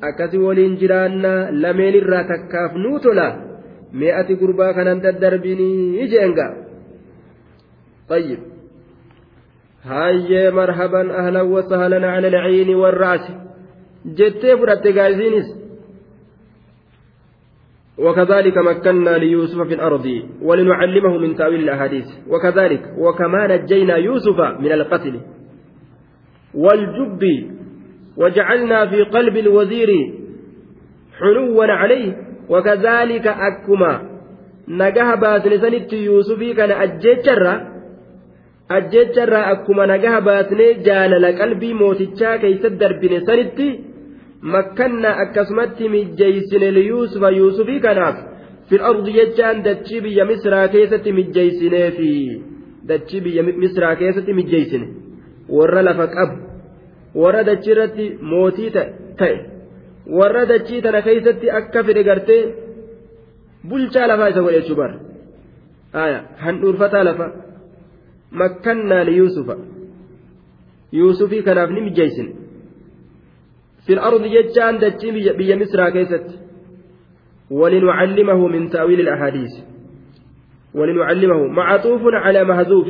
akkasi 0.08 0.38
waliin 0.46 0.78
jiraannaa 0.82 1.40
lameenirraa 1.64 2.24
takkaaf 2.32 2.72
nuu 2.84 3.00
tola 3.06 3.28
mee 4.02 4.12
ati 4.22 4.36
gurbaa 4.42 4.74
kanan 4.80 5.00
daddarbinii 5.06 6.08
jeenga 6.16 6.48
طيب 8.10 8.40
هاي 9.84 10.52
مرحبا 10.52 11.02
أهلا 11.22 11.42
وسهلا 11.42 12.08
على 12.14 12.28
العين 12.28 12.70
والرأس 12.76 13.26
jettee 14.18 14.56
fudhatte 14.60 14.90
gaa'isiinis 14.98 15.48
وكذلك 18.00 18.58
مكنا 18.58 19.18
ليوسف 19.18 19.62
في 19.68 19.74
الأرض 19.74 20.06
ولنعلمه 20.42 21.18
من 21.18 21.36
تأويل 21.36 21.60
الأحاديث. 21.60 22.06
وكذلك 22.30 22.82
وكما 22.98 23.48
نجينا 23.48 23.96
يوسف 23.96 24.40
من 24.60 24.72
القتل 24.72 25.20
والجب 26.54 27.22
وجعلنا 28.18 28.86
في 28.86 29.04
قلب 29.04 29.38
الوزير 29.38 29.90
حنوا 31.20 31.66
عليه. 31.66 32.30
وكذلك 32.50 33.28
أكما 33.28 34.10
نجاه 34.68 35.16
باسن 35.16 35.62
سنت 35.62 35.94
يوسف 35.94 36.40
كان 36.58 36.72
أجيتشرا 36.72 37.54
أجيتشرا 38.72 39.52
أكما 39.52 39.86
نجاه 39.86 40.20
باسن 40.20 40.84
جال 40.84 41.26
قلبي 41.42 41.74
موتشا 41.74 42.38
كي 42.38 42.54
سدر 42.64 42.92
بن 43.02 43.26
سنتي 43.26 43.89
makkannaa 44.42 45.16
akkasumatti 45.24 45.90
mijjeeysine 45.90 46.72
liyuusufa 46.72 47.30
yuusufii 47.30 47.80
kanaaf 47.80 48.18
fil 48.70 48.84
ardi 48.92 49.14
jechaan 49.18 49.64
dachii 49.64 50.02
biyya 50.02 50.26
misraa 50.26 50.68
keessatti 50.68 51.12
mijjeeysineefi 51.20 52.12
dachii 52.88 53.22
biyya 53.22 53.44
misraa 53.44 53.96
keessatti 53.96 54.34
mijjeeysine 54.40 54.88
warra 55.58 55.82
lafa 55.90 56.08
qabu 56.16 56.36
warra 57.22 57.44
dachii 57.52 57.72
irratti 57.76 58.06
mootii 58.32 58.72
ta'e 59.20 59.36
warra 60.18 60.46
dachii 60.54 60.82
tana 60.82 61.02
keessatti 61.08 61.52
akka 61.60 61.84
fedhe 61.84 62.04
gartee 62.10 62.42
bulchaa 63.70 64.08
lafaa 64.12 64.30
isa 64.34 64.42
godhe 64.46 64.62
jechuu 64.62 64.76
bara 64.82 64.96
handhuurfataa 66.46 67.04
lafa 67.10 67.28
makkannaa 68.42 69.04
liyuusufa 69.10 69.56
yuusufii 71.00 71.44
kanaaf 71.48 71.70
ni 71.76 71.82
mijjeessine 71.88 72.39
في 73.90 73.94
الأرض 73.94 74.22
جتان 74.22 74.78
دتشي 74.78 75.34
بيا 75.38 75.56
مصر 75.56 75.90
كيست. 75.90 76.28
ولنعلمه 77.52 78.48
من 78.48 78.70
تأويل 78.70 79.00
الأحاديث. 79.00 79.54
ولنعلمه. 80.74 81.48
معطوف 81.48 82.02
على 82.14 82.44
مهزوف 82.44 82.88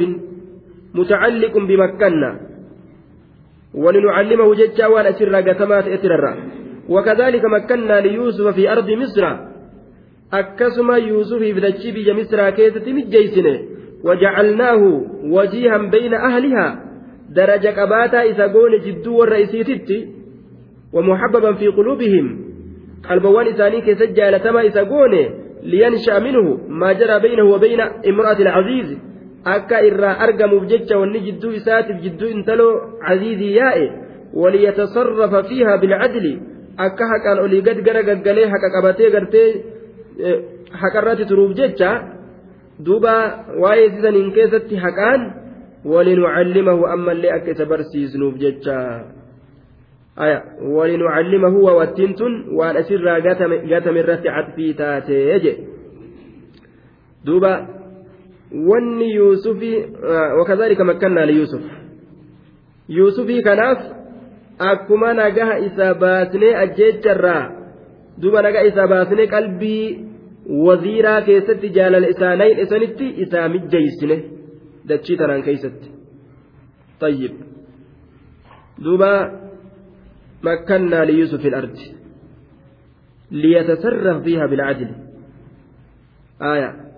متعلق 0.93 1.57
بمكنا 1.57 2.39
ولنعلمه 3.73 4.55
جتا 4.55 4.87
وأنا 4.87 5.11
سر 5.11 5.35
قتمات 5.35 5.87
اتررا 5.87 6.33
وكذلك 6.89 7.43
مكنا 7.45 8.01
ليوسف 8.01 8.47
في 8.47 8.71
أرض 8.71 8.89
مصر. 8.89 9.23
أكسما 10.33 10.97
يوسف 10.97 11.39
في 11.39 11.91
بيا 11.91 12.13
مصر 12.13 12.49
كيست 12.49 12.89
مجيسنه 12.89 13.59
وجعلناه 14.03 14.81
وجيها 15.23 15.77
بين 15.77 16.13
أهلها. 16.13 16.67
درجة 17.29 17.69
كباتا 17.69 18.21
إذا 18.21 18.45
قول 18.53 18.81
جدو 18.81 19.23
الرئيسيتي 19.23 20.18
ومحببا 20.93 21.53
في 21.53 21.67
قلوبهم 21.67 22.25
قلبوان 23.09 23.47
إساني 23.47 23.81
كيست 23.81 24.03
جالتما 24.03 24.67
إسا 24.67 24.83
قونه 24.83 25.29
لينشأ 25.63 26.19
منه 26.19 26.57
ما 26.67 26.93
جرى 26.93 27.19
بينه 27.19 27.43
وبين 27.43 27.81
امرأة 27.81 28.39
العزيز 28.39 28.97
irraa 29.87 30.19
argamuuf 30.19 30.67
jecha 30.67 30.99
wanni 30.99 31.19
jidduu 31.27 31.51
isaatiif 31.59 32.01
jidduu 32.03 32.27
intaloo 32.35 32.99
caziizii 33.07 33.55
yaa'e 33.55 33.85
waliyatasarrafa 34.33 35.43
fiiha 35.49 35.77
bilcadli 35.77 36.33
akka 36.77 37.07
haqaan 37.11 37.39
olii 37.45 37.61
gad 37.61 37.79
gara 37.87 38.03
gaggalee 38.03 38.47
haqa 38.53 38.69
qabatee 38.75 39.09
gartee 39.15 39.49
haqarratti 40.81 41.25
turuuf 41.25 41.55
jecha 41.59 41.89
duuba 42.85 43.15
waa'ee 43.63 43.89
sisaniin 43.95 44.31
keessatti 44.37 44.75
haqaan 44.75 45.21
walinucallimahu 45.85 46.87
ammallee 46.95 47.31
akka 47.37 47.51
isa 47.55 47.65
barsiisnuuf 47.65 48.35
jecha 48.43 48.77
walinucallimahu 50.19 51.63
wawattiin 51.63 52.15
tun 52.15 52.33
waan 52.57 52.77
asirraa 52.77 53.19
gatame 53.21 53.99
irratti 53.99 54.29
cadfii 54.37 54.73
taatee 54.73 55.39
jedhe. 55.39 55.53
Duuba 57.25 57.51
wanni 58.71 59.13
yuusufi 59.15 59.71
wakazaalika 60.39 60.83
makkannaa 60.83 61.25
liyuusuf 61.25 61.61
yuusufii 62.87 63.41
kanaaf 63.41 63.79
akkuma 64.59 65.13
nagaha 65.13 65.57
isa 65.59 65.93
baasnee 66.03 66.55
ajjeecharraa 66.55 67.43
duuba 68.21 68.41
nagaa 68.41 68.61
isaa 68.71 68.87
baasnee 68.87 69.27
qalbii 69.27 70.05
waziiraa 70.67 71.21
keessatti 71.27 71.69
jaalala 71.77 72.07
isaa 72.15 72.35
nayin 72.35 72.59
isanitti 72.59 73.07
isaa 73.25 73.49
mijjeeysine 73.49 74.17
dachii 74.89 75.17
tanaan 75.17 75.43
keeysatti 75.43 75.91
tayyib. 76.99 77.33
Duuba 78.83 79.11
مكنا 80.43 81.05
ليوسف 81.05 81.45
الأرض 81.45 81.77
ليتصرف 83.31 84.23
فيها 84.23 84.45
بالعدل 84.45 84.89
آية 86.41 86.89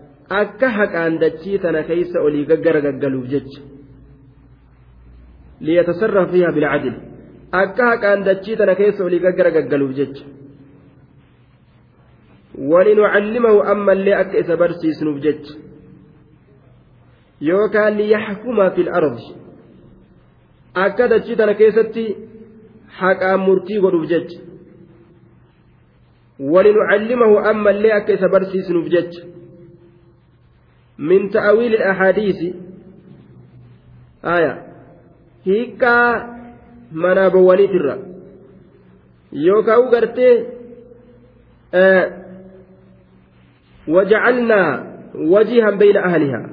keeysa 1.90 2.18
olii 2.28 2.46
gaggara 2.52 2.80
gaggaluuf 2.88 3.26
jecha 3.34 3.62
liyatasarraf 5.66 6.28
fiiha 6.34 6.52
bilcadil 6.58 6.96
akka 7.62 7.84
haqaan 7.92 8.20
dachii 8.30 8.56
tana 8.60 8.74
keessa 8.80 9.02
olii 9.08 9.24
gaggara 9.26 9.52
gaggaluuf 9.58 9.94
jecha 10.00 10.26
ولنعلمه 12.72 13.72
أما 13.72 13.92
اللي 13.94 14.22
أك 14.22 14.36
إذا 14.36 14.56
برسيس 14.56 15.04
نبجج 15.04 15.46
يوكا 17.42 17.90
ليحكم 17.90 18.70
في 18.70 18.82
الأرض 18.82 19.18
أكد 20.76 21.14
جيتنا 21.14 21.54
كيستي 22.92 22.98
حقا 22.98 23.36
مرتي 23.36 23.80
ونبجج 23.80 24.38
ولنعلمه 26.40 27.50
أما 27.50 27.70
اللي 27.70 27.98
أك 27.98 28.12
إذا 28.12 28.28
برسيس 28.28 28.72
نبجج 28.72 29.20
من 30.98 31.30
تأويل 31.30 31.76
الأحاديث 31.76 32.56
آية 34.26 34.68
هيكا 35.46 36.28
منابواني 36.92 37.68
ترى 37.68 37.98
يوكاو 39.34 39.84
غرتي 39.84 40.46
آه 41.74 42.22
وجعلنا 43.88 44.92
وجها 45.16 45.72
بين 45.72 45.98
أهلها 45.98 46.50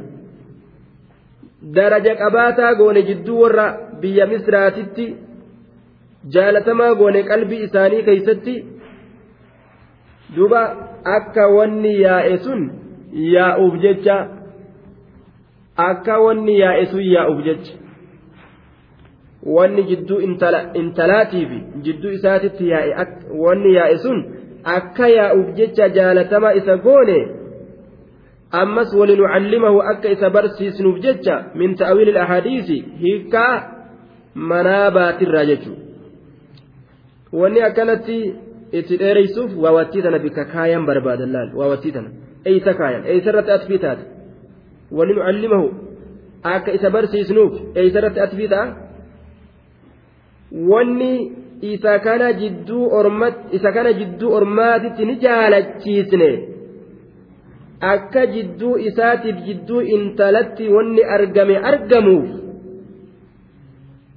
درجة 1.62 2.24
قباتا 2.24 2.78
قول 2.78 3.06
جدو 3.06 3.42
ورا 3.42 3.98
بيا 4.00 4.24
مصراتي 4.24 5.27
jaalatamaa 6.34 6.94
goone 6.94 7.22
qalbii 7.30 7.62
isaanii 7.66 8.02
keeysatti 8.08 8.54
duba 10.36 10.62
akka 11.16 11.46
wanni 11.56 11.92
yaa'e 12.00 12.38
sun 12.46 12.64
yaa'uuf 13.34 13.78
jecha 13.84 14.16
akka 15.86 16.18
wanni 16.26 16.58
yaa'e 16.60 16.84
sun 16.92 17.04
yaa'uuf 17.14 17.44
jecha 17.48 17.74
wanni 19.56 19.86
jidduu 19.92 20.20
intalaatii 20.82 21.46
fi 21.52 21.62
jidduu 21.88 22.12
isaatitti 22.18 22.70
yaa'e 22.74 23.08
wanni 23.46 23.74
yaa'e 23.78 23.98
sun 24.04 24.22
akka 24.76 25.08
yaa'uuf 25.16 25.56
jecha 25.62 25.88
jaalatama 25.98 26.54
isa 26.60 26.76
goone 26.86 27.18
ammas 28.62 28.94
walinucallimahu 29.00 29.82
akka 29.94 30.08
isa 30.18 30.30
barsiisnuuf 30.30 31.02
jecha 31.08 31.42
min 31.54 31.76
ta'awiili 31.82 32.10
ilahaadiisi 32.16 32.84
hiikaa 33.02 33.54
manaa 34.52 34.90
baatirraa 34.90 35.44
jechuudha 35.50 35.87
wanni 37.32 37.60
akkanatti 37.68 38.18
itti 38.78 38.96
dheereysuuf 39.00 39.50
waawattii 39.64 40.02
tana 40.02 40.18
bikka 40.18 40.44
kaayan 40.54 40.86
barbaadan 40.86 41.32
laal 41.32 41.50
waawattii 41.60 41.92
tana. 41.92 42.10
Eeysa 42.44 42.74
kaayan 42.74 43.02
eeysa 43.06 43.30
irratti 43.30 43.52
atfii 43.56 43.78
taate. 43.84 44.04
Walinucallimahu 44.96 45.66
akka 46.54 46.72
isa 46.72 46.90
barsiisnuuf 46.90 47.52
eeysa 47.74 47.98
irratti 47.98 48.20
atfii 48.26 48.48
ta'a. 48.48 48.66
Wanni 50.70 51.12
isa 51.72 51.98
kana 51.98 52.32
jidduu 52.32 52.84
ormat 52.98 53.36
isa 53.52 53.72
kana 53.72 53.92
jidduu 53.92 54.32
ormaatitti 54.38 55.04
ni 55.04 55.14
jaalachiisne. 55.24 56.30
Akka 57.80 58.26
jidduu 58.34 58.76
isaatiif 58.88 59.36
jidduu 59.46 59.80
intalatti 59.96 60.68
wanni 60.68 61.02
argame 61.16 61.56
argamuuf 61.70 62.28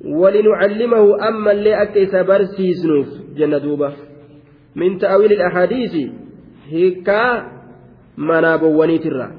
ولنعلمه 0.05 1.27
أما 1.27 1.51
اللي 1.51 1.81
أكيس 1.83 2.15
برسيسنوف 2.15 3.07
جنة 3.37 3.57
دوبة 3.57 3.93
من 4.75 4.97
تأويل 4.97 5.31
الأحاديث 5.31 5.93
هيكا 6.69 7.51
منابواني 8.17 8.97
ترى 8.97 9.31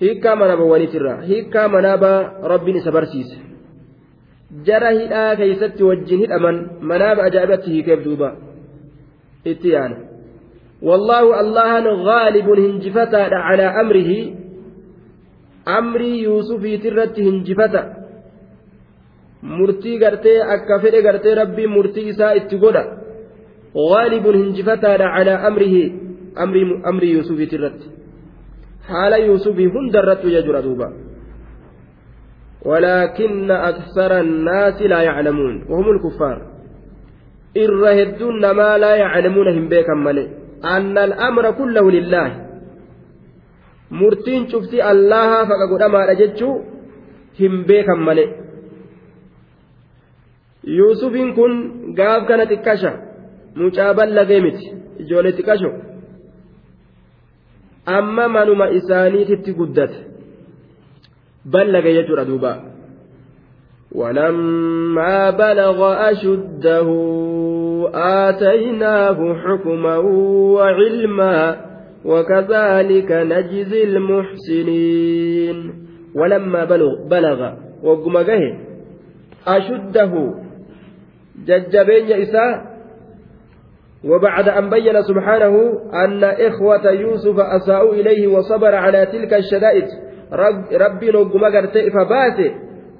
هيكا 0.00 0.34
منابواني 0.34 0.86
ترى 0.86 1.14
هيكا 1.22 1.66
منابا 1.66 2.38
ربي 2.42 2.72
نسبرسيس 2.72 3.48
jara 4.66 4.90
hidhaa 4.96 5.36
keeysatti 5.36 5.84
wajjin 5.84 6.20
hidhaman 6.24 6.58
manaaba 6.90 7.24
ajaa'ibatti 7.28 7.72
hiikeef 7.72 8.04
duuba 8.04 8.28
itti 9.50 9.72
yaana 9.74 9.96
wallaahu 10.88 11.34
allahan 11.40 11.88
gaalibun 12.06 12.62
hinjifataadha 12.66 13.42
calaa 13.48 13.74
amrihi 13.82 14.18
amrii 15.78 16.22
yuusufiitirratti 16.22 17.26
hinjifata 17.28 17.82
murtii 19.57 19.97
gartee 20.03 20.39
akka 20.55 20.79
fedhe 20.83 21.01
gartee 21.07 21.35
rabbiin 21.41 21.73
murtii 21.77 22.09
isaa 22.13 22.33
itti 22.39 22.61
godha 22.63 22.83
gaalibun 23.75 24.35
hinjifataadha 24.41 25.13
calaa 25.15 25.39
amrihi 25.49 25.83
amrii 26.91 27.13
yuusufiitirratti 27.15 27.87
haala 28.91 29.17
yuusufii 29.17 29.73
hundarrattu 29.77 30.35
jajura 30.35 30.61
duuba 30.67 30.89
ولكن 32.65 33.51
أكثر 33.51 34.19
الناس 34.19 34.81
لا 34.81 35.01
يعلمون 35.01 35.65
وهم 35.69 35.87
الكفار 35.95 36.37
إر 37.57 38.53
ما 38.53 38.77
لا 38.77 38.95
يعلمون 38.95 39.47
هم 39.47 39.67
بيكا 39.67 39.93
ملي 39.93 40.27
أن 40.63 40.97
الأمر 40.97 41.51
كله 41.51 41.91
لله 41.91 42.27
مرتين 43.91 44.49
شفتي 44.49 44.91
الله 44.91 45.31
فقد 45.49 45.81
أما 45.81 46.05
رجتشو 46.05 46.51
هم 47.39 47.63
بيكا 47.63 47.95
ملي 48.07 48.25
يوسف 50.67 51.13
كن 51.35 51.51
قاف 51.97 52.27
كانت 52.27 52.51
إكاشا 52.51 52.93
مجابا 53.55 54.01
لغيمت 54.01 54.59
جولت 54.99 55.39
إكاشو 55.39 55.71
أما 57.87 58.27
منما 58.27 58.77
إساني 58.77 59.25
تتقدت 59.25 59.93
بلغ 61.45 61.85
يجر 61.85 62.23
دوبا 62.23 62.73
ولما 63.91 65.29
بلغ 65.29 66.09
أشده 66.11 66.87
آتيناه 67.93 69.35
حكما 69.43 69.97
وعلما 69.97 71.65
وكذلك 72.05 73.11
نجزي 73.11 73.83
المحسنين 73.83 75.73
ولما 76.15 76.65
بلغ, 76.65 77.07
بلغ 77.07 77.53
وقم 77.83 78.19
جه 78.19 78.57
أشده 79.47 80.33
ججبين 81.48 82.20
إساء 82.22 82.78
وبعد 84.04 84.48
أن 84.48 84.70
بين 84.70 85.02
سبحانه 85.02 85.54
أن 86.04 86.24
إخوة 86.24 86.90
يوسف 86.90 87.38
أساءوا 87.40 87.94
إليه 87.94 88.26
وصبر 88.26 88.74
على 88.74 89.06
تلك 89.06 89.34
الشدائد. 89.34 89.84
ربي 90.72 91.10
قرتئ 91.54 91.90
فباسه 91.90 92.50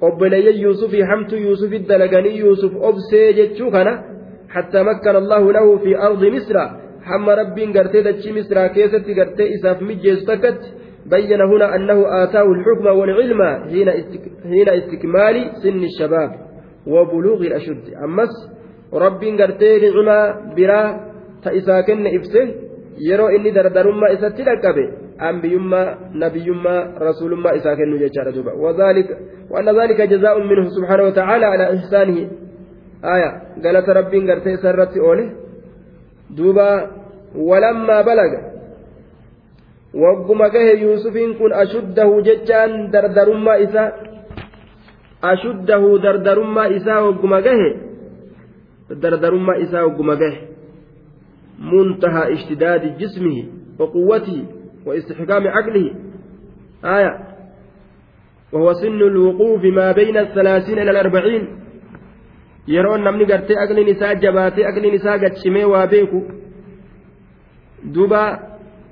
obboleeyyan 0.01 0.57
yuusufii 0.63 1.01
hamtu 1.01 1.35
yuusufit 1.35 1.89
dalaganii 1.89 2.39
yuusuf 2.39 2.71
obsee 2.81 3.33
jechuu 3.33 3.71
kana 3.71 4.03
حتى 4.49 4.83
مكن 4.83 5.15
الله 5.15 5.51
له 5.51 5.77
في 5.77 5.97
أرض 5.97 6.23
مصر. 6.25 6.55
حما 7.03 7.33
ربي 7.33 7.65
قرتي 7.65 8.01
دتشي 8.01 8.39
مصر 8.39 8.67
كيست 8.67 9.05
قرتي 9.17 9.55
إساف 9.55 9.81
مجيز 9.81 10.25
تكت. 10.25 10.61
بين 11.05 11.41
هنا 11.41 11.75
أنه 11.75 12.23
آتاه 12.23 12.47
الحكم 12.51 12.85
والعلم 12.99 13.41
حين 14.43 14.69
استكمال 14.69 15.35
سن 15.63 15.83
الشباب. 15.83 16.48
وبلوغ 16.87 17.39
الأشد. 17.41 17.93
أمس 18.03 18.33
ربي 18.93 19.29
قرتي 19.39 19.71
نعمة 19.79 20.19
برا 20.55 20.81
تإساكن 21.43 22.07
إبسه 22.07 22.47
يرو 23.09 23.27
إني 23.27 23.51
دردرما 23.51 24.13
إساتي 24.13 24.43
لكبه 24.43 24.87
أنبيما 25.29 25.81
نبيما 26.13 26.75
رسولما 27.07 27.49
إساكن 27.55 27.97
جيشار 27.97 28.29
دوبا 28.35 28.53
وذلك 28.53 29.09
وأن 29.51 29.67
ذلك 29.79 30.01
جزاء 30.01 30.35
منه 30.39 30.65
سبحانه 30.69 31.03
وتعالى 31.03 31.45
على 31.45 31.65
إحسانه. 31.75 32.17
آية 33.05 33.29
قالت 33.63 33.89
ربي 33.89 34.19
قرتي 34.31 34.57
سرت 34.57 34.97
أوله 34.97 35.27
دوبا 36.37 36.71
ولما 37.35 38.01
بلغ 38.01 38.31
wagguma 39.93 40.49
gahe 40.49 40.77
yuusufiin 40.81 41.33
kun 41.37 41.53
ashuddahu 41.53 42.21
jechaan 42.21 42.91
dardarummaa 42.91 43.57
isaa 43.65 43.91
ashuddahu 45.21 45.99
dardarummaa 45.99 46.67
isaa 46.67 47.01
wagguma 47.01 47.41
gahe 47.41 47.79
dardarummaa 48.89 49.55
isaa 49.55 49.85
ishtidaadi 52.29 52.89
jismihi 52.89 53.49
wa 53.79 53.87
quwwatihi 53.87 54.59
واستحكام 54.85 55.47
عقله. 55.47 55.95
آية. 56.85 57.13
وهو 58.53 58.73
سن 58.73 59.01
الوقوف 59.01 59.63
ما 59.63 59.91
بين 59.91 60.17
الثلاثين 60.17 60.79
إلى 60.79 60.91
الأربعين. 60.91 61.47
يرون 62.67 63.03
نمني 63.03 63.23
قرتي 63.23 63.53
أقل 63.53 63.91
نساء 63.91 64.13
جباتي 64.13 64.69
أقل 64.69 64.95
نساء 64.95 65.17
قد 65.17 65.33
شمي 65.43 65.63
وابيكو. 65.63 66.21
دوبا 67.83 68.39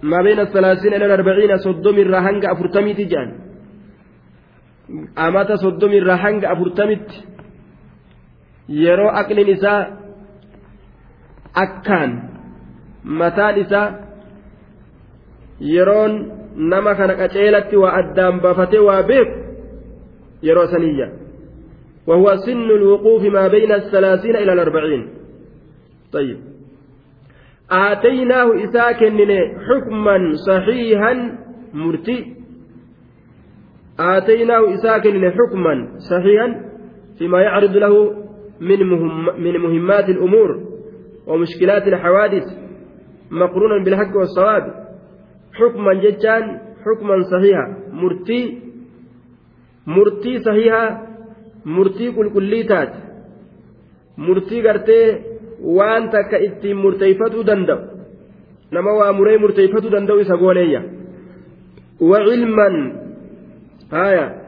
ما 0.04 0.22
بين 0.22 0.40
الثلاثين 0.40 0.94
إلى 0.94 1.06
الأربعين 1.06 1.58
صدوم 1.58 1.98
الرهنج 1.98 2.45
أفرتمي 2.45 2.94
تجان. 2.94 3.47
أمات 5.18 5.51
صدوم 5.51 5.91
الرهنج 5.91 6.45
أفرتمت 6.45 7.07
yeroo 8.68 9.11
aqliin 9.22 9.49
isaa 9.49 9.81
akkaan 11.55 12.11
mataan 13.03 13.57
isaa 13.64 13.93
yeroon 15.59 16.14
nama 16.55 16.95
kana 16.95 17.15
qaceelatti 17.15 17.80
waa 17.84 17.95
addaan 18.01 18.41
baafatee 18.43 18.84
waa 18.88 19.03
beeku 19.03 19.39
yeroo 20.43 20.68
saniyya 20.68 21.07
وهو 22.07 22.35
سن 22.35 22.72
الوقوف 22.72 23.23
ما 23.23 23.47
بين 23.47 23.72
الثلاثين 23.72 24.35
إلى 24.35 24.53
الأربعين 24.53 25.07
طيب 26.11 26.39
آتيناه 27.72 28.64
إساكن 28.64 29.18
حكما 29.68 30.18
صحيحا 30.47 31.14
مرتي 31.73 32.36
آتيناه 33.99 34.74
إساكن 34.74 35.32
حكما 35.32 35.88
صحيحا 35.98 36.61
فيما 37.18 37.41
يعرض 37.41 37.78
له 37.78 38.14
من, 38.61 38.80
من 39.44 39.57
مهمات 39.60 40.10
الأمور 40.10 40.49
ومشكلات 41.28 41.88
الحوادث 41.88 42.44
مقرونا 43.32 43.84
بالحق 43.84 44.15
والصواب 44.18 44.88
sahiha 47.32 47.64
murtii 47.91 48.61
murtii 49.86 50.40
sahiha 50.40 50.82
murtii 51.65 52.11
qulqullii 52.18 52.64
taate 52.72 52.99
murtii 54.18 54.61
gartee 54.61 55.07
waan 55.78 56.10
takka 56.10 56.38
ittiin 56.48 56.78
murteeyfatuu 56.78 57.44
danda'u 57.49 57.82
nama 58.72 58.91
waa 58.99 59.14
muree 59.14 59.38
murteeyfatuu 59.38 59.91
danda'u 59.91 60.19
isa 60.19 60.38
gooneeyya 60.38 60.82
وعلما 62.02 62.68
هايا 63.93 64.41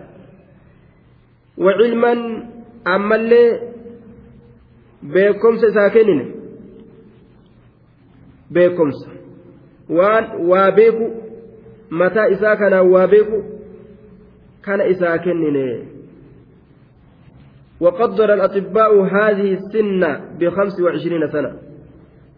وعلما 1.57 2.13
أما 2.87 3.15
اللي 3.15 3.59
بكم 5.03 5.57
ساكنين. 5.75 6.35
بكم 8.51 8.91
waan 9.89 10.45
waa 10.45 10.71
beeku 10.71 11.05
mataa 11.89 12.29
isaa 12.29 12.55
kanaan 12.61 12.91
waa 12.93 13.07
beeku 13.07 13.43
kana 14.61 14.85
isaa 14.85 15.17
kennine 15.17 15.89
وقدر 17.79 18.33
الأطباء 18.33 19.01
هذه 19.01 19.53
السنة 19.53 20.35
بخمس 20.39 20.81
وعشرين 20.81 21.27
سنة. 21.31 21.51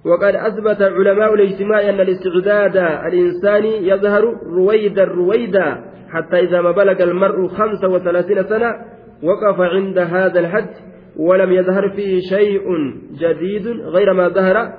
وقد 0.05 0.35
أثبت 0.35 0.81
علماء 0.81 1.33
الاجتماع 1.33 1.89
أن 1.89 1.99
الاستعداد 1.99 2.77
الإنساني 2.77 3.87
يظهر 3.87 4.23
رويدا 4.45 5.03
رويدا. 5.03 5.90
حتى 6.11 6.39
إذا 6.39 6.61
ما 6.61 6.71
بلغ 6.71 7.03
المرء 7.03 7.47
خمسة 7.47 7.87
وثلاثين 7.87 8.43
سنة 8.43 8.71
وقف 9.23 9.59
عند 9.59 9.97
هذا 9.97 10.39
الحد 10.39 10.69
ولم 11.17 11.51
يظهر 11.51 11.89
فيه 11.89 12.19
شيء 12.29 12.63
جديد 13.11 13.67
غير 13.67 14.13
ما 14.13 14.27
ظهر 14.27 14.73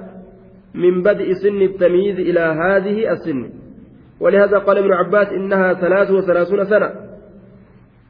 من 0.75 1.03
بدء 1.03 1.33
سن 1.33 1.63
التمييز 1.63 2.19
إلى 2.19 2.41
هذه 2.41 3.13
السن. 3.13 3.51
ولهذا 4.21 4.59
قال 4.59 4.79
ابن 4.79 4.93
عباس 4.93 5.29
إنها 5.29 5.75
ثلاث 5.75 6.11
وثلاثون 6.11 6.65
سنة. 6.65 6.93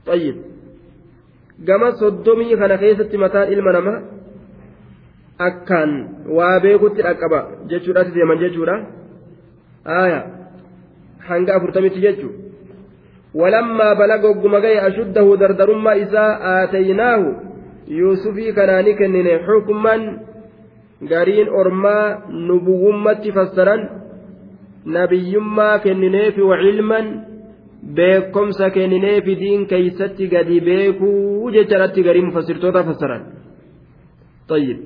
طيب. 0.07 0.37
صدمي 2.01 2.57
كان 2.57 2.77
كيست 2.77 3.17
متان 3.17 3.53
المنامة 3.53 4.05
أكان. 5.41 6.09
وابيكت 6.27 7.01
الأكبا 7.01 7.49
جتشورا 7.69 8.03
تزيمن 8.03 8.49
جتشورا 8.49 8.87
آية. 9.87 10.27
حنقا 11.21 11.59
فرتمت 11.59 11.93
جتشو 11.93 12.52
ولما 13.35 13.93
بلغ 13.93 14.23
قمقي 14.43 14.87
أشده 14.87 15.37
دردرما 15.37 15.93
إذا 15.93 16.27
آتيناه 16.63 17.23
يوسفي 17.89 18.53
كان 18.53 18.85
نكنن 18.85 19.29
حكما 19.47 19.95
gariin 21.11 21.49
ormaa 21.61 22.23
nubuwummatti 22.49 23.33
fassaran 23.33 23.81
nabiyyummaa 24.97 25.79
kennineefi 25.79 26.43
wacilman 26.51 27.07
beekomsa 27.97 28.71
kennineefi 28.71 29.35
diin 29.41 29.67
keeysatti 29.73 30.29
gadi 30.35 30.61
beekuu 30.69 31.51
jecharatti 31.57 32.03
garii 32.09 32.27
mufassirtoota 32.29 32.85
fassaran 32.91 33.23
طيب 34.49 34.79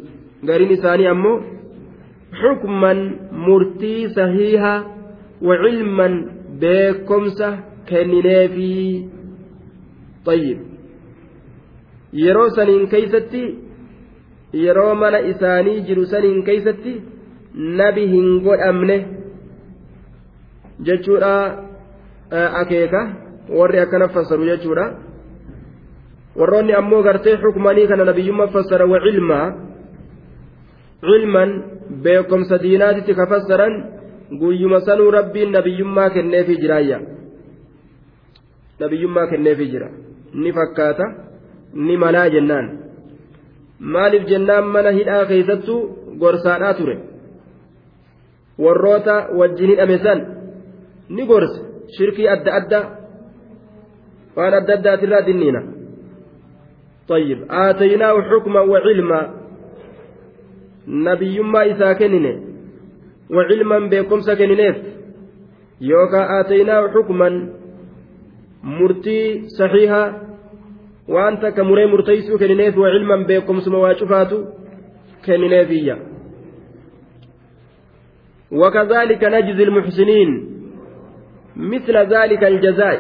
gariin 0.49 0.71
isaanii 0.71 1.07
ammoo 1.13 1.37
xukman 2.41 2.99
murtii 3.47 4.09
sahiiha 4.17 4.75
wacilman 5.49 6.15
beekomsa 6.61 7.49
kennineefi 7.89 8.73
طيب 10.27 10.59
yeroo 12.23 12.51
saniin 12.57 12.89
keeysatti 12.93 13.43
yeroo 14.65 14.95
mana 14.95 15.19
isaanii 15.33 15.81
jiru 15.89 16.05
saniin 16.13 16.43
keeysatti 16.49 16.93
nabi 17.81 18.05
hin 18.13 18.29
godhamne 18.47 18.97
jechuudha 20.89 21.35
akeeka 22.63 23.03
warri 23.59 23.79
akkana 23.85 24.09
fassaru 24.17 24.49
jechuudha 24.51 24.87
warroonni 26.41 26.79
ammoo 26.81 27.03
gartee 27.09 27.37
xukmanii 27.45 27.87
kana 27.91 28.09
nabiyyummaa 28.11 28.53
fassara 28.57 28.87
wa 28.93 29.01
cilmaa 29.07 29.47
cilman 31.09 31.51
beekomsa 32.07 32.63
diinaatitti 32.65 33.19
ka 33.19 33.27
fassaran 33.33 33.75
guyyuma 34.41 34.81
sanuu 34.89 35.11
rabbiin 35.19 35.53
nabiyyummaa 35.59 36.11
kenneefii 36.17 36.61
jiraayya 36.65 36.99
nabiyyummaa 38.81 39.27
kenneefii 39.33 39.71
jira 39.75 39.89
ni 40.43 40.53
fakkaata 40.59 41.07
ni 41.87 41.97
malaa 42.05 42.29
jennaan 42.35 42.67
maaliif 43.95 44.25
jennaan 44.33 44.67
mana 44.75 44.91
hidhaa 44.99 45.25
keessattuu 45.31 45.81
gorsaadhaa 46.21 46.75
ture 46.81 46.97
warroota 48.65 49.17
wajjin 49.39 49.71
hidhame 49.71 49.99
san 50.05 50.21
ni 51.09 51.27
gorse 51.31 51.59
shirkii 51.97 52.29
adda 52.35 52.55
addaa 52.61 52.85
waan 54.37 54.55
adda 54.61 54.75
addaatirraa 54.79 55.27
dinniina 55.31 55.63
طيب 57.09 57.39
آتيناه 57.51 58.17
حكما 58.31 58.61
وعلما 58.61 59.21
نبي 60.89 61.41
ما 61.41 61.63
إذا 61.63 61.93
كننه 61.93 62.35
وعلما 63.31 63.79
بكم 63.91 64.21
سكننيف 64.21 64.77
yookaan 65.81 66.31
aataynaa 66.37 66.89
xukman 66.95 67.35
murtii 68.63 69.49
saxiiha 69.59 70.03
waan 71.09 71.41
takka 71.41 71.65
muree 71.65 71.87
murteessuu 71.87 72.39
kennineef 72.39 72.77
waa 72.77 72.91
cilman 72.91 73.25
beekumsuma 73.25 73.79
waa 73.79 73.95
cufaatu 73.95 74.45
kennineefiyya 75.27 75.97
وكذلك 78.51 79.25
نجزي 79.25 79.63
المحسنين 79.63 80.31
مثل 81.57 81.97
ذلك 81.97 82.45
الجزاء 82.45 82.99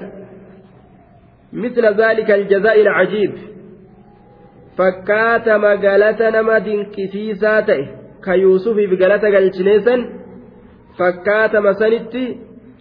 مثل 1.52 1.84
ذلك 2.02 2.30
الجزاء 2.30 2.80
العجيب 2.80 3.32
magaalata 4.78 6.30
nama 6.30 6.60
dinqisiisaa 6.60 7.62
ta'e 7.62 7.88
ka 8.20 8.34
yuusufiif 8.34 8.90
galata 8.98 9.30
galchineesan 9.30 10.00
fakkaatama 10.98 11.72
sanitti 11.74 12.24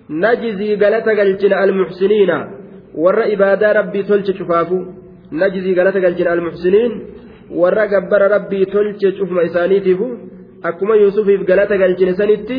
najizii 0.10 0.76
galata 0.76 1.16
galchina 1.16 1.56
almuxsiniina 1.58 2.55
warra 3.04 3.26
ibaadaa 3.36 3.74
rabbii 3.80 4.04
tolche 4.10 4.34
cufaafu 4.40 4.78
najizii 5.42 5.76
galata 5.80 6.00
galchina 6.06 6.32
almuxsiniin 6.36 6.94
warra 7.62 7.86
gabbara 7.94 8.28
rabbii 8.36 8.66
tolche 8.74 9.12
cufuma 9.18 9.44
isaaniitiifu 9.50 10.08
akkuma 10.70 10.96
yuusufiif 11.02 11.42
galata 11.50 11.78
galchine 11.84 12.14
sanitti 12.20 12.58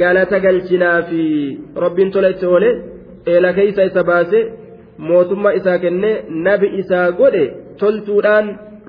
galata 0.00 0.40
galchinaafi 0.46 1.24
rabbiin 1.84 2.10
tola 2.14 2.28
itti 2.34 2.46
oole 2.54 2.70
eela 3.32 3.52
keeysa 3.58 3.82
isa 3.90 4.02
baase 4.10 4.40
mootummaa 5.08 5.52
isaa 5.58 5.78
kenne 5.84 6.10
nabi 6.46 6.68
isaa 6.80 7.08
godhe 7.20 7.44
toltuudhaan 7.80 8.46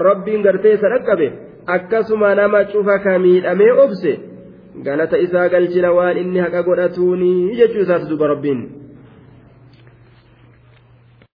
rabbiin 0.08 0.42
gartee 0.48 0.74
isa 0.78 0.90
dhaqqabe 0.94 1.28
akkasuma 1.76 2.30
nama 2.40 2.64
cufa 2.72 2.96
ka 3.06 3.14
miidhamee 3.26 3.72
obse 3.84 4.12
galata 4.88 5.18
isaa 5.26 5.48
galchina 5.54 5.90
waan 5.98 6.18
inni 6.24 6.40
haqa 6.46 6.62
godhatuuni 6.70 7.32
jechuu 7.60 7.84
isaati 7.86 8.10
duba 8.12 8.28
rabbiin 8.34 8.62